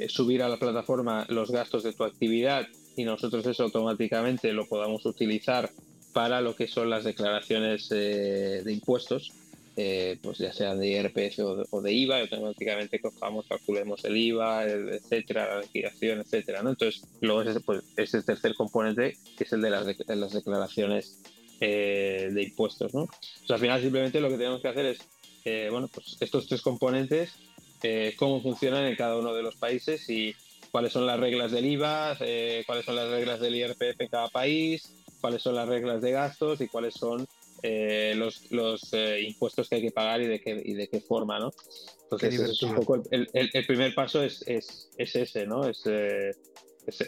subir 0.09 0.42
a 0.42 0.49
la 0.49 0.59
plataforma 0.59 1.24
los 1.28 1.51
gastos 1.53 1.84
de 1.84 1.92
tu 1.92 2.03
actividad 2.03 2.66
y 2.96 3.05
nosotros 3.05 3.46
eso 3.46 3.62
automáticamente 3.62 4.53
lo 4.53 4.66
podamos 4.66 5.07
utilizar 5.07 5.70
para 6.12 6.40
lo 6.40 6.57
que 6.57 6.66
son 6.66 6.90
las 6.90 7.05
declaraciones 7.05 7.88
de 7.88 8.72
impuestos 8.72 9.32
eh, 9.81 10.18
pues 10.20 10.39
ya 10.39 10.53
sea 10.53 10.74
de 10.74 10.89
IRPF 10.89 11.39
o 11.70 11.81
de, 11.81 11.93
IVA, 11.93 12.18
automáticamente 12.22 12.99
cojamos, 12.99 13.47
calculemos 13.47 14.05
el 14.05 14.16
IVA, 14.16 14.64
etcétera, 14.64 15.55
la 15.55 15.61
liquidación, 15.61 16.18
etcétera, 16.18 16.64
¿no? 16.64 16.70
Entonces, 16.70 17.07
luego 17.20 17.43
es, 17.43 17.62
pues, 17.64 17.85
ese 17.97 18.20
tercer 18.22 18.57
componente, 18.57 19.16
que 19.37 19.45
es 19.45 19.53
el 19.53 19.61
de 19.61 19.70
las, 19.70 19.87
las 19.87 20.33
declaraciones 20.33 21.22
eh, 21.61 22.29
de 22.33 22.43
impuestos, 22.43 22.93
¿no? 22.93 23.09
al 23.49 23.61
final 23.61 23.81
simplemente 23.81 24.20
lo 24.20 24.31
que 24.31 24.37
tenemos 24.37 24.61
que 24.61 24.66
hacer 24.66 24.85
es, 24.85 24.99
eh, 25.45 25.68
bueno, 25.70 25.87
pues 25.87 26.16
estos 26.18 26.49
tres 26.49 26.61
componentes, 26.61 27.35
cómo 28.16 28.43
funcionan 28.43 28.85
en 28.85 28.97
cada 28.97 29.16
uno 29.16 29.33
de 29.33 29.45
los 29.45 29.55
países 29.55 30.11
y 30.11 30.35
cuáles 30.72 30.93
son 30.93 31.07
las 31.07 31.20
reglas 31.20 31.53
del 31.53 31.66
IVA, 31.66 32.18
cuáles 32.66 32.85
son 32.85 32.97
las 32.97 33.09
reglas 33.11 33.39
del 33.39 33.55
IRPF 33.55 34.01
en 34.01 34.09
cada 34.09 34.26
país, 34.26 34.93
cuáles 35.20 35.41
son 35.41 35.55
las 35.55 35.68
reglas 35.68 36.03
de 36.03 36.11
gastos 36.11 36.61
y 36.61 36.66
cuáles 36.66 36.95
son 36.95 37.29
eh, 37.63 38.15
los, 38.17 38.51
los 38.51 38.93
eh, 38.93 39.21
impuestos 39.23 39.69
que 39.69 39.77
hay 39.77 39.83
que 39.83 39.91
pagar 39.91 40.21
y 40.23 40.27
de 40.27 40.41
qué, 40.41 40.61
y 40.65 40.75
de 40.75 40.89
qué 40.89 41.01
forma, 41.01 41.39
¿no? 41.39 41.53
Entonces, 42.03 42.41
es 42.41 42.63
un 42.63 42.75
poco 42.77 43.03
el, 43.11 43.29
el, 43.33 43.67
primer 43.67 43.95
paso 43.95 44.23
es, 44.23 44.43
es, 44.47 44.91
es 44.97 45.15
ese, 45.17 45.47
¿no? 45.47 45.69
Es, 45.69 45.83
eh, 45.87 46.33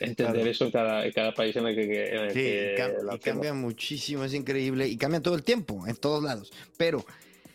entender 0.01 0.47
eso 0.47 0.67
en 0.67 0.71
cada, 0.71 1.07
en 1.07 1.13
cada, 1.13 1.33
país 1.33 1.57
en 1.57 1.67
el 1.67 1.75
que, 1.75 2.09
en 2.09 2.21
el 2.21 2.33
sí, 2.33 3.15
y 3.15 3.19
cambia 3.19 3.55
muchísimo, 3.55 4.25
es 4.25 4.35
increíble 4.35 4.87
y 4.87 4.97
cambia 4.97 5.23
todo 5.23 5.35
el 5.35 5.43
tiempo, 5.43 5.87
en 5.87 5.97
todos 5.97 6.23
lados. 6.23 6.53
Pero, 6.77 7.05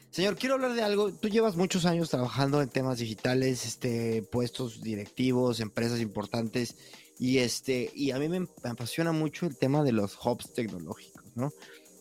señor, 0.10 0.36
quiero 0.36 0.56
hablar 0.56 0.74
de 0.74 0.82
algo. 0.82 1.14
Tú 1.14 1.30
llevas 1.30 1.56
muchos 1.56 1.86
años 1.86 2.10
trabajando 2.10 2.62
en 2.62 2.70
temas 2.70 2.98
digitales, 2.98 3.66
este, 3.66 4.24
puestos 4.24 4.82
directivos, 4.82 5.60
empresas 5.60 6.00
importantes 6.00 6.76
y 7.20 7.38
este, 7.38 7.92
y 7.94 8.12
a 8.12 8.20
mí 8.20 8.28
me 8.28 8.48
apasiona 8.64 9.12
mucho 9.12 9.46
el 9.46 9.58
tema 9.58 9.84
de 9.84 9.92
los 9.92 10.18
hubs 10.24 10.54
tecnológicos, 10.54 11.24
¿no? 11.36 11.54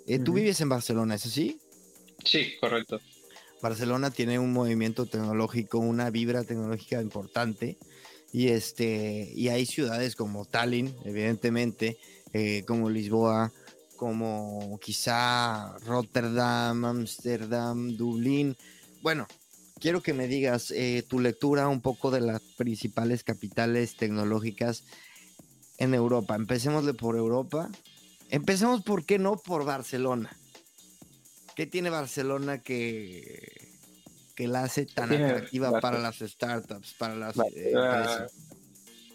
Eh, 0.06 0.18
tú 0.18 0.34
vives 0.34 0.60
en 0.60 0.68
Barcelona, 0.68 1.14
¿es 1.14 1.26
así? 1.26 1.60
Sí, 2.24 2.54
correcto. 2.60 3.00
Barcelona 3.62 4.10
tiene 4.10 4.38
un 4.38 4.52
movimiento 4.52 5.06
tecnológico, 5.06 5.78
una 5.78 6.10
vibra 6.10 6.44
tecnológica 6.44 7.00
importante. 7.00 7.78
Y, 8.32 8.48
este, 8.48 9.32
y 9.34 9.48
hay 9.48 9.64
ciudades 9.64 10.16
como 10.16 10.44
Tallinn, 10.44 10.94
evidentemente, 11.04 11.98
eh, 12.32 12.64
como 12.66 12.90
Lisboa, 12.90 13.52
como 13.96 14.78
quizá 14.82 15.78
Rotterdam, 15.86 16.84
Ámsterdam, 16.84 17.96
Dublín. 17.96 18.56
Bueno, 19.02 19.26
quiero 19.78 20.02
que 20.02 20.12
me 20.12 20.26
digas 20.26 20.70
eh, 20.72 21.04
tu 21.08 21.20
lectura 21.20 21.68
un 21.68 21.80
poco 21.80 22.10
de 22.10 22.20
las 22.20 22.42
principales 22.56 23.22
capitales 23.22 23.96
tecnológicas 23.96 24.84
en 25.78 25.94
Europa. 25.94 26.34
Empecemos 26.34 26.84
por 26.96 27.16
Europa. 27.16 27.70
Empecemos, 28.34 28.82
¿por 28.82 29.06
qué 29.06 29.20
no? 29.20 29.36
Por 29.36 29.64
Barcelona. 29.64 30.36
¿Qué 31.54 31.66
tiene 31.66 31.88
Barcelona 31.88 32.60
que, 32.62 33.78
que 34.34 34.48
la 34.48 34.64
hace 34.64 34.86
tan 34.86 35.12
atractiva 35.12 35.80
para 35.80 36.00
las 36.00 36.18
startups, 36.18 36.94
para 36.94 37.14
las 37.14 37.36
eh, 37.54 37.72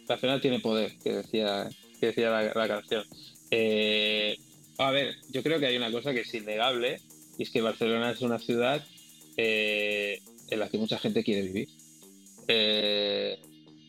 Barcelona 0.08 0.40
tiene 0.40 0.62
poder, 0.62 0.98
que 1.00 1.16
decía, 1.16 1.70
que 2.00 2.06
decía 2.06 2.30
la, 2.30 2.68
canción. 2.70 3.04
Eh, 3.52 4.38
a 4.78 4.90
ver, 4.92 5.14
yo 5.30 5.44
creo 5.44 5.60
que 5.60 5.66
hay 5.66 5.76
una 5.76 5.92
cosa 5.92 6.14
que 6.14 6.22
es 6.22 6.34
innegable, 6.34 7.02
y 7.38 7.44
es 7.44 7.50
que 7.50 7.62
Barcelona 7.62 8.12
es 8.12 8.22
una 8.22 8.40
ciudad 8.40 8.88
eh, 9.36 10.22
en 10.48 10.60
la 10.60 10.70
que 10.70 10.78
mucha 10.78 10.98
gente 10.98 11.26
quiere 11.26 11.42
vivir. 11.42 11.68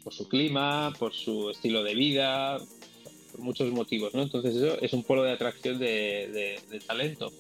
por 0.03 0.13
su 0.13 0.29
clima, 0.29 0.93
por 0.99 1.15
su 1.15 1.51
estilo 1.51 1.85
de 1.85 1.95
vida, 1.95 2.59
muchos 3.39 3.71
motivos. 3.71 4.15
Entonces 4.15 4.57
eso 4.57 4.81
es 4.81 4.93
un 4.93 5.05
polo 5.05 5.23
de 5.23 5.33
atracción 5.33 5.79
de 5.79 6.61
talento. 6.87 7.31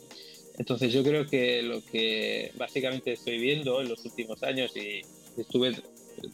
Entonces 0.60 0.92
yo 0.92 1.02
creo 1.02 1.26
que 1.26 1.62
lo 1.62 1.82
que 1.82 2.52
básicamente 2.58 3.12
estoy 3.12 3.38
viendo 3.38 3.80
en 3.80 3.88
los 3.88 4.04
últimos 4.04 4.42
años 4.42 4.76
y 4.76 5.00
estuve, 5.40 5.74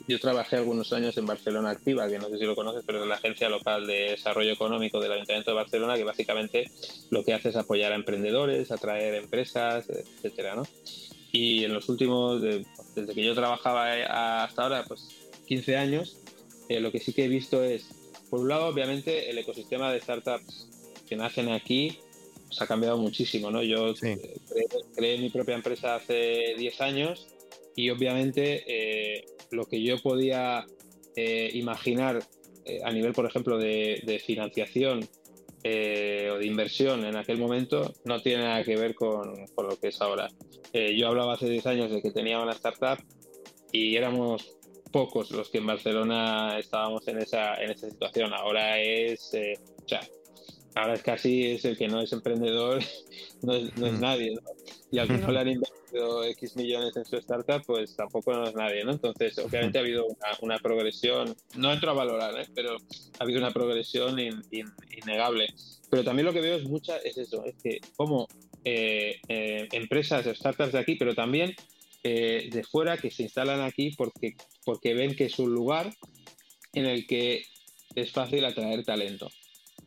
yo 0.08 0.18
trabajé 0.18 0.56
algunos 0.56 0.92
años 0.92 1.16
en 1.16 1.26
Barcelona 1.26 1.70
Activa, 1.70 2.08
que 2.08 2.18
no 2.18 2.28
sé 2.28 2.38
si 2.38 2.44
lo 2.44 2.56
conoces, 2.56 2.82
pero 2.84 3.02
es 3.02 3.08
la 3.08 3.14
agencia 3.14 3.48
local 3.48 3.86
de 3.86 4.10
desarrollo 4.10 4.50
económico 4.50 4.98
del 4.98 5.12
Ayuntamiento 5.12 5.52
de 5.52 5.56
Barcelona, 5.56 5.94
que 5.94 6.02
básicamente 6.02 6.68
lo 7.10 7.24
que 7.24 7.34
hace 7.34 7.50
es 7.50 7.56
apoyar 7.56 7.92
a 7.92 7.94
emprendedores, 7.94 8.72
atraer 8.72 9.14
empresas, 9.14 9.88
etcétera, 9.88 10.56
¿no? 10.56 10.64
Y 11.30 11.62
en 11.62 11.72
los 11.72 11.88
últimos, 11.88 12.42
desde 12.42 13.14
que 13.14 13.24
yo 13.24 13.32
trabajaba 13.32 14.42
hasta 14.42 14.62
ahora, 14.62 14.84
pues 14.88 15.06
15 15.46 15.76
años, 15.76 16.16
eh, 16.68 16.80
lo 16.80 16.90
que 16.90 16.98
sí 16.98 17.12
que 17.12 17.26
he 17.26 17.28
visto 17.28 17.62
es, 17.62 17.90
por 18.30 18.40
un 18.40 18.48
lado, 18.48 18.66
obviamente, 18.66 19.30
el 19.30 19.38
ecosistema 19.38 19.92
de 19.92 20.00
startups 20.00 20.68
que 21.08 21.16
nacen 21.16 21.48
aquí 21.50 21.98
se 22.50 22.64
ha 22.64 22.66
cambiado 22.66 22.98
muchísimo, 22.98 23.50
¿no? 23.50 23.62
Yo 23.62 23.94
creé, 24.94 25.18
mi 25.18 25.30
propia 25.30 25.54
empresa 25.54 25.96
hace 25.96 26.54
10 26.56 26.80
años 26.80 27.28
y 27.74 27.90
obviamente 27.90 28.64
eh, 28.66 29.24
lo 29.50 29.64
que 29.66 29.82
yo 29.82 30.00
podía 30.00 30.64
eh, 31.16 31.50
imaginar 31.54 32.22
eh, 32.64 32.80
a 32.84 32.90
nivel, 32.90 33.12
por 33.12 33.26
ejemplo, 33.26 33.58
de, 33.58 34.22
financiación 34.24 35.08
o 35.64 36.38
de 36.38 36.46
inversión 36.46 37.04
en 37.04 37.16
aquel 37.16 37.38
momento 37.38 37.92
no 38.04 38.22
tiene 38.22 38.44
nada 38.44 38.62
que 38.62 38.76
ver 38.76 38.94
con, 38.94 39.34
lo 39.56 39.80
que 39.80 39.88
es 39.88 40.00
ahora. 40.00 40.28
yo 40.72 41.08
hablaba 41.08 41.34
hace 41.34 41.48
10 41.48 41.66
años 41.66 41.90
de 41.90 42.00
que 42.00 42.12
tenía 42.12 42.38
una 42.38 42.52
startup 42.52 43.04
y 43.72 43.96
éramos 43.96 44.56
pocos 44.90 45.30
los 45.30 45.48
que 45.48 45.58
en 45.58 45.66
Barcelona 45.66 46.58
estábamos 46.58 47.06
en 47.08 47.18
esa, 47.18 47.54
en 47.56 47.70
esa 47.70 47.88
situación. 47.88 48.32
Ahora 48.32 48.80
es, 48.80 49.34
o 49.84 49.88
sea, 49.88 50.00
ahora 50.74 50.94
es 50.94 51.02
casi 51.02 51.52
es 51.52 51.64
el 51.64 51.76
que 51.76 51.88
no 51.88 52.00
es 52.00 52.12
emprendedor, 52.12 52.82
no 53.42 53.54
es, 53.54 53.76
mm. 53.76 54.00
nadie, 54.00 54.36
Y 54.90 54.98
al 54.98 55.08
que 55.08 55.18
no 55.18 55.30
le 55.30 55.40
han 55.40 55.48
invertido 55.48 56.24
X 56.24 56.56
millones 56.56 56.96
en 56.96 57.04
su 57.04 57.16
startup, 57.16 57.62
pues 57.66 57.96
tampoco 57.96 58.32
no 58.32 58.44
es 58.44 58.54
nadie, 58.54 58.84
¿no? 58.84 58.92
Entonces, 58.92 59.38
obviamente 59.38 59.78
ha 59.78 59.80
habido 59.80 60.06
una, 60.40 60.58
progresión, 60.58 61.34
no 61.56 61.72
entro 61.72 61.90
a 61.90 61.94
valorar, 61.94 62.38
¿eh? 62.38 62.46
pero 62.54 62.76
ha 63.18 63.22
habido 63.22 63.38
una 63.38 63.50
progresión 63.50 64.18
innegable. 64.20 65.48
Pero 65.90 66.04
también 66.04 66.26
lo 66.26 66.32
que 66.32 66.40
veo 66.40 66.56
es 66.56 66.64
mucha, 66.64 66.98
es 66.98 67.16
eso, 67.16 67.44
es 67.44 67.54
que 67.62 67.80
como 67.96 68.26
eh, 68.64 69.20
eh, 69.28 69.68
empresas, 69.72 70.26
startups 70.26 70.72
de 70.72 70.78
aquí, 70.78 70.96
pero 70.96 71.14
también 71.14 71.54
de 72.02 72.64
fuera 72.70 72.96
que 72.96 73.10
se 73.10 73.24
instalan 73.24 73.60
aquí 73.60 73.90
porque, 73.96 74.36
porque 74.64 74.94
ven 74.94 75.16
que 75.16 75.24
es 75.24 75.38
un 75.38 75.52
lugar 75.52 75.92
en 76.72 76.86
el 76.86 77.06
que 77.06 77.44
es 77.96 78.12
fácil 78.12 78.44
atraer 78.44 78.84
talento. 78.84 79.28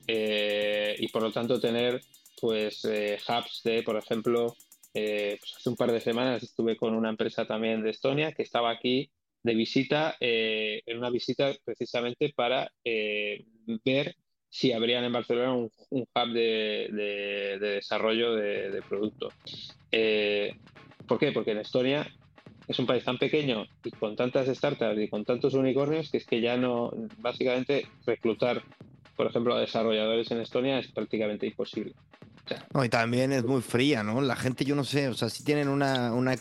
Eh, 0.08 0.96
y 0.98 1.08
por 1.10 1.22
lo 1.22 1.32
tanto 1.32 1.60
tener 1.60 2.02
pues 2.42 2.84
eh, 2.86 3.20
hubs 3.28 3.62
de, 3.64 3.84
por 3.84 3.96
ejemplo, 3.96 4.56
eh, 4.94 5.38
pues 5.40 5.56
hace 5.56 5.70
un 5.70 5.76
par 5.76 5.92
de 5.92 6.02
semanas 6.02 6.42
estuve 6.42 6.76
con 6.76 6.96
una 6.96 7.10
empresa 7.10 7.46
también 7.46 7.84
de 7.84 7.92
Estonia 7.92 8.32
que 8.32 8.42
estaba 8.42 8.72
aquí 8.72 9.12
de 9.44 9.56
visita, 9.56 10.18
en 10.20 10.98
una 10.98 11.10
visita 11.10 11.56
precisamente 11.64 12.34
para 12.36 12.74
ver 12.84 14.16
si 14.50 14.74
habrían 14.74 15.06
en 15.06 15.14
Barcelona 15.14 15.54
un, 15.54 15.72
hub 15.92 16.34
de, 16.34 17.58
desarrollo 17.62 18.36
de, 18.36 18.70
de 18.70 18.82
producto. 18.82 19.30
¿Por 21.10 21.20
qué? 21.20 21.34
Porque 21.34 21.52
en 21.52 21.58
Estonia 21.58 22.08
es 22.70 22.80
un 22.80 22.86
país 22.86 23.04
tan 23.04 23.18
pequeño 23.18 23.66
y 23.84 23.92
con 23.92 24.16
tantas 24.16 24.48
startups 24.48 24.98
y 24.98 25.10
con 25.10 25.26
tantos 25.26 25.56
unicornios 25.56 26.10
que 26.10 26.18
es 26.18 26.26
que 26.26 26.40
ya 26.40 26.56
no, 26.56 26.94
básicamente, 27.18 27.88
reclutar 28.06 28.64
por 29.20 29.28
ejemplo, 29.28 29.54
a 29.54 29.60
desarrolladores 29.60 30.32
en 30.32 30.40
Estonia 30.40 30.80
es 30.80 30.88
prácticamente 30.94 31.46
imposible. 31.46 31.94
y 32.82 32.88
también 32.88 33.34
es 33.34 33.44
muy 33.44 33.62
fría, 33.62 34.02
¿no? 34.02 34.22
La 34.22 34.38
gente, 34.38 34.64
yo 34.64 34.78
no 34.78 34.86
sé, 34.86 35.10
o 35.10 35.14
sea, 35.14 35.28
sí 35.28 35.44
tienen 35.44 35.68
una, 35.68 36.14
una, 36.14 36.38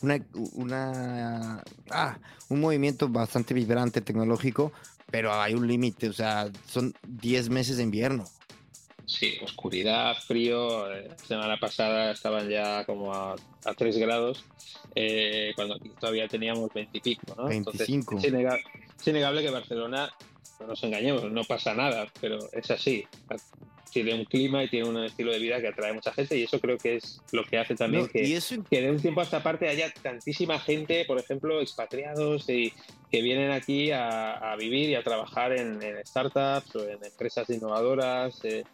una, 0.00 0.24
una 0.52 1.64
ah, 1.90 2.18
un 2.48 2.60
movimiento 2.60 3.08
bastante 3.08 3.52
vibrante 3.52 4.00
tecnológico, 4.00 4.70
pero 5.10 5.34
hay 5.34 5.54
un 5.54 5.66
límite, 5.66 6.08
o 6.08 6.12
sea, 6.12 6.48
son 6.68 6.94
10 7.08 7.50
meses 7.50 7.78
de 7.78 7.82
invierno. 7.82 8.22
Sí, 9.20 9.36
oscuridad, 9.42 10.16
frío. 10.16 10.88
La 10.88 11.18
semana 11.18 11.60
pasada 11.60 12.12
estaban 12.12 12.48
ya 12.48 12.86
como 12.86 13.12
a, 13.12 13.36
a 13.66 13.74
3 13.74 13.98
grados, 13.98 14.46
eh, 14.94 15.52
cuando 15.54 15.78
todavía 16.00 16.26
teníamos 16.26 16.72
20 16.72 16.96
y 16.96 17.00
pico, 17.02 17.34
¿no? 17.36 17.44
25. 17.44 18.16
es 18.16 19.06
innegable 19.06 19.42
que 19.42 19.50
Barcelona 19.50 20.10
no 20.58 20.68
nos 20.68 20.82
engañemos, 20.84 21.30
no 21.30 21.44
pasa 21.44 21.74
nada, 21.74 22.06
pero 22.18 22.38
es 22.50 22.70
así. 22.70 23.04
Tiene 23.92 24.14
un 24.14 24.24
clima 24.24 24.62
y 24.62 24.68
tiene 24.68 24.88
un 24.88 25.04
estilo 25.04 25.32
de 25.32 25.38
vida 25.38 25.60
que 25.60 25.68
atrae 25.68 25.90
a 25.90 25.94
mucha 25.94 26.12
gente 26.12 26.36
y 26.36 26.44
eso 26.44 26.60
creo 26.60 26.78
que 26.78 26.96
es 26.96 27.20
lo 27.32 27.44
que 27.44 27.58
hace 27.58 27.74
también 27.74 28.06
que, 28.08 28.22
que, 28.70 28.80
de 28.80 28.90
un 28.90 29.00
tiempo 29.00 29.20
a 29.20 29.24
esta 29.24 29.42
parte 29.42 29.68
haya 29.68 29.92
tantísima 29.92 30.58
gente, 30.58 31.04
por 31.06 31.18
ejemplo, 31.18 31.60
expatriados 31.60 32.48
y 32.48 32.72
que 33.10 33.22
vienen 33.22 33.50
aquí 33.50 33.90
a, 33.92 34.54
vivir 34.58 34.90
y 34.90 34.94
a 34.94 35.02
trabajar 35.02 35.52
en, 35.52 35.80
startups 36.06 36.76
o 36.76 36.88
en 36.88 37.04
empresas 37.04 37.50
innovadoras. 37.50 38.44
Eh, 38.44 38.64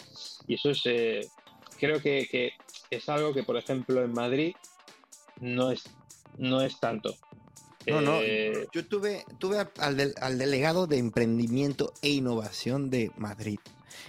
y 0.47 0.55
eso 0.55 0.71
es, 0.71 0.83
eh, 0.85 1.21
creo 1.79 2.01
que, 2.01 2.29
que 2.31 2.53
es 2.91 3.09
algo 3.09 3.33
que, 3.33 3.43
por 3.43 3.57
ejemplo, 3.57 4.05
en 4.05 4.12
Madrid 4.12 4.55
no 5.41 5.71
es, 5.71 5.85
no 6.39 6.62
es 6.62 6.79
tanto. 6.79 7.17
No, 7.87 8.01
no, 8.01 8.20
eh, 8.20 8.66
yo 8.72 8.87
tuve, 8.87 9.24
tuve 9.39 9.64
al, 9.78 10.39
delegado 10.39 10.87
de 10.87 10.99
emprendimiento 10.99 11.93
e 12.03 12.11
innovación 12.11 12.91
de 12.91 13.12
Madrid, 13.16 13.59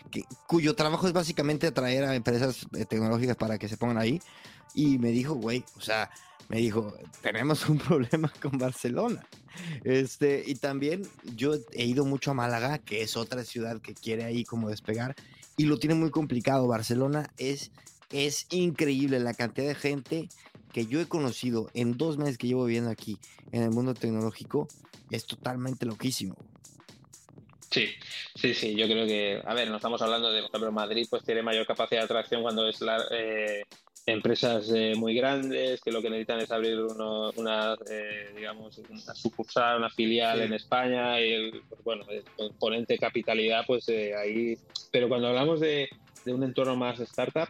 que, 0.09 0.23
cuyo 0.47 0.75
trabajo 0.75 1.07
es 1.07 1.13
básicamente 1.13 1.67
atraer 1.67 2.03
a 2.05 2.15
empresas 2.15 2.65
eh, 2.75 2.85
tecnológicas 2.85 3.35
para 3.35 3.57
que 3.57 3.69
se 3.69 3.77
pongan 3.77 3.99
ahí, 3.99 4.19
y 4.73 4.97
me 4.97 5.11
dijo, 5.11 5.35
güey, 5.35 5.63
o 5.77 5.81
sea, 5.81 6.09
me 6.49 6.57
dijo, 6.57 6.93
tenemos 7.21 7.67
un 7.69 7.77
problema 7.77 8.31
con 8.41 8.57
Barcelona. 8.57 9.25
Este, 9.83 10.43
y 10.45 10.55
también 10.55 11.03
yo 11.35 11.55
he 11.73 11.85
ido 11.85 12.05
mucho 12.05 12.31
a 12.31 12.35
Málaga, 12.35 12.79
que 12.79 13.01
es 13.01 13.17
otra 13.17 13.43
ciudad 13.43 13.81
que 13.81 13.93
quiere 13.93 14.23
ahí 14.23 14.43
como 14.43 14.69
despegar, 14.69 15.15
y 15.55 15.65
lo 15.65 15.79
tiene 15.79 15.95
muy 15.95 16.11
complicado. 16.11 16.67
Barcelona 16.67 17.31
es, 17.37 17.71
es 18.11 18.47
increíble 18.49 19.19
la 19.19 19.33
cantidad 19.33 19.67
de 19.67 19.75
gente 19.75 20.29
que 20.73 20.85
yo 20.85 21.01
he 21.01 21.07
conocido 21.07 21.69
en 21.73 21.97
dos 21.97 22.17
meses 22.17 22.37
que 22.37 22.47
llevo 22.47 22.65
viviendo 22.65 22.89
aquí 22.89 23.17
en 23.51 23.63
el 23.63 23.71
mundo 23.71 23.93
tecnológico 23.93 24.67
es 25.11 25.25
totalmente 25.25 25.85
loquísimo. 25.85 26.35
Sí, 27.69 27.89
sí, 28.35 28.53
sí, 28.53 28.75
yo 28.75 28.85
creo 28.85 29.05
que, 29.05 29.41
a 29.45 29.53
ver, 29.53 29.69
no 29.69 29.75
estamos 29.75 30.01
hablando 30.01 30.31
de, 30.31 30.41
por 30.41 30.49
ejemplo, 30.49 30.71
Madrid 30.71 31.05
pues 31.09 31.23
tiene 31.23 31.41
mayor 31.41 31.65
capacidad 31.65 32.01
de 32.01 32.05
atracción 32.05 32.41
cuando 32.41 32.67
es 32.67 32.79
la, 32.81 33.03
eh, 33.11 33.63
empresas 34.05 34.71
eh, 34.73 34.93
muy 34.95 35.13
grandes 35.13 35.81
que 35.81 35.91
lo 35.91 36.01
que 36.01 36.09
necesitan 36.09 36.39
es 36.39 36.49
abrir 36.49 36.79
una, 36.79 37.75
eh, 37.89 38.31
digamos, 38.35 38.77
una 38.77 39.13
sucursal, 39.13 39.77
una 39.77 39.89
filial 39.89 40.41
en 40.41 40.53
España 40.53 41.19
y 41.19 41.33
el, 41.33 41.61
pues, 41.67 41.83
bueno, 41.83 42.05
el 42.09 42.23
componente 42.37 42.97
capitalidad, 42.97 43.65
pues 43.67 43.89
ahí, 43.89 44.57
pero 44.91 45.09
cuando 45.09 45.27
hablamos 45.27 45.59
de, 45.59 45.89
de, 46.23 46.33
un 46.33 46.43
entorno 46.43 46.77
más 46.77 46.99
startup, 47.01 47.49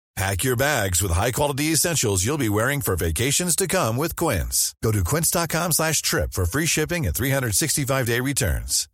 Pack 0.15 0.43
your 0.43 0.57
bags 0.57 1.01
with 1.01 1.13
high-quality 1.13 1.71
essentials 1.71 2.25
you'll 2.25 2.37
be 2.37 2.49
wearing 2.49 2.81
for 2.81 2.97
vacations 2.97 3.55
to 3.55 3.65
come 3.65 3.95
with 3.95 4.15
Quince. 4.15 4.75
Go 4.83 4.91
to 4.91 5.03
quince.com 5.05 5.71
slash 5.71 6.01
trip 6.01 6.33
for 6.33 6.45
free 6.45 6.65
shipping 6.65 7.05
and 7.07 7.15
365-day 7.15 8.19
returns. 8.19 8.89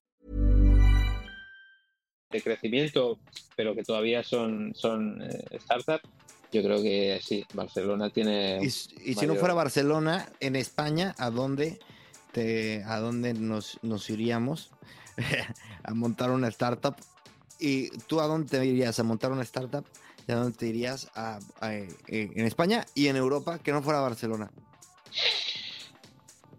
De 2.30 2.42
crecimiento, 2.42 3.18
pero 3.56 3.74
que 3.74 3.84
todavía 3.84 4.22
son, 4.22 4.74
son 4.76 5.22
eh, 5.22 5.60
startups, 5.60 6.04
yo 6.52 6.62
creo 6.62 6.82
que 6.84 7.20
sí, 7.24 7.46
Barcelona 7.54 8.10
tiene... 8.10 8.60
Y, 8.62 8.66
y 8.68 9.14
si 9.16 9.26
no 9.26 9.36
fuera 9.36 9.54
Barcelona, 9.54 10.30
en 10.42 10.56
España, 10.58 11.16
¿a 11.18 11.30
dónde, 11.30 11.80
te, 12.34 12.84
a 12.84 13.00
dónde 13.00 13.34
nos, 13.34 13.80
nos 13.82 14.10
iríamos? 14.10 14.72
a 15.84 15.94
montar 15.94 16.32
una 16.32 16.50
startup. 16.50 16.96
¿Y 17.60 17.90
tú 18.08 18.20
a 18.22 18.28
dónde 18.28 18.50
te 18.50 18.66
irías 18.66 19.00
a 19.00 19.04
montar 19.04 19.32
una 19.32 19.44
startup? 19.44 19.86
¿Y 20.28 20.32
a 20.34 20.36
dónde 20.36 20.68
irías 20.68 21.10
a, 21.16 21.40
a, 21.62 21.74
eh, 21.74 21.96
en 22.08 22.46
España 22.46 22.86
y 22.94 23.08
en 23.08 23.16
Europa 23.16 23.60
que 23.60 23.72
no 23.72 23.82
fuera 23.82 24.02
Barcelona? 24.02 24.52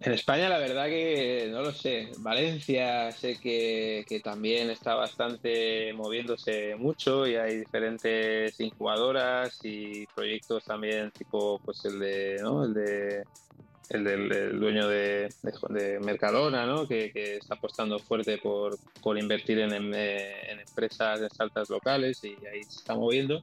En 0.01 0.13
España 0.13 0.49
la 0.49 0.59
verdad 0.59 0.87
que 0.87 1.49
no 1.51 1.61
lo 1.61 1.73
sé. 1.73 2.09
Valencia 2.19 3.13
sé 3.13 3.39
que, 3.39 4.05
que, 4.09 4.21
también 4.21 4.71
está 4.71 4.95
bastante 4.95 5.93
moviéndose 5.93 6.77
mucho 6.77 7.27
y 7.27 7.35
hay 7.35 7.59
diferentes 7.59 8.59
incubadoras 8.61 9.59
y 9.65 10.07
proyectos 10.07 10.65
también 10.65 11.11
tipo 11.11 11.61
pues 11.65 11.85
el 11.85 11.99
de 11.99 12.39
¿no? 12.41 12.65
el 12.65 12.75
de 12.75 13.25
el 13.91 14.05
del 14.05 14.33
el 14.33 14.61
dueño 14.61 14.89
de, 14.89 15.33
de, 15.43 15.53
de 15.81 16.01
Mercadona, 16.01 16.67
¿no? 16.67 16.87
Que, 16.87 17.11
que, 17.13 17.37
está 17.37 17.55
apostando 17.55 17.99
fuerte 17.99 18.39
por, 18.39 18.79
por 19.03 19.19
invertir 19.19 19.59
en, 19.61 19.73
en, 19.73 19.95
en 19.95 20.61
empresas, 20.61 21.21
en 21.21 21.31
startups 21.31 21.71
locales 21.71 22.23
y 22.25 22.37
ahí 22.47 22.63
se 22.65 22.81
está 22.81 22.95
moviendo. 22.95 23.43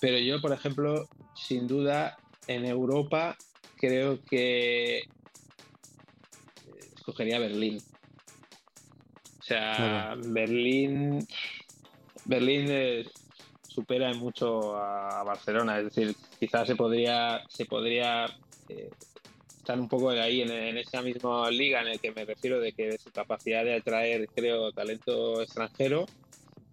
Pero 0.00 0.18
yo, 0.18 0.40
por 0.40 0.52
ejemplo, 0.52 1.08
sin 1.34 1.66
duda, 1.66 2.16
en 2.46 2.64
Europa 2.64 3.36
creo 3.76 4.20
que 4.22 5.02
escogería 6.96 7.38
Berlín. 7.38 7.80
O 9.38 9.42
sea. 9.42 10.14
Berlín, 10.26 11.26
Berlín 12.24 12.66
eh, 12.68 13.06
supera 13.66 14.10
en 14.10 14.18
mucho 14.18 14.76
a, 14.76 15.20
a, 15.20 15.24
Barcelona. 15.24 15.78
Es 15.78 15.84
decir, 15.84 16.14
quizás 16.38 16.66
se 16.66 16.76
podría, 16.76 17.42
se 17.48 17.64
podría 17.64 18.26
eh, 18.68 18.90
estar 19.68 19.78
un 19.78 19.88
poco 19.88 20.08
ahí 20.08 20.40
en, 20.40 20.50
en, 20.50 20.78
esa 20.78 21.02
misma 21.02 21.50
liga 21.50 21.82
en 21.82 21.88
el 21.88 22.00
que 22.00 22.10
me 22.10 22.24
refiero 22.24 22.58
de 22.58 22.72
que 22.72 22.88
de 22.88 22.98
su 22.98 23.10
capacidad 23.10 23.62
de 23.64 23.74
atraer, 23.74 24.26
creo, 24.34 24.72
talento 24.72 25.42
extranjero, 25.42 26.06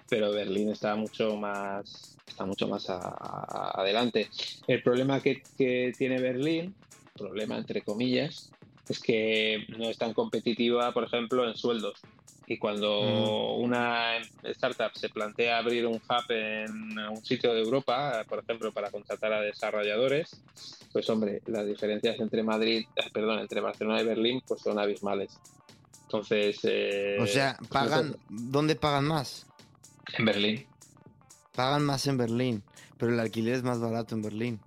pero 0.08 0.32
Berlín 0.32 0.70
está 0.70 0.96
mucho 0.96 1.36
más, 1.36 2.16
está 2.26 2.46
mucho 2.46 2.70
más 2.70 2.86
adelante. 2.90 4.30
El 4.66 4.82
problema 4.82 5.20
que, 5.20 5.44
que 5.58 5.94
tiene 5.98 6.22
Berlín, 6.22 6.74
problema 7.18 7.58
entre 7.58 7.82
comillas, 7.82 8.50
es 8.88 9.02
que 9.02 9.66
no 9.78 9.90
es 9.90 9.98
tan 9.98 10.14
competitiva, 10.14 10.94
por 10.94 11.04
ejemplo, 11.04 11.46
en 11.46 11.58
sueldos. 11.58 12.00
Y 12.48 12.58
cuando 12.58 13.58
mm. 13.58 13.64
una 13.64 14.18
startup 14.44 14.92
se 14.94 15.10
plantea 15.10 15.58
abrir 15.58 15.86
un 15.88 15.96
hub 15.96 16.32
en 16.32 17.00
un 17.00 17.26
sitio 17.26 17.54
de 17.54 17.62
Europa, 17.62 18.24
por 18.28 18.40
ejemplo, 18.40 18.72
para 18.72 18.92
contratar 18.92 19.34
a 19.34 19.42
desarrolladores, 19.42 20.40
pues 20.92 21.10
hombre, 21.10 21.42
las 21.48 21.66
diferencias 21.66 22.20
entre 22.20 22.44
Madrid, 22.44 22.86
eh, 22.96 23.10
perdón, 23.12 23.40
entre 23.40 23.62
Barcelona 23.62 24.02
y 24.02 24.06
Berlín, 24.06 24.44
pues 24.48 24.62
son 24.62 24.80
abismales. 24.80 25.38
Entonces. 26.04 26.60
Eh, 26.64 27.18
o 27.20 27.28
sea, 27.28 27.58
pagan, 27.70 28.16
¿dónde 28.30 28.76
pagan 28.76 29.06
más? 29.06 29.48
En 30.18 30.26
Berlín. 30.26 30.66
Pagan 31.56 31.84
más 31.86 32.06
en 32.08 32.18
Berlín, 32.18 32.64
pero 32.98 33.14
el 33.14 33.20
alquiler 33.20 33.56
es 33.56 33.64
más 33.64 33.80
barato 33.80 34.14
en 34.14 34.22
Berlín. 34.22 34.60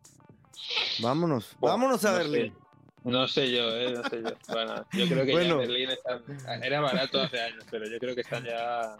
Vámonos, 1.00 1.56
bueno, 1.60 1.76
vámonos 1.76 2.04
a 2.04 2.12
no 2.12 2.18
Berlín. 2.18 2.52
Sé. 2.52 2.67
No 3.04 3.28
sé 3.28 3.50
yo, 3.50 3.76
¿eh? 3.76 3.92
no 3.92 4.02
sé 4.08 4.22
yo. 4.22 4.30
Bueno, 4.48 4.84
yo 4.92 5.08
creo 5.08 5.24
que 5.24 5.32
bueno. 5.32 5.48
ya 5.48 5.66
Berlín 5.68 5.90
están, 5.90 6.62
era 6.62 6.80
barato 6.80 7.20
hace 7.20 7.40
años, 7.40 7.64
pero 7.70 7.88
yo 7.88 7.98
creo 7.98 8.14
que 8.14 8.22
están 8.22 8.44
ya. 8.44 8.96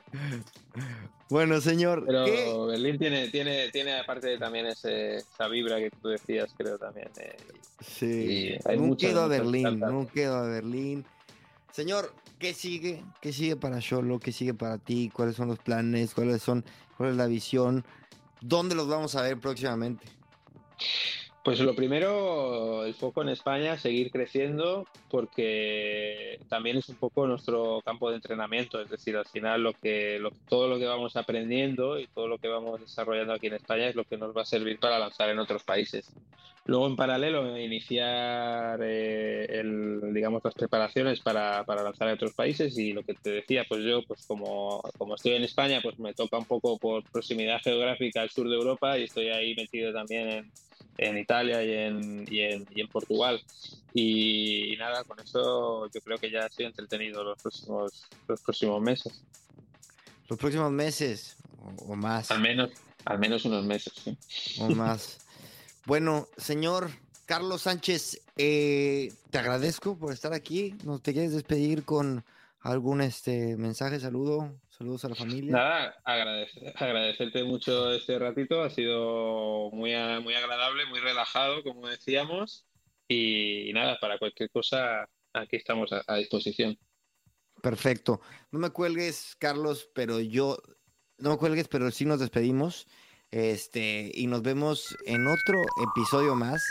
Bueno, 1.31 1.61
señor. 1.61 2.05
Pero 2.07 2.25
¿qué? 2.25 2.55
Berlín 2.69 2.99
tiene, 2.99 3.29
tiene, 3.29 3.69
tiene 3.71 3.99
aparte 3.99 4.39
también 4.39 4.67
ese, 4.67 5.17
esa 5.17 5.47
vibra 5.49 5.77
que 5.77 5.91
tú 5.91 6.09
decías, 6.09 6.55
creo 6.57 6.79
también. 6.79 7.11
Eh, 7.19 7.37
sí. 7.81 8.57
Hay 8.65 8.79
no 8.79 8.97
quedo 8.97 9.23
a 9.23 9.27
Berlín, 9.29 9.79
no 9.79 10.09
quedo 10.09 10.37
a 10.37 10.47
Berlín. 10.47 11.05
Señor, 11.71 12.15
¿qué 12.39 12.55
sigue? 12.55 13.05
¿Qué 13.21 13.33
sigue 13.33 13.57
para 13.57 13.79
Sholo? 13.81 14.19
¿Qué 14.19 14.33
sigue 14.33 14.55
para 14.55 14.79
ti? 14.79 15.11
¿Cuáles 15.13 15.37
son 15.37 15.49
los 15.49 15.59
planes? 15.59 16.15
¿Cuáles 16.15 16.43
son? 16.43 16.65
¿Cuál 16.97 17.11
es 17.11 17.17
la 17.17 17.27
visión? 17.27 17.85
¿Dónde 18.41 18.75
los 18.75 18.89
vamos 18.89 19.15
a 19.15 19.23
ver 19.23 19.39
próximamente? 19.39 20.07
Pues 21.49 21.61
lo 21.61 21.75
primero, 21.75 22.85
el 22.85 22.93
foco 22.93 23.23
en 23.23 23.31
España, 23.31 23.79
seguir 23.79 24.11
creciendo, 24.11 24.87
porque 25.11 26.39
también 26.51 26.77
es 26.77 26.91
un 26.91 26.97
poco 26.97 27.27
nuestro 27.27 27.81
campo 27.87 28.11
de 28.11 28.17
entrenamiento, 28.17 28.83
es 28.83 28.91
decir, 28.91 29.17
al 29.17 29.25
final 29.25 29.63
lo 29.63 29.73
que, 29.73 30.19
lo, 30.19 30.31
todo 30.47 30.69
lo 30.69 30.79
que 30.79 30.85
vamos 30.85 31.17
aprendiendo 31.17 31.99
y 31.99 32.07
todo 32.09 32.29
lo 32.29 32.37
que 32.37 32.49
vamos 32.49 32.83
desarrollando 32.83 33.33
aquí 33.33 33.47
en 33.47 33.55
España 33.55 33.89
es 33.89 33.95
lo 33.95 34.05
que 34.05 34.19
nos 34.19 34.37
va 34.37 34.43
a 34.43 34.45
servir 34.45 34.79
para 34.79 34.99
lanzar 34.99 35.31
en 35.31 35.39
otros 35.39 35.65
países. 35.65 36.13
Luego, 36.67 36.87
en 36.87 36.97
paralelo, 36.97 37.57
iniciar, 37.57 38.81
eh, 38.83 39.47
el, 39.49 40.13
digamos, 40.13 40.45
las 40.45 40.53
preparaciones 40.53 41.21
para, 41.21 41.65
para, 41.65 41.83
lanzar 41.83 42.09
en 42.09 42.15
otros 42.17 42.35
países 42.35 42.77
y 42.77 42.93
lo 42.93 43.03
que 43.05 43.15
te 43.15 43.31
decía, 43.31 43.65
pues 43.67 43.83
yo, 43.85 44.03
pues 44.03 44.27
como, 44.27 44.83
como 44.99 45.15
estoy 45.15 45.33
en 45.33 45.45
España, 45.45 45.81
pues 45.83 45.99
me 45.99 46.13
toca 46.13 46.37
un 46.37 46.45
poco 46.45 46.77
por 46.77 47.05
proximidad 47.05 47.63
geográfica 47.65 48.21
al 48.21 48.29
sur 48.29 48.51
de 48.51 48.55
Europa 48.55 48.99
y 48.99 49.05
estoy 49.05 49.29
ahí 49.29 49.55
metido 49.55 49.95
también 49.95 50.29
en 50.29 50.53
en 50.99 51.17
Italia 51.17 51.63
y 51.63 51.73
en, 51.73 52.27
y 52.29 52.41
en, 52.41 52.67
y 52.75 52.81
en 52.81 52.89
Portugal. 52.89 53.41
Y, 53.95 54.75
y, 54.75 54.77
nada, 54.77 55.05
con 55.05 55.19
eso 55.21 55.89
yo 55.91 56.01
creo 56.03 56.19
que 56.19 56.31
ya 56.31 56.41
estoy 56.41 56.67
entretenido 56.67 57.25
los 57.25 57.41
próximos, 57.41 58.09
los 58.27 58.41
próximos 58.43 58.83
meses. 58.83 59.25
Los 60.29 60.39
próximos 60.39 60.71
meses 60.71 61.37
o, 61.63 61.93
o 61.93 61.97
más. 61.97 62.31
Al 62.31 62.41
menos, 62.41 62.71
al 63.05 63.19
menos 63.19 63.45
unos 63.45 63.65
meses, 63.65 63.93
sí. 64.05 64.19
O 64.61 64.69
más. 64.71 65.19
bueno, 65.87 66.29
señor 66.37 66.91
Carlos 67.29 67.63
Sánchez, 67.63 68.23
eh, 68.37 69.13
te 69.31 69.39
agradezco 69.39 69.99
por 69.99 70.13
estar 70.13 70.33
aquí. 70.33 70.75
¿No 70.85 70.99
te 70.99 71.13
quieres 71.13 71.33
despedir 71.33 71.85
con 71.85 72.25
algún 72.61 73.03
este 73.03 73.57
mensaje, 73.57 74.01
saludo? 74.01 74.51
Saludos 74.79 75.05
a 75.05 75.09
la 75.09 75.15
familia. 75.17 75.53
Nada, 75.53 75.97
agradecer, 76.05 76.73
agradecerte 76.77 77.43
mucho 77.43 77.91
este 77.91 78.17
ratito. 78.17 78.63
Ha 78.63 78.71
sido 78.71 79.71
muy, 79.73 79.93
muy 80.23 80.35
agradable, 80.35 80.87
muy 80.87 81.01
relajado, 81.01 81.65
como 81.65 81.89
decíamos. 81.89 82.65
Y, 83.09 83.73
nada, 83.75 83.99
para 84.01 84.19
cualquier 84.19 84.51
cosa, 84.51 85.09
aquí 85.33 85.57
estamos 85.57 85.93
a, 85.93 86.05
a 86.07 86.17
disposición. 86.17 86.79
Perfecto. 87.61 88.21
No 88.53 88.61
me 88.61 88.71
cuelgues, 88.71 89.35
Carlos, 89.41 89.91
pero 89.95 90.21
yo. 90.21 90.59
No 91.19 91.31
me 91.31 91.39
cuelgues, 91.39 91.67
pero 91.67 91.91
sí 91.91 92.05
nos 92.05 92.21
despedimos. 92.21 92.87
Este, 93.33 94.13
y 94.15 94.29
nos 94.29 94.43
vemos 94.43 94.97
en 95.07 95.27
otro 95.27 95.61
episodio 95.91 96.37
más 96.37 96.63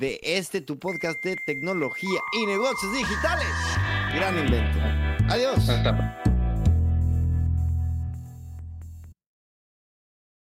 de 0.00 0.20
este 0.22 0.60
tu 0.60 0.78
podcast 0.78 1.16
de 1.24 1.36
tecnología 1.46 2.20
y 2.38 2.44
negocios 2.44 2.92
digitales. 2.92 3.48
Gran 4.14 4.38
invento. 4.38 4.78
Adiós. 5.32 5.66
Hasta. 5.66 6.25